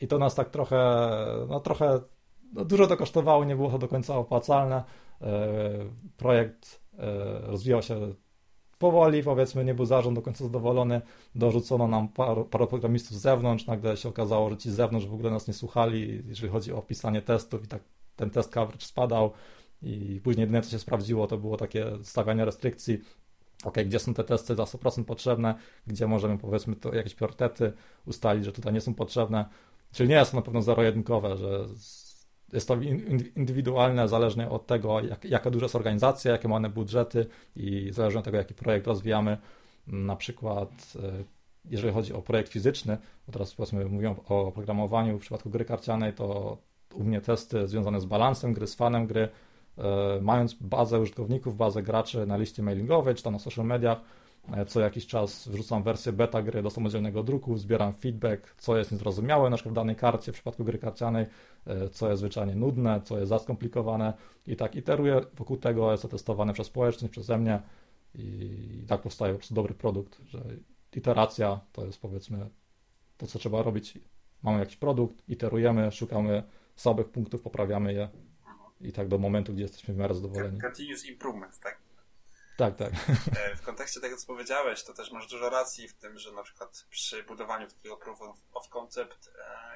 I 0.00 0.08
to 0.08 0.18
nas 0.18 0.34
tak 0.34 0.50
trochę, 0.50 1.06
no 1.48 1.60
trochę, 1.60 2.00
no 2.52 2.64
dużo 2.64 2.86
to 2.86 2.96
kosztowało, 2.96 3.44
nie 3.44 3.56
było 3.56 3.70
to 3.70 3.78
do 3.78 3.88
końca 3.88 4.16
opłacalne. 4.16 4.84
E, 5.22 5.48
projekt 6.16 6.80
e, 6.98 7.40
rozwijał 7.40 7.82
się 7.82 8.14
powoli, 8.78 9.22
powiedzmy, 9.22 9.64
nie 9.64 9.74
był 9.74 9.84
zarząd 9.84 10.16
do 10.16 10.22
końca 10.22 10.44
zadowolony, 10.44 11.00
dorzucono 11.34 11.88
nam 11.88 12.08
paru 12.08 12.44
programistów 12.70 13.16
z 13.16 13.20
zewnątrz, 13.20 13.66
nagle 13.66 13.96
się 13.96 14.08
okazało, 14.08 14.50
że 14.50 14.56
ci 14.56 14.70
z 14.70 14.74
zewnątrz 14.74 15.06
w 15.06 15.14
ogóle 15.14 15.30
nas 15.30 15.48
nie 15.48 15.54
słuchali, 15.54 16.22
jeżeli 16.26 16.52
chodzi 16.52 16.72
o 16.72 16.82
pisanie 16.82 17.22
testów 17.22 17.64
i 17.64 17.68
tak 17.68 17.82
ten 18.16 18.30
test 18.30 18.52
coverage 18.52 18.86
spadał, 18.86 19.30
i 19.82 20.20
później 20.24 20.42
jedyne, 20.42 20.62
co 20.62 20.70
się 20.70 20.78
sprawdziło, 20.78 21.26
to 21.26 21.38
było 21.38 21.56
takie 21.56 21.86
stawianie 22.02 22.44
restrykcji. 22.44 22.98
Ok, 23.64 23.78
gdzie 23.86 23.98
są 23.98 24.14
te 24.14 24.24
testy 24.24 24.54
za 24.54 24.62
100% 24.62 25.04
potrzebne, 25.04 25.54
gdzie 25.86 26.06
możemy 26.06 26.38
powiedzmy 26.38 26.76
to 26.76 26.94
jakieś 26.94 27.14
priorytety 27.14 27.72
ustalić, 28.06 28.44
że 28.44 28.52
tutaj 28.52 28.72
nie 28.72 28.80
są 28.80 28.94
potrzebne. 28.94 29.44
Czyli 29.92 30.08
nie 30.08 30.14
jest 30.14 30.30
to 30.30 30.36
na 30.36 30.42
pewno 30.42 30.62
zero-jedynkowe, 30.62 31.36
że 31.36 31.66
jest 32.52 32.68
to 32.68 32.76
indywidualne, 33.36 34.08
zależnie 34.08 34.50
od 34.50 34.66
tego, 34.66 35.00
jak, 35.00 35.24
jaka 35.24 35.50
duża 35.50 35.64
jest 35.64 35.76
organizacja, 35.76 36.32
jakie 36.32 36.48
mamy 36.48 36.70
budżety 36.70 37.26
i 37.56 37.88
zależnie 37.92 38.18
od 38.18 38.24
tego, 38.24 38.36
jaki 38.36 38.54
projekt 38.54 38.86
rozwijamy. 38.86 39.38
Na 39.86 40.16
przykład, 40.16 40.70
e, 41.02 41.24
jeżeli 41.70 41.92
chodzi 41.92 42.12
o 42.12 42.22
projekt 42.22 42.52
fizyczny, 42.52 42.98
bo 43.26 43.32
teraz 43.32 43.54
powiedzmy 43.54 43.84
mówią 43.84 44.16
o 44.28 44.46
oprogramowaniu 44.46 45.18
w 45.18 45.20
przypadku 45.20 45.50
gry 45.50 45.64
karcianej, 45.64 46.12
to 46.12 46.58
u 46.94 47.04
mnie 47.04 47.20
testy 47.20 47.68
związane 47.68 48.00
z 48.00 48.04
balansem 48.04 48.52
gry, 48.52 48.66
z 48.66 48.74
fanem 48.74 49.06
gry, 49.06 49.28
mając 50.20 50.54
bazę 50.54 51.00
użytkowników, 51.00 51.56
bazę 51.56 51.82
graczy 51.82 52.26
na 52.26 52.36
liście 52.36 52.62
mailingowej 52.62 53.14
czy 53.14 53.22
tam 53.22 53.32
na 53.32 53.38
social 53.38 53.66
mediach, 53.66 54.00
e, 54.52 54.66
co 54.66 54.80
jakiś 54.80 55.06
czas 55.06 55.48
wrzucam 55.48 55.82
wersję 55.82 56.12
beta 56.12 56.42
gry 56.42 56.62
do 56.62 56.70
samodzielnego 56.70 57.22
druku, 57.22 57.58
zbieram 57.58 57.92
feedback, 57.92 58.54
co 58.58 58.76
jest 58.76 58.92
niezrozumiałe 58.92 59.50
na 59.50 59.56
przykład 59.56 59.72
w 59.72 59.76
danej 59.76 59.96
karcie, 59.96 60.32
w 60.32 60.34
przypadku 60.34 60.64
gry 60.64 60.78
karcianej, 60.78 61.26
e, 61.66 61.88
co 61.88 62.10
jest 62.10 62.20
zwyczajnie 62.20 62.54
nudne, 62.54 63.00
co 63.04 63.18
jest 63.18 63.28
za 63.28 63.38
skomplikowane 63.38 64.12
i 64.46 64.56
tak 64.56 64.76
iteruję 64.76 65.20
wokół 65.34 65.56
tego, 65.56 65.90
jest 65.90 66.02
to 66.02 66.08
testowane 66.08 66.52
przez 66.52 66.66
społeczność, 66.66 67.12
przeze 67.12 67.38
mnie 67.38 67.62
i 68.14 68.84
tak 68.88 69.02
powstaje 69.02 69.38
dobry 69.50 69.74
produkt, 69.74 70.20
że 70.24 70.44
iteracja 70.96 71.60
to 71.72 71.86
jest 71.86 72.00
powiedzmy 72.00 72.48
to, 73.16 73.26
co 73.26 73.38
trzeba 73.38 73.62
robić. 73.62 73.98
Mamy 74.42 74.58
jakiś 74.58 74.76
produkt, 74.76 75.28
iterujemy, 75.28 75.92
szukamy 75.92 76.42
słabych 76.76 77.08
punktów, 77.08 77.42
poprawiamy 77.42 77.94
je 77.94 78.08
i 78.82 78.92
tak 78.92 79.08
do 79.08 79.18
momentu, 79.18 79.52
gdzie 79.52 79.62
jesteśmy 79.62 79.94
w 79.94 79.96
miarę 79.96 80.14
zadowoleni. 80.14 80.60
Continuous 80.60 81.04
improvement, 81.04 81.60
tak? 81.60 81.78
Tak, 82.56 82.76
tak. 82.76 82.92
E, 83.36 83.56
w 83.56 83.62
kontekście 83.62 84.00
tego, 84.00 84.16
co 84.16 84.26
powiedziałeś, 84.26 84.84
to 84.84 84.94
też 84.94 85.12
masz 85.12 85.26
dużo 85.26 85.50
racji 85.50 85.88
w 85.88 85.94
tym, 85.94 86.18
że 86.18 86.32
na 86.32 86.42
przykład 86.42 86.86
przy 86.90 87.22
budowaniu 87.22 87.66
takiego 87.68 87.96
proof 87.96 88.20
of 88.52 88.68
concept 88.68 89.30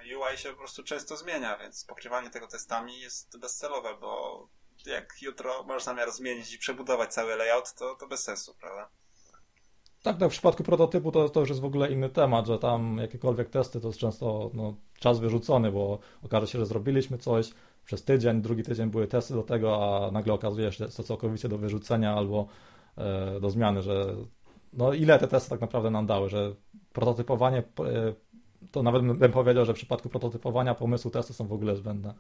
e, 0.09 0.19
UI 0.19 0.39
się 0.39 0.51
po 0.51 0.57
prostu 0.57 0.83
często 0.83 1.17
zmienia, 1.17 1.59
więc 1.59 1.85
pokrywanie 1.85 2.31
tego 2.31 2.47
testami 2.47 3.01
jest 3.01 3.39
bezcelowe, 3.39 3.89
bo 4.01 4.49
jak 4.87 5.23
jutro 5.23 5.63
masz 5.63 5.85
zamiar 5.85 6.13
zmienić 6.13 6.55
i 6.55 6.59
przebudować 6.59 7.15
cały 7.15 7.37
layout, 7.37 7.75
to, 7.75 7.95
to 7.95 8.07
bez 8.07 8.23
sensu, 8.23 8.55
prawda? 8.61 8.89
Tak, 10.03 10.19
tak, 10.19 10.29
w 10.29 10.33
przypadku 10.33 10.63
prototypu 10.63 11.13
to, 11.13 11.29
to 11.29 11.41
już 11.41 11.49
jest 11.49 11.61
w 11.61 11.65
ogóle 11.65 11.93
inny 11.93 12.11
temat, 12.11 12.47
że 12.47 12.59
tam 12.59 12.99
jakiekolwiek 12.99 13.51
testy 13.51 13.81
to 13.81 13.87
jest 13.87 13.99
często 13.99 14.51
no, 14.55 14.77
czas 14.99 15.19
wyrzucony, 15.19 15.73
bo 15.73 15.99
okaże 16.23 16.47
się, 16.47 16.59
że 16.59 16.67
zrobiliśmy 16.67 17.19
coś, 17.19 17.51
przez 17.87 18.05
tydzień, 18.05 18.43
drugi 18.43 18.63
tydzień 18.63 18.91
były 18.91 19.09
testy 19.09 19.35
do 19.35 19.43
tego, 19.43 19.85
a 19.85 20.11
nagle 20.11 20.35
okazuje 20.35 20.73
się, 20.73 20.79
że 20.79 20.85
jest 20.85 20.97
to 20.97 21.03
całkowicie 21.03 21.49
do 21.49 21.59
wyrzucenia 21.59 22.15
albo 22.15 22.49
e, 22.97 23.41
do 23.41 23.51
zmiany, 23.51 23.83
że 23.83 24.17
no 24.73 24.93
ile 24.93 25.19
te 25.19 25.29
testy 25.29 25.51
tak 25.51 25.61
naprawdę 25.61 25.91
nam 25.91 26.07
dały, 26.07 26.29
że 26.29 26.55
prototypowanie, 26.93 27.59
e, 27.59 28.15
to 28.73 28.83
nawet 28.83 29.03
bym 29.19 29.33
powiedział, 29.33 29.65
że 29.65 29.73
w 29.73 29.77
przypadku 29.77 30.09
prototypowania 30.09 30.75
pomysłu 30.75 31.11
testy 31.11 31.35
są 31.35 31.49
w 31.49 31.53
ogóle 31.53 31.77
zbędne. 31.77 32.15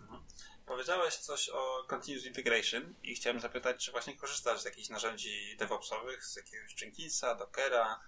Powiedziałeś 0.66 1.16
coś 1.16 1.48
o 1.48 1.84
Continuous 1.88 2.26
Integration 2.26 2.94
i 3.02 3.14
chciałem 3.14 3.40
zapytać, 3.40 3.84
czy 3.84 3.92
właśnie 3.92 4.16
korzystasz 4.16 4.60
z 4.60 4.64
jakichś 4.64 4.88
narzędzi 4.88 5.56
DevOpsowych, 5.58 6.24
z 6.24 6.36
jakiegoś 6.36 6.82
Jenkinsa, 6.82 7.34
Dockera, 7.34 8.00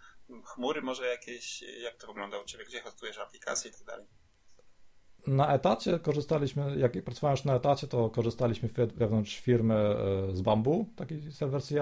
chmury 0.45 0.83
może 0.83 1.07
jakieś, 1.07 1.63
jak 1.63 1.97
to 1.97 2.07
wygląda 2.07 2.39
u 2.39 2.45
Ciebie, 2.45 2.65
gdzie 2.65 2.83
hostujesz 2.83 3.19
aplikacje 3.19 3.71
i 3.71 3.75
tak 3.75 3.85
dalej? 3.85 4.07
Na 5.27 5.55
etacie 5.55 5.99
korzystaliśmy, 5.99 6.77
jak 6.79 7.05
pracowałem 7.05 7.33
już 7.37 7.45
na 7.45 7.55
etacie, 7.55 7.87
to 7.87 8.11
korzystaliśmy 8.11 8.69
wewnątrz 8.97 9.41
firmy 9.41 9.75
e, 9.75 9.97
z 10.37 10.41
Bambu, 10.41 10.87
takiej 10.97 11.33
serwer 11.33 11.63
CI. 11.63 11.75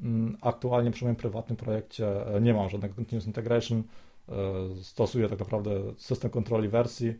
Mm, 0.00 0.36
aktualnie 0.40 0.90
przy 0.90 1.04
moim 1.04 1.16
prywatnym 1.16 1.56
projekcie 1.56 2.34
e, 2.36 2.40
nie 2.40 2.54
mam 2.54 2.70
żadnego 2.70 2.94
continuous 2.94 3.26
integration. 3.26 3.82
E, 4.28 4.34
stosuję 4.82 5.28
tak 5.28 5.38
naprawdę 5.38 5.70
system 5.96 6.30
kontroli 6.30 6.68
wersji. 6.68 7.14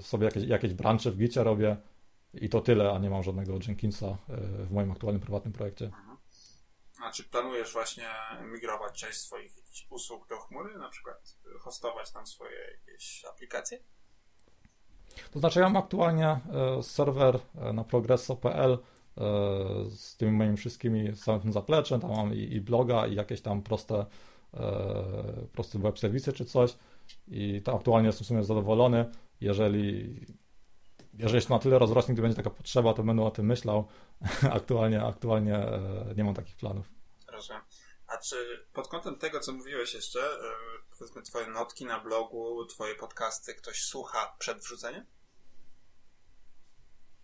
Sobie 0.00 0.24
jakieś, 0.24 0.44
jakieś 0.44 0.74
brancze 0.74 1.10
w 1.10 1.16
Gicie 1.16 1.44
robię 1.44 1.76
i 2.34 2.48
to 2.48 2.60
tyle, 2.60 2.92
a 2.92 2.98
nie 2.98 3.10
mam 3.10 3.22
żadnego 3.22 3.52
Jenkinsa 3.66 4.16
w 4.68 4.70
moim 4.70 4.90
aktualnym 4.90 5.20
prywatnym 5.20 5.52
projekcie. 5.52 5.90
Mhm. 7.02 7.10
A 7.10 7.12
czy 7.12 7.24
planujesz 7.24 7.72
właśnie 7.72 8.08
migrować 8.52 9.00
część 9.00 9.18
swoich 9.18 9.52
usług 9.90 10.28
do 10.28 10.36
chmury, 10.36 10.78
na 10.78 10.88
przykład 10.88 11.36
hostować 11.60 12.12
tam 12.12 12.26
swoje 12.26 12.56
jakieś 12.86 13.24
aplikacje? 13.24 13.78
To 15.30 15.38
znaczy, 15.38 15.60
ja 15.60 15.68
mam 15.68 15.76
aktualnie 15.76 16.28
e, 16.78 16.82
serwer 16.82 17.38
e, 17.54 17.72
na 17.72 17.84
progresso.pl 17.84 18.72
e, 18.72 18.78
z 19.90 20.16
tymi 20.16 20.32
moimi 20.32 20.56
wszystkimi, 20.56 21.12
tym 21.42 21.52
zapleczem, 21.52 22.00
tam 22.00 22.10
mam 22.10 22.34
i, 22.34 22.38
i 22.38 22.60
bloga, 22.60 23.06
i 23.06 23.14
jakieś 23.14 23.40
tam 23.40 23.62
proste, 23.62 24.06
proste 25.52 25.78
web 25.78 25.98
serwisy 25.98 26.32
czy 26.32 26.44
coś. 26.44 26.76
I 27.28 27.62
tam 27.62 27.76
aktualnie 27.76 28.06
jestem 28.06 28.24
w 28.24 28.28
sumie 28.28 28.44
zadowolony. 28.44 29.10
Jeżeli, 29.40 30.20
jeżeli 31.14 31.42
się 31.42 31.50
na 31.50 31.58
tyle 31.58 31.78
rozrośnie, 31.78 32.14
gdy 32.14 32.22
będzie 32.22 32.36
taka 32.36 32.50
potrzeba, 32.50 32.94
to 32.94 33.02
będę 33.02 33.22
o 33.22 33.30
tym 33.30 33.46
myślał. 33.46 33.88
aktualnie, 34.58 35.02
aktualnie 35.02 35.66
nie 36.16 36.24
mam 36.24 36.34
takich 36.34 36.56
planów. 36.56 36.86
Rozumiem. 37.28 37.62
A 38.06 38.18
czy 38.18 38.36
pod 38.72 38.88
kątem 38.88 39.18
tego, 39.18 39.40
co 39.40 39.52
mówiłeś 39.52 39.94
jeszcze, 39.94 40.20
powiedzmy 40.98 41.22
twoje 41.22 41.46
notki 41.46 41.84
na 41.84 42.00
blogu, 42.00 42.66
twoje 42.66 42.94
podcasty 42.94 43.54
ktoś 43.54 43.82
słucha 43.82 44.36
przed 44.38 44.58
wrzuceniem? 44.58 45.06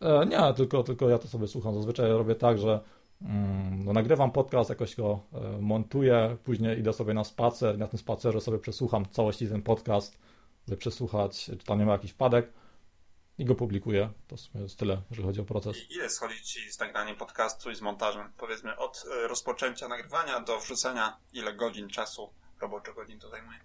E, 0.01 0.27
nie, 0.27 0.55
tylko, 0.55 0.83
tylko 0.83 1.09
ja 1.09 1.19
to 1.19 1.29
sobie 1.29 1.49
słucham. 1.49 1.75
Zazwyczaj 1.75 2.11
robię 2.11 2.35
tak, 2.35 2.59
że 2.59 2.81
mm, 3.23 3.85
no, 3.85 3.93
nagrywam 3.93 4.33
podcast, 4.33 4.71
jakoś 4.71 4.97
go 4.97 5.21
e, 5.33 5.59
montuję, 5.61 6.37
później 6.45 6.79
idę 6.79 6.93
sobie 6.93 7.15
na 7.15 7.25
spacer 7.25 7.79
na 7.79 7.89
tym 7.89 7.99
spacerze 7.99 8.41
sobie 8.41 8.59
przesłucham 8.59 9.07
całości 9.11 9.49
ten 9.49 9.63
podcast, 9.63 10.19
by 10.69 10.77
przesłuchać, 10.77 11.45
czy 11.45 11.59
tam 11.59 11.79
nie 11.79 11.87
ma 11.87 11.93
jakichś 11.93 12.13
wpadek 12.13 12.53
i 13.39 13.45
go 13.45 13.55
publikuję. 13.55 14.11
To 14.29 14.37
jest 14.59 14.79
tyle, 14.79 15.03
jeżeli 15.11 15.27
chodzi 15.27 15.41
o 15.41 15.45
proces. 15.45 15.77
I 15.77 15.95
ile 15.95 16.11
schodzi 16.11 16.43
Ci 16.43 16.73
z 16.73 16.79
nagraniem 16.79 17.17
podcastu 17.17 17.71
i 17.71 17.75
z 17.75 17.81
montażem? 17.81 18.33
Powiedzmy 18.37 18.77
od 18.77 19.05
e, 19.25 19.29
rozpoczęcia 19.29 19.89
nagrywania 19.89 20.41
do 20.41 20.61
wrzucenia, 20.61 21.17
ile 21.33 21.55
godzin 21.55 21.89
czasu, 21.89 22.31
roboczo 22.61 22.95
godzin 22.95 23.19
to 23.19 23.29
zajmuje? 23.29 23.59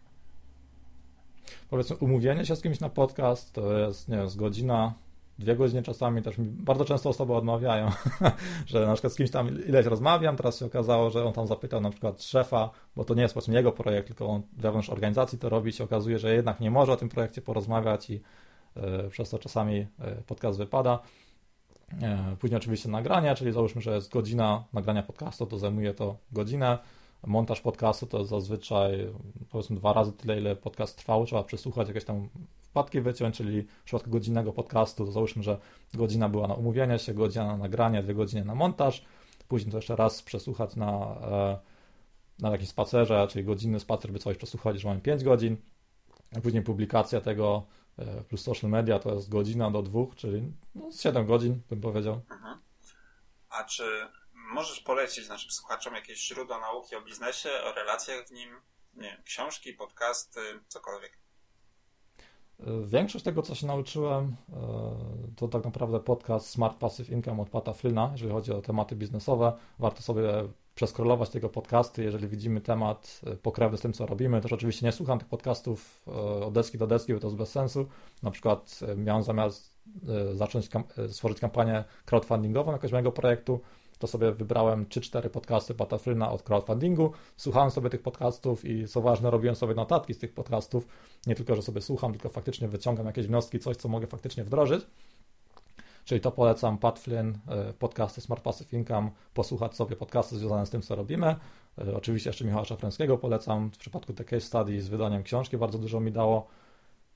Powiedzmy, 1.70 1.96
umówienie 1.96 2.46
się 2.46 2.56
z 2.56 2.62
kimś 2.62 2.80
na 2.80 2.90
podcast 2.90 3.54
to 3.54 3.78
jest, 3.78 4.10
nie 4.10 4.18
wiem, 4.18 4.30
z 4.30 4.36
godzina, 4.36 4.94
dwie 5.40 5.56
godziny 5.56 5.84
czasami 5.84 6.22
też 6.22 6.38
mi 6.38 6.46
bardzo 6.46 6.86
często 6.86 7.10
osoby 7.10 7.34
odmawiają, 7.34 7.92
że 8.66 8.86
na 8.86 8.94
przykład 8.94 9.14
z 9.14 9.16
kimś 9.16 9.32
tam 9.32 9.66
ileś 9.68 9.86
rozmawiam, 9.86 10.38
teraz 10.38 10.60
się 10.60 10.66
okazało, 10.66 11.10
że 11.10 11.26
on 11.26 11.34
tam 11.34 11.48
zapytał 11.48 11.82
na 11.82 11.90
przykład 11.90 12.24
szefa, 12.24 12.70
bo 12.96 13.06
to 13.06 13.14
nie 13.14 13.22
jest 13.22 13.34
powiedzmy 13.34 13.56
jego 13.56 13.72
projekt, 13.72 14.08
tylko 14.08 14.28
on 14.28 14.42
wewnątrz 14.58 14.90
organizacji 14.90 15.40
to 15.40 15.50
robi, 15.50 15.74
się 15.74 15.84
okazuje, 15.84 16.20
że 16.20 16.36
jednak 16.36 16.60
nie 16.60 16.72
może 16.72 16.92
o 16.92 16.98
tym 16.98 17.10
projekcie 17.10 17.42
porozmawiać 17.42 18.10
i 18.10 18.22
przez 19.10 19.30
to 19.30 19.40
czasami 19.40 19.76
y, 19.76 19.88
podcast 20.28 20.58
wypada. 20.58 21.00
Y, 22.34 22.38
później 22.38 22.58
oczywiście 22.58 22.90
nagranie, 22.90 23.36
czyli 23.36 23.52
załóżmy, 23.52 23.82
że 23.82 23.96
jest 23.96 24.12
godzina 24.12 24.64
nagrania 24.74 25.04
podcastu, 25.04 25.46
to 25.46 25.58
zajmuje 25.58 25.94
to 25.94 26.18
godzinę, 26.32 26.78
montaż 27.28 27.62
podcastu 27.62 28.06
to 28.06 28.26
zazwyczaj 28.26 29.10
powiedzmy 29.50 29.76
dwa 29.76 29.94
razy 29.94 30.14
tyle, 30.14 30.40
ile 30.40 30.56
podcast 30.56 30.98
trwał, 30.98 31.26
trzeba 31.26 31.44
przesłuchać 31.44 31.88
jakieś 31.88 32.06
tam 32.06 32.30
wpadki 32.62 33.02
wyciąć, 33.02 33.38
czyli 33.38 33.62
w 33.62 33.84
przypadku 33.84 34.10
godzinnego 34.10 34.54
podcastu 34.54 35.06
to 35.06 35.12
załóżmy, 35.12 35.44
że 35.44 35.58
godzina 35.94 36.30
była 36.30 36.48
na 36.48 36.54
umówienie 36.54 37.00
się, 37.00 37.14
godzina 37.14 37.48
na 37.48 37.58
nagranie, 37.58 38.04
dwie 38.04 38.14
godziny 38.14 38.46
na 38.46 38.56
montaż, 38.56 39.06
później 39.48 39.72
to 39.72 39.78
jeszcze 39.78 39.96
raz 39.96 40.22
przesłuchać 40.22 40.76
na, 40.76 41.16
e, 41.22 41.60
na 42.40 42.52
jakimś 42.52 42.70
spacerze, 42.70 43.28
czyli 43.30 43.46
godzinny 43.46 43.80
spacer, 43.80 44.12
by 44.12 44.20
coś 44.20 44.38
chodzić, 44.60 44.82
że 44.82 44.88
mamy 44.88 45.02
5 45.02 45.24
godzin, 45.24 45.58
później 46.44 46.64
publikacja 46.64 47.22
tego 47.22 47.64
e, 47.64 47.83
plus 48.30 48.44
social 48.44 48.72
media 48.72 49.00
to 49.00 49.16
jest 49.16 49.30
godzina 49.30 49.72
do 49.72 49.82
dwóch, 49.82 50.16
czyli 50.16 50.54
no, 50.76 50.92
7 50.92 51.26
godzin, 51.26 51.62
bym 51.70 51.82
powiedział. 51.82 52.22
Mhm. 52.32 52.60
A 53.50 53.64
czy 53.64 53.84
możesz 54.34 54.80
polecić 54.80 55.30
naszym 55.30 55.52
słuchaczom 55.52 55.96
jakieś 55.96 56.28
źródła 56.28 56.60
nauki 56.60 56.96
o 56.96 57.02
biznesie, 57.02 57.50
o 57.50 57.74
relacjach 57.74 58.28
w 58.28 58.32
nim, 58.32 58.50
nie 58.94 59.10
wiem, 59.10 59.24
książki, 59.24 59.74
podcasty, 59.74 60.40
cokolwiek? 60.68 61.24
Większość 62.86 63.26
tego, 63.26 63.42
co 63.42 63.56
się 63.56 63.68
nauczyłem, 63.68 64.36
e, 64.54 65.36
to 65.36 65.48
tak 65.48 65.64
naprawdę 65.64 66.00
podcast 66.00 66.50
Smart 66.50 66.78
Passive 66.78 67.10
Income 67.10 67.42
od 67.42 67.50
Pata 67.50 67.74
Flynna, 67.74 68.10
jeżeli 68.12 68.32
chodzi 68.32 68.52
o 68.52 68.62
tematy 68.62 68.96
biznesowe. 68.96 69.58
Warto 69.80 70.02
sobie 70.02 70.24
przeskrolować 70.76 71.30
tego 71.30 71.50
podcasty, 71.50 72.04
jeżeli 72.04 72.28
widzimy 72.28 72.62
temat 72.62 73.22
e, 73.26 73.36
pokrewny 73.36 73.78
z 73.78 73.82
tym, 73.82 73.94
co 73.94 74.06
robimy. 74.06 74.42
Też 74.42 74.54
oczywiście 74.54 74.86
nie 74.86 74.92
słucham 74.92 75.20
tych 75.20 75.28
podcastów 75.28 76.02
e, 76.08 76.12
od 76.46 76.54
deski 76.54 76.78
do 76.78 76.88
deski, 76.88 77.14
bo 77.14 77.20
to 77.20 77.28
jest 77.28 77.38
bez 77.38 77.50
sensu. 77.50 77.88
Na 78.24 78.32
przykład 78.32 78.80
miałem 78.98 79.24
zamiast 79.24 79.74
zacząć 80.34 80.70
stworzyć 81.08 81.40
kampanię 81.40 81.84
crowdfundingową 82.06 82.72
jakiegoś 82.72 82.92
mojego 82.92 83.12
projektu, 83.12 83.60
to 84.04 84.08
sobie 84.08 84.32
wybrałem 84.32 84.86
3-4 84.86 85.30
podcasty 85.30 85.74
Patafryna 85.74 86.32
od 86.32 86.44
crowdfundingu, 86.44 87.12
słuchałem 87.38 87.72
sobie 87.72 87.90
tych 87.90 88.02
podcastów 88.02 88.66
i 88.66 88.88
co 88.88 89.02
ważne, 89.02 89.32
robiłem 89.32 89.56
sobie 89.56 89.74
notatki 89.74 90.14
z 90.14 90.18
tych 90.18 90.34
podcastów, 90.34 90.88
nie 91.28 91.36
tylko, 91.36 91.56
że 91.56 91.62
sobie 91.62 91.82
słucham, 91.82 92.12
tylko 92.12 92.30
faktycznie 92.30 92.68
wyciągam 92.68 93.06
jakieś 93.06 93.28
wnioski, 93.28 93.60
coś, 93.60 93.78
co 93.78 93.90
mogę 93.90 94.08
faktycznie 94.08 94.44
wdrożyć. 94.44 94.86
Czyli 96.06 96.22
to 96.22 96.32
polecam 96.32 96.78
Pat 96.78 97.00
Flynn, 97.00 97.34
e, 97.48 97.74
podcasty 97.74 98.22
Smart 98.22 98.44
Passive 98.44 98.74
Income, 98.74 99.12
posłuchać 99.34 99.76
sobie 99.76 99.96
podcasty 99.96 100.38
związane 100.38 100.66
z 100.66 100.70
tym, 100.70 100.82
co 100.82 100.96
robimy. 100.96 101.36
E, 101.78 101.96
oczywiście 101.96 102.30
jeszcze 102.30 102.46
Michała 102.46 102.66
Szafrańskiego 102.66 103.18
polecam. 103.18 103.72
W 103.72 103.78
przypadku 103.78 104.14
tej 104.14 104.26
case 104.26 104.42
study 104.42 104.82
z 104.82 104.88
wydaniem 104.88 105.24
książki 105.24 105.58
bardzo 105.58 105.78
dużo 105.80 106.00
mi 106.00 106.12
dało. 106.12 106.48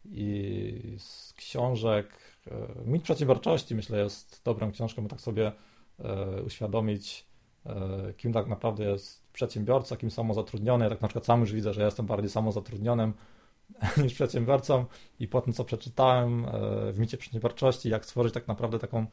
I 0.05 0.95
z 0.97 1.33
książek 1.33 2.07
e, 2.47 2.51
Mit 2.85 3.03
Przedsiębiorczości 3.03 3.75
myślę 3.75 3.99
jest 3.99 4.41
dobrą 4.45 4.71
książką, 4.71 5.03
bo 5.03 5.09
tak 5.09 5.21
sobie 5.21 5.51
uświadomić, 6.45 7.25
kim 8.17 8.33
tak 8.33 8.47
naprawdę 8.47 8.83
jest 8.83 9.23
przedsiębiorca, 9.33 9.97
kim 9.97 10.11
samozatrudniony. 10.11 10.83
Ja 10.83 10.89
tak 10.89 11.01
na 11.01 11.07
przykład 11.07 11.25
sam 11.25 11.39
już 11.39 11.53
widzę, 11.53 11.73
że 11.73 11.81
ja 11.81 11.85
jestem 11.85 12.05
bardziej 12.05 12.29
samozatrudnionym 12.29 13.13
niż 14.03 14.13
przedsiębiorcą 14.13 14.85
i 15.19 15.27
po 15.27 15.41
tym, 15.41 15.53
co 15.53 15.63
przeczytałem 15.63 16.45
e, 16.45 16.49
w 16.91 16.99
micie 16.99 17.17
przedsiębiorczości, 17.17 17.89
jak 17.89 18.05
stworzyć 18.05 18.33
tak 18.33 18.47
naprawdę 18.47 18.79
taką 18.79 19.05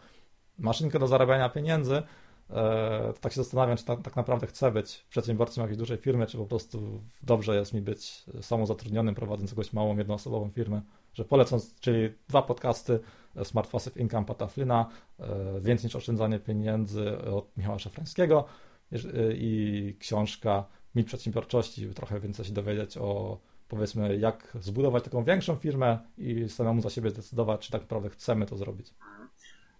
maszynkę 0.58 0.98
do 0.98 1.06
zarabiania 1.06 1.48
pieniędzy, 1.48 2.02
to 2.48 3.20
tak 3.20 3.32
się 3.32 3.42
zastanawiam, 3.42 3.76
czy 3.76 3.84
tak, 3.84 4.16
naprawdę 4.16 4.46
chcę 4.46 4.70
być 4.70 5.06
przedsiębiorcą 5.10 5.62
jakiejś 5.62 5.78
dużej 5.78 5.98
firmy, 5.98 6.26
czy 6.26 6.38
po 6.38 6.46
prostu 6.46 7.02
dobrze 7.22 7.56
jest 7.56 7.72
mi 7.72 7.80
być 7.80 8.24
samozatrudnionym, 8.40 9.14
prowadząc 9.14 9.50
jakąś 9.50 9.72
małą, 9.72 9.96
jednoosobową 9.96 10.50
firmę. 10.50 10.82
Że 11.14 11.24
polecam, 11.24 11.60
czyli 11.80 12.14
dwa 12.28 12.42
podcasty, 12.42 13.00
Smart 13.44 13.70
Passive 13.70 13.96
Income 13.96 14.26
Pataflina, 14.26 14.88
e, 15.20 15.60
Więcej 15.60 15.88
niż 15.88 15.96
oszczędzanie 15.96 16.38
pieniędzy 16.40 17.18
od 17.18 17.56
Michała 17.56 17.78
Szafrańskiego 17.78 18.44
e, 18.92 18.98
i 19.32 19.96
książka 19.98 20.64
Mit 20.94 21.06
Przedsiębiorczości, 21.06 21.88
trochę 21.94 22.20
więcej 22.20 22.44
się 22.44 22.52
dowiedzieć 22.52 22.96
o 22.96 23.38
powiedzmy 23.68 24.16
jak 24.16 24.52
zbudować 24.60 25.04
taką 25.04 25.24
większą 25.24 25.56
firmę 25.56 25.98
i 26.18 26.48
samemu 26.48 26.80
za 26.80 26.90
siebie 26.90 27.10
zdecydować, 27.10 27.66
czy 27.66 27.72
tak 27.72 27.80
naprawdę 27.80 28.10
chcemy 28.10 28.46
to 28.46 28.56
zrobić. 28.56 28.94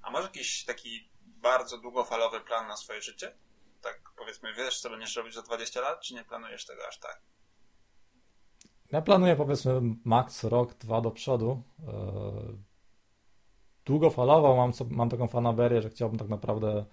A 0.03 0.11
może 0.11 0.25
jakiś 0.25 0.65
taki 0.65 1.09
bardzo 1.25 1.79
długofalowy 1.79 2.41
plan 2.41 2.69
na 2.69 2.77
swoje 2.77 3.03
życie? 3.03 3.35
Tak 3.83 4.01
powiedzmy, 4.17 4.55
wiesz 4.55 4.81
co 4.81 4.91
będziesz 4.91 5.17
robić 5.17 5.35
za 5.35 5.43
20 5.43 5.81
lat, 5.81 6.01
czy 6.01 6.15
nie 6.15 6.25
planujesz 6.25 6.67
tego 6.67 6.89
aż 6.89 6.99
tak? 6.99 7.21
Ja 8.93 9.03
planuję 9.03 9.37
powiedzmy 9.37 9.81
maks 10.05 10.45
rok, 10.45 10.75
dwa 10.75 11.01
do 11.01 11.11
przodu. 11.11 11.63
E, 11.89 11.93
długofalowo 13.85 14.57
mam, 14.57 14.73
mam 14.91 15.11
taką 15.11 15.29
fanaberię, 15.29 15.83
że 15.83 15.91
chciałbym 15.91 16.19
tak 16.19 16.29
naprawdę 16.29 16.85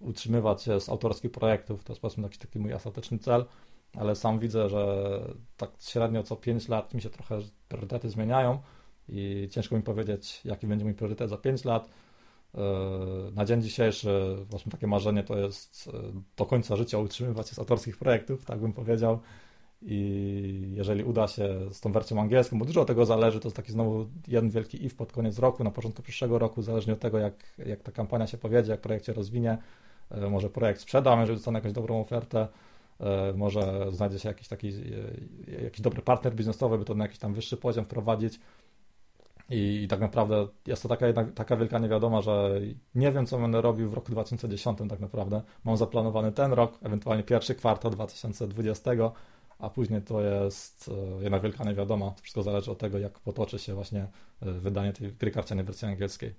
utrzymywać 0.00 0.62
się 0.62 0.80
z 0.80 0.88
autorskich 0.88 1.30
projektów. 1.30 1.84
To 1.84 1.92
jest 1.92 2.02
powiedzmy 2.02 2.22
taki, 2.22 2.38
taki 2.38 2.58
mój 2.58 2.74
ostateczny 2.74 3.18
cel, 3.18 3.44
ale 3.96 4.16
sam 4.16 4.38
widzę, 4.38 4.68
że 4.68 5.20
tak 5.56 5.70
średnio 5.80 6.22
co 6.22 6.36
5 6.36 6.68
lat 6.68 6.94
mi 6.94 7.02
się 7.02 7.10
trochę 7.10 7.38
priorytety 7.68 8.10
zmieniają 8.10 8.58
i 9.08 9.48
ciężko 9.50 9.76
mi 9.76 9.82
powiedzieć, 9.82 10.40
jaki 10.44 10.66
będzie 10.66 10.84
mój 10.84 10.94
priorytet 10.94 11.30
za 11.30 11.36
5 11.36 11.64
lat. 11.64 11.88
E, 12.54 12.60
na 13.34 13.44
dzień 13.44 13.62
dzisiejszy 13.62 14.36
właśnie 14.50 14.72
takie 14.72 14.86
marzenie 14.86 15.22
to 15.22 15.38
jest 15.38 15.90
e, 15.94 16.22
do 16.36 16.46
końca 16.46 16.76
życia 16.76 16.98
utrzymywać 16.98 17.48
się 17.48 17.54
z 17.54 17.58
autorskich 17.58 17.96
projektów, 17.96 18.44
tak 18.44 18.60
bym 18.60 18.72
powiedział. 18.72 19.20
I 19.82 20.72
jeżeli 20.74 21.04
uda 21.04 21.28
się 21.28 21.48
z 21.72 21.80
tą 21.80 21.92
wersją 21.92 22.20
angielską, 22.20 22.58
bo 22.58 22.64
dużo 22.64 22.80
od 22.80 22.88
tego 22.88 23.06
zależy, 23.06 23.40
to 23.40 23.48
jest 23.48 23.56
taki 23.56 23.72
znowu 23.72 24.06
jeden 24.28 24.50
wielki 24.50 24.84
if 24.84 24.96
pod 24.96 25.12
koniec 25.12 25.38
roku, 25.38 25.64
na 25.64 25.70
początku 25.70 26.02
przyszłego 26.02 26.38
roku, 26.38 26.62
zależnie 26.62 26.92
od 26.92 27.00
tego, 27.00 27.18
jak, 27.18 27.34
jak 27.66 27.82
ta 27.82 27.92
kampania 27.92 28.26
się 28.26 28.38
powiedzie, 28.38 28.72
jak 28.72 28.80
projekt 28.80 29.06
się 29.06 29.12
rozwinie, 29.12 29.58
e, 30.10 30.30
może 30.30 30.50
projekt 30.50 30.80
sprzedam, 30.80 31.20
jeżeli 31.20 31.36
dostanę 31.36 31.58
jakąś 31.58 31.72
dobrą 31.72 32.00
ofertę, 32.00 32.48
może 33.34 33.86
znajdzie 33.92 34.18
się 34.18 34.28
jakiś 34.28 34.48
taki 34.48 34.68
e, 34.68 35.62
jakiś 35.62 35.80
dobry 35.80 36.02
partner 36.02 36.34
biznesowy, 36.34 36.78
by 36.78 36.84
to 36.84 36.94
na 36.94 37.04
jakiś 37.04 37.18
tam 37.18 37.34
wyższy 37.34 37.56
poziom 37.56 37.84
wprowadzić. 37.84 38.40
I, 39.50 39.82
I, 39.82 39.88
tak 39.88 40.00
naprawdę 40.00 40.48
jest 40.66 40.82
to 40.82 40.88
taka, 40.88 41.06
taka 41.34 41.56
wielka 41.56 41.78
niewiadoma, 41.78 42.22
że 42.22 42.60
nie 42.94 43.12
wiem, 43.12 43.26
co 43.26 43.38
będę 43.38 43.60
robił 43.60 43.90
w 43.90 43.94
roku 43.94 44.12
2010 44.12 44.78
tak 44.88 45.00
naprawdę. 45.00 45.42
Mam 45.64 45.76
zaplanowany 45.76 46.32
ten 46.32 46.52
rok, 46.52 46.78
ewentualnie 46.82 47.24
pierwszy 47.24 47.54
kwartał 47.54 47.90
2020, 47.90 48.90
a 49.58 49.70
później 49.70 50.02
to 50.02 50.20
jest 50.20 50.88
e, 50.88 51.22
jedna 51.22 51.40
wielka 51.40 51.64
niewiadoma. 51.64 52.14
Wszystko 52.22 52.42
zależy 52.42 52.70
od 52.70 52.78
tego, 52.78 52.98
jak 52.98 53.18
potoczy 53.18 53.58
się 53.58 53.74
właśnie 53.74 54.00
e, 54.42 54.52
wydanie 54.52 54.92
tej 54.92 55.12
gry 55.12 55.30
karcianej 55.30 55.64
w 55.64 55.66
wersji 55.66 55.88
angielskiej. 55.88 56.34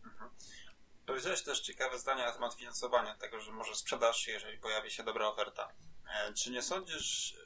Powiedziałeś 1.05 1.43
też 1.43 1.59
ciekawe 1.59 1.99
zdanie 1.99 2.23
na 2.23 2.31
temat 2.31 2.53
finansowania, 2.53 3.15
tego, 3.15 3.41
że 3.41 3.51
może 3.51 3.75
sprzedasz, 3.75 4.27
jeżeli 4.27 4.57
pojawi 4.57 4.91
się 4.91 5.03
dobra 5.03 5.27
oferta. 5.27 5.67
E, 6.09 6.33
czy 6.33 6.51
nie 6.51 6.61
sądzisz, 6.61 7.37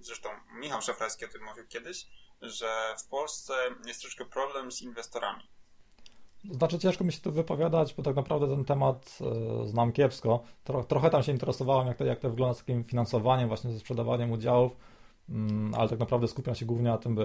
zresztą 0.00 0.28
Michał 0.54 0.82
Szafrajski 0.82 1.24
o 1.24 1.28
tym 1.28 1.44
mówił 1.44 1.66
kiedyś, 1.68 2.06
że 2.42 2.94
w 2.98 3.08
Polsce 3.08 3.54
jest 3.86 4.00
troszkę 4.00 4.24
problem 4.24 4.72
z 4.72 4.82
inwestorami? 4.82 5.42
Znaczy 6.50 6.78
ciężko 6.78 7.04
mi 7.04 7.12
się 7.12 7.20
tu 7.20 7.32
wypowiadać, 7.32 7.94
bo 7.94 8.02
tak 8.02 8.16
naprawdę 8.16 8.48
ten 8.48 8.64
temat 8.64 9.18
znam 9.64 9.92
kiepsko. 9.92 10.44
Tro, 10.64 10.84
trochę 10.84 11.10
tam 11.10 11.22
się 11.22 11.32
interesowałem, 11.32 11.88
jak 11.88 11.96
to, 11.96 12.04
jak 12.04 12.20
to 12.20 12.30
wygląda 12.30 12.54
z 12.54 12.58
takim 12.58 12.84
finansowaniem, 12.84 13.48
właśnie 13.48 13.72
ze 13.72 13.78
sprzedawaniem 13.78 14.32
udziałów 14.32 14.72
Mm, 15.30 15.74
ale 15.74 15.88
tak 15.88 15.98
naprawdę 15.98 16.28
skupiam 16.28 16.54
się 16.54 16.66
głównie 16.66 16.88
na 16.88 16.98
tym, 16.98 17.14
by, 17.14 17.24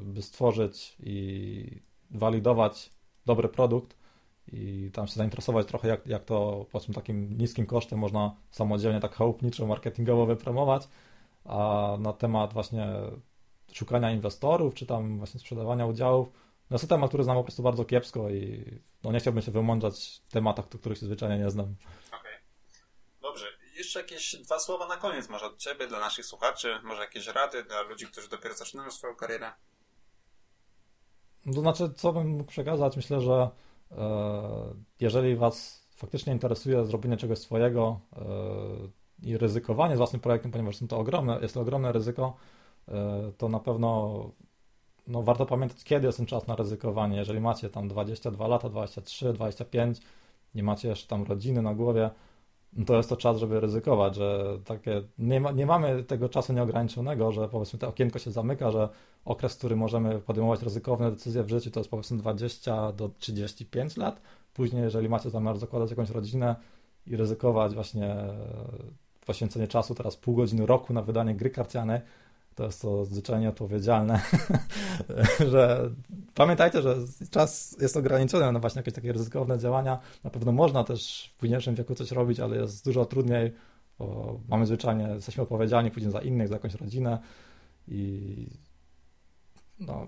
by 0.00 0.22
stworzyć 0.22 0.96
i 1.00 1.80
walidować 2.10 2.90
dobry 3.26 3.48
produkt 3.48 3.96
i 4.52 4.90
tam 4.92 5.06
się 5.06 5.14
zainteresować 5.14 5.66
trochę, 5.66 5.88
jak, 5.88 6.06
jak 6.06 6.24
to 6.24 6.66
powiedzmy 6.72 6.94
takim 6.94 7.38
niskim 7.38 7.66
kosztem 7.66 7.98
można 7.98 8.36
samodzielnie 8.50 9.00
tak 9.00 9.14
chałupniczo, 9.14 9.66
marketingowo 9.66 10.26
wypromować, 10.26 10.88
a 11.44 11.96
na 11.98 12.12
temat 12.12 12.52
właśnie 12.52 12.86
szukania 13.72 14.12
inwestorów, 14.12 14.74
czy 14.74 14.86
tam 14.86 15.18
właśnie 15.18 15.40
sprzedawania 15.40 15.86
udziałów, 15.86 16.28
no 16.70 16.74
jest 16.74 16.84
to 16.84 16.94
temat, 16.94 17.10
który 17.10 17.24
znam 17.24 17.36
po 17.36 17.44
prostu 17.44 17.62
bardzo 17.62 17.84
kiepsko 17.84 18.30
i 18.30 18.64
no 19.04 19.12
nie 19.12 19.20
chciałbym 19.20 19.42
się 19.42 19.52
wymądrzać 19.52 20.22
w 20.28 20.32
tematach, 20.32 20.68
których 20.68 20.98
się 20.98 21.06
zwyczajnie 21.06 21.38
nie 21.38 21.50
znam 21.50 21.74
jeszcze 23.82 24.00
jakieś 24.00 24.36
dwa 24.36 24.58
słowa 24.58 24.86
na 24.86 24.96
koniec 24.96 25.28
może 25.28 25.46
od 25.46 25.58
Ciebie, 25.58 25.86
dla 25.86 26.00
naszych 26.00 26.26
słuchaczy, 26.26 26.78
może 26.82 27.00
jakieś 27.00 27.26
rady 27.26 27.64
dla 27.64 27.82
ludzi, 27.82 28.06
którzy 28.06 28.28
dopiero 28.28 28.54
zaczynają 28.54 28.90
swoją 28.90 29.14
karierę? 29.14 29.52
To 31.54 31.60
znaczy, 31.60 31.92
co 31.96 32.12
bym 32.12 32.26
mógł 32.26 32.50
przekazać? 32.50 32.96
Myślę, 32.96 33.20
że 33.20 33.50
jeżeli 35.00 35.36
Was 35.36 35.82
faktycznie 36.02 36.32
interesuje 36.32 36.84
zrobienie 36.84 37.16
czegoś 37.16 37.38
swojego 37.38 38.00
e, 38.16 38.22
i 39.22 39.38
ryzykowanie 39.38 39.94
z 39.94 39.98
własnym 39.98 40.20
projektem, 40.20 40.50
ponieważ 40.50 40.76
są 40.76 40.88
to 40.88 40.98
ogromne, 40.98 41.38
jest 41.42 41.54
to 41.54 41.60
ogromne 41.60 41.92
ryzyko, 41.92 42.36
e, 42.88 43.32
to 43.38 43.48
na 43.48 43.60
pewno 43.60 44.30
no, 45.06 45.22
warto 45.22 45.46
pamiętać, 45.46 45.84
kiedy 45.84 46.06
jest 46.06 46.18
ten 46.18 46.26
czas 46.26 46.46
na 46.46 46.56
ryzykowanie. 46.56 47.16
Jeżeli 47.16 47.40
macie 47.40 47.70
tam 47.70 47.88
22 47.88 48.46
lata, 48.46 48.68
23, 48.68 49.32
25, 49.32 49.98
nie 50.54 50.62
macie 50.62 50.88
jeszcze 50.88 51.08
tam 51.08 51.22
rodziny 51.22 51.62
na 51.62 51.74
głowie, 51.74 52.10
to 52.86 52.96
jest 52.96 53.08
to 53.08 53.16
czas, 53.16 53.38
żeby 53.38 53.60
ryzykować, 53.60 54.16
że 54.16 54.58
takie, 54.64 55.02
nie, 55.18 55.40
ma, 55.40 55.50
nie 55.52 55.66
mamy 55.66 56.04
tego 56.04 56.28
czasu 56.28 56.52
nieograniczonego, 56.52 57.32
że 57.32 57.48
powiedzmy 57.48 57.78
to 57.78 57.88
okienko 57.88 58.18
się 58.18 58.30
zamyka, 58.30 58.70
że 58.70 58.88
okres, 59.24 59.54
w 59.54 59.58
którym 59.58 59.78
możemy 59.78 60.18
podejmować 60.18 60.62
ryzykowne 60.62 61.10
decyzje 61.10 61.42
w 61.42 61.48
życiu 61.48 61.70
to 61.70 61.80
jest 61.80 61.90
powiedzmy 61.90 62.18
20 62.18 62.92
do 62.92 63.10
35 63.18 63.96
lat. 63.96 64.20
Później, 64.54 64.82
jeżeli 64.82 65.08
macie 65.08 65.30
zamiar 65.30 65.58
zakładać 65.58 65.90
jakąś 65.90 66.10
rodzinę 66.10 66.56
i 67.06 67.16
ryzykować 67.16 67.74
właśnie 67.74 68.16
poświęcenie 69.26 69.68
czasu, 69.68 69.94
teraz 69.94 70.16
pół 70.16 70.34
godziny 70.34 70.66
roku 70.66 70.92
na 70.92 71.02
wydanie 71.02 71.34
gry 71.34 71.50
karcianej, 71.50 72.00
to 72.54 72.64
jest 72.64 72.82
to 72.82 73.04
zwyczajnie 73.04 73.48
odpowiedzialne, 73.48 74.20
że 75.52 75.90
pamiętajcie, 76.34 76.82
że 76.82 76.96
czas 77.30 77.76
jest 77.80 77.96
ograniczony 77.96 78.52
na 78.52 78.58
właśnie 78.58 78.78
jakieś 78.78 78.94
takie 78.94 79.12
ryzykowne 79.12 79.58
działania. 79.58 79.98
Na 80.24 80.30
pewno 80.30 80.52
można 80.52 80.84
też 80.84 81.30
w 81.34 81.38
późniejszym 81.38 81.74
wieku 81.74 81.94
coś 81.94 82.10
robić, 82.10 82.40
ale 82.40 82.56
jest 82.56 82.84
dużo 82.84 83.04
trudniej 83.04 83.52
bo 83.98 84.40
mamy 84.48 84.66
zwyczajnie, 84.66 85.04
jesteśmy 85.04 85.42
odpowiedzialni 85.42 85.90
później 85.90 86.12
za 86.12 86.20
innych, 86.20 86.48
za 86.48 86.54
jakąś 86.54 86.74
rodzinę 86.74 87.18
i 87.88 88.46
no, 89.80 90.06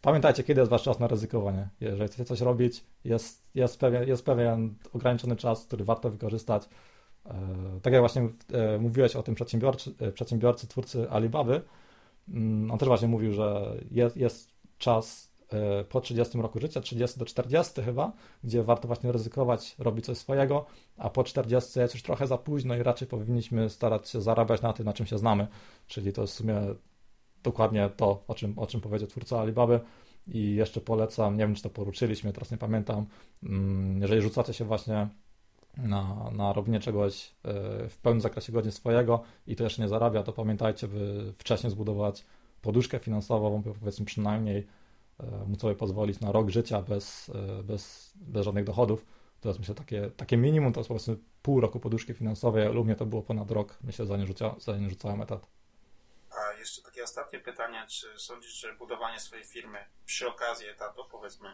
pamiętajcie, 0.00 0.42
kiedy 0.44 0.60
jest 0.60 0.70
wasz 0.70 0.82
czas 0.82 0.98
na 0.98 1.06
ryzykowanie. 1.06 1.68
Jeżeli 1.80 2.08
chcecie 2.08 2.24
coś 2.24 2.40
robić, 2.40 2.84
jest, 3.04 3.50
jest, 3.54 3.80
pewien, 3.80 4.08
jest 4.08 4.24
pewien 4.24 4.74
ograniczony 4.92 5.36
czas, 5.36 5.64
który 5.66 5.84
warto 5.84 6.10
wykorzystać. 6.10 6.68
E, 7.26 7.80
tak 7.82 7.92
jak 7.92 8.02
właśnie 8.02 8.28
e, 8.52 8.78
mówiłeś 8.78 9.16
o 9.16 9.22
tym 9.22 9.34
przedsiębiorcy, 9.34 9.94
e, 10.00 10.12
przedsiębiorcy 10.12 10.66
twórcy 10.66 11.10
Alibaby, 11.10 11.62
mm, 12.28 12.70
on 12.70 12.78
też 12.78 12.88
właśnie 12.88 13.08
mówił, 13.08 13.32
że 13.32 13.76
jest, 13.90 14.16
jest 14.16 14.50
czas 14.78 15.30
po 15.88 16.00
30 16.00 16.38
roku 16.38 16.60
życia, 16.60 16.80
30 16.80 17.18
do 17.18 17.24
40 17.24 17.82
chyba, 17.82 18.12
gdzie 18.44 18.62
warto 18.62 18.86
właśnie 18.86 19.12
ryzykować, 19.12 19.74
robić 19.78 20.04
coś 20.04 20.18
swojego, 20.18 20.66
a 20.96 21.10
po 21.10 21.24
40 21.24 21.78
jest 21.78 21.94
już 21.94 22.02
trochę 22.02 22.26
za 22.26 22.38
późno 22.38 22.76
i 22.76 22.82
raczej 22.82 23.08
powinniśmy 23.08 23.70
starać 23.70 24.08
się 24.08 24.20
zarabiać 24.20 24.62
na 24.62 24.72
tym, 24.72 24.86
na 24.86 24.92
czym 24.92 25.06
się 25.06 25.18
znamy. 25.18 25.46
Czyli 25.86 26.12
to 26.12 26.20
jest 26.20 26.34
w 26.34 26.36
sumie 26.36 26.60
dokładnie 27.42 27.90
to, 27.96 28.24
o 28.28 28.34
czym, 28.34 28.58
o 28.58 28.66
czym 28.66 28.80
powiedział 28.80 29.08
twórca 29.08 29.40
Alibaby. 29.40 29.80
I 30.26 30.54
jeszcze 30.54 30.80
polecam, 30.80 31.36
nie 31.36 31.46
wiem 31.46 31.54
czy 31.54 31.62
to 31.62 31.70
poruczyliśmy, 31.70 32.32
teraz 32.32 32.50
nie 32.50 32.58
pamiętam, 32.58 33.06
mm, 33.42 34.00
jeżeli 34.02 34.22
rzucacie 34.22 34.52
się 34.52 34.64
właśnie 34.64 35.08
na, 35.76 36.30
na 36.32 36.52
robienie 36.52 36.80
czegoś 36.80 37.34
e, 37.44 37.88
w 37.88 37.98
pełnym 38.02 38.20
zakresie 38.20 38.52
godzin 38.52 38.72
swojego 38.72 39.22
i 39.46 39.56
to 39.56 39.64
jeszcze 39.64 39.82
nie 39.82 39.88
zarabia, 39.88 40.22
to 40.22 40.32
pamiętajcie, 40.32 40.88
by 40.88 41.32
wcześniej 41.38 41.70
zbudować 41.70 42.24
poduszkę 42.62 42.98
finansową, 42.98 43.62
by 43.62 43.74
powiedzmy 43.74 44.06
przynajmniej 44.06 44.66
e, 45.20 45.44
móc 45.46 45.60
sobie 45.60 45.74
pozwolić 45.74 46.20
na 46.20 46.32
rok 46.32 46.50
życia 46.50 46.82
bez, 46.82 47.30
e, 47.34 47.62
bez, 47.62 48.12
bez 48.16 48.44
żadnych 48.44 48.64
dochodów. 48.64 49.06
To 49.40 49.48
jest 49.48 49.58
myślę 49.58 49.74
takie, 49.74 50.10
takie 50.16 50.36
minimum, 50.36 50.72
to 50.72 50.80
jest 50.80 50.88
powiedzmy 50.88 51.16
pół 51.42 51.60
roku 51.60 51.80
poduszki 51.80 52.14
finansowej, 52.14 52.72
lub 52.72 52.86
mnie 52.86 52.96
to 52.96 53.06
było 53.06 53.22
ponad 53.22 53.50
rok, 53.50 53.78
myślę, 53.82 54.06
zanim, 54.06 54.26
rzucia, 54.26 54.54
zanim 54.58 54.90
rzucałem 54.90 55.22
etat. 55.22 55.46
A 56.30 56.58
jeszcze 56.58 56.82
takie 56.82 57.04
ostatnie 57.04 57.38
pytanie, 57.38 57.86
czy 57.88 58.06
sądzisz, 58.18 58.52
że 58.52 58.74
budowanie 58.74 59.20
swojej 59.20 59.44
firmy 59.44 59.78
przy 60.06 60.28
okazji 60.28 60.68
etatu, 60.68 61.02
powiedzmy 61.10 61.48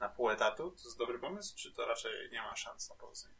na 0.00 0.08
pół 0.08 0.30
etatu, 0.30 0.70
to 0.70 0.84
jest 0.84 0.98
dobry 0.98 1.18
pomysł, 1.18 1.56
czy 1.56 1.72
to 1.72 1.86
raczej 1.86 2.12
nie 2.32 2.42
ma 2.42 2.56
szans 2.56 2.90
na 2.90 2.96
powodzenie? 2.96 3.39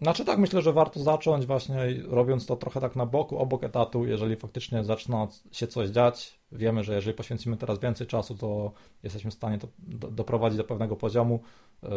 Znaczy 0.00 0.24
tak, 0.24 0.38
myślę, 0.38 0.62
że 0.62 0.72
warto 0.72 1.00
zacząć 1.00 1.46
właśnie 1.46 1.76
robiąc 2.08 2.46
to 2.46 2.56
trochę 2.56 2.80
tak 2.80 2.96
na 2.96 3.06
boku, 3.06 3.38
obok 3.38 3.64
etatu, 3.64 4.06
jeżeli 4.06 4.36
faktycznie 4.36 4.84
zaczyna 4.84 5.28
się 5.52 5.66
coś 5.66 5.88
dziać. 5.88 6.40
Wiemy, 6.52 6.84
że 6.84 6.94
jeżeli 6.94 7.16
poświęcimy 7.16 7.56
teraz 7.56 7.78
więcej 7.78 8.06
czasu, 8.06 8.34
to 8.34 8.72
jesteśmy 9.02 9.30
w 9.30 9.34
stanie 9.34 9.58
to 9.58 9.68
doprowadzić 10.10 10.56
do 10.56 10.64
pewnego 10.64 10.96
poziomu. 10.96 11.40
Yy, 11.82 11.88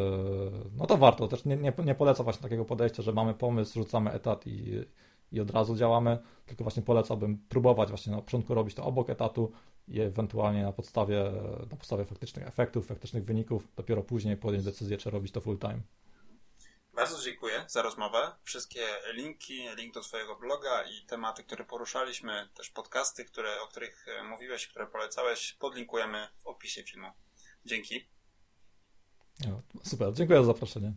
no 0.78 0.86
to 0.86 0.98
warto. 0.98 1.28
Też 1.28 1.46
nie, 1.46 1.58
nie, 1.58 1.74
nie 1.86 1.96
polecam 1.96 2.24
właśnie 2.24 2.42
takiego 2.44 2.66
podejścia, 2.66 3.04
że 3.04 3.14
mamy 3.14 3.34
pomysł, 3.34 3.80
rzucamy 3.80 4.12
etat 4.12 4.48
i, 4.48 4.84
i 5.32 5.40
od 5.40 5.52
razu 5.52 5.76
działamy, 5.76 6.18
tylko 6.46 6.64
właśnie 6.64 6.84
polecałbym 6.84 7.38
próbować 7.50 7.90
właśnie 7.90 8.12
na 8.12 8.22
początku 8.22 8.54
robić 8.54 8.76
to 8.76 8.84
obok 8.84 9.10
etatu 9.10 9.52
i 9.88 10.00
ewentualnie 10.00 10.64
na 10.64 10.72
podstawie, 10.72 11.32
na 11.72 11.78
podstawie 11.78 12.06
faktycznych 12.06 12.48
efektów, 12.48 12.88
faktycznych 12.88 13.26
wyników, 13.26 13.68
dopiero 13.76 14.04
później 14.04 14.38
podjąć 14.38 14.66
decyzję, 14.66 14.98
czy 14.98 15.10
robić 15.10 15.32
to 15.32 15.42
full 15.42 15.58
time. 15.58 15.80
Bardzo 17.00 17.24
dziękuję 17.24 17.66
za 17.68 17.82
rozmowę. 17.82 18.32
Wszystkie 18.44 18.88
linki, 19.14 19.70
link 19.76 19.94
do 19.94 20.02
Twojego 20.02 20.36
bloga 20.36 20.84
i 20.84 21.06
tematy, 21.06 21.44
które 21.44 21.66
poruszaliśmy, 21.66 22.50
też 22.54 22.70
podcasty, 22.70 23.26
które, 23.26 23.62
o 23.62 23.68
których 23.68 24.08
e, 24.08 24.24
mówiłeś, 24.24 24.68
które 24.68 24.88
polecałeś, 24.88 25.54
podlinkujemy 25.54 26.28
w 26.38 26.48
opisie 26.48 26.84
filmu. 26.84 27.08
Dzięki. 27.66 28.08
super, 29.84 30.14
dziękuję 30.14 30.40
za 30.40 30.46
zaproszenie. 30.46 30.94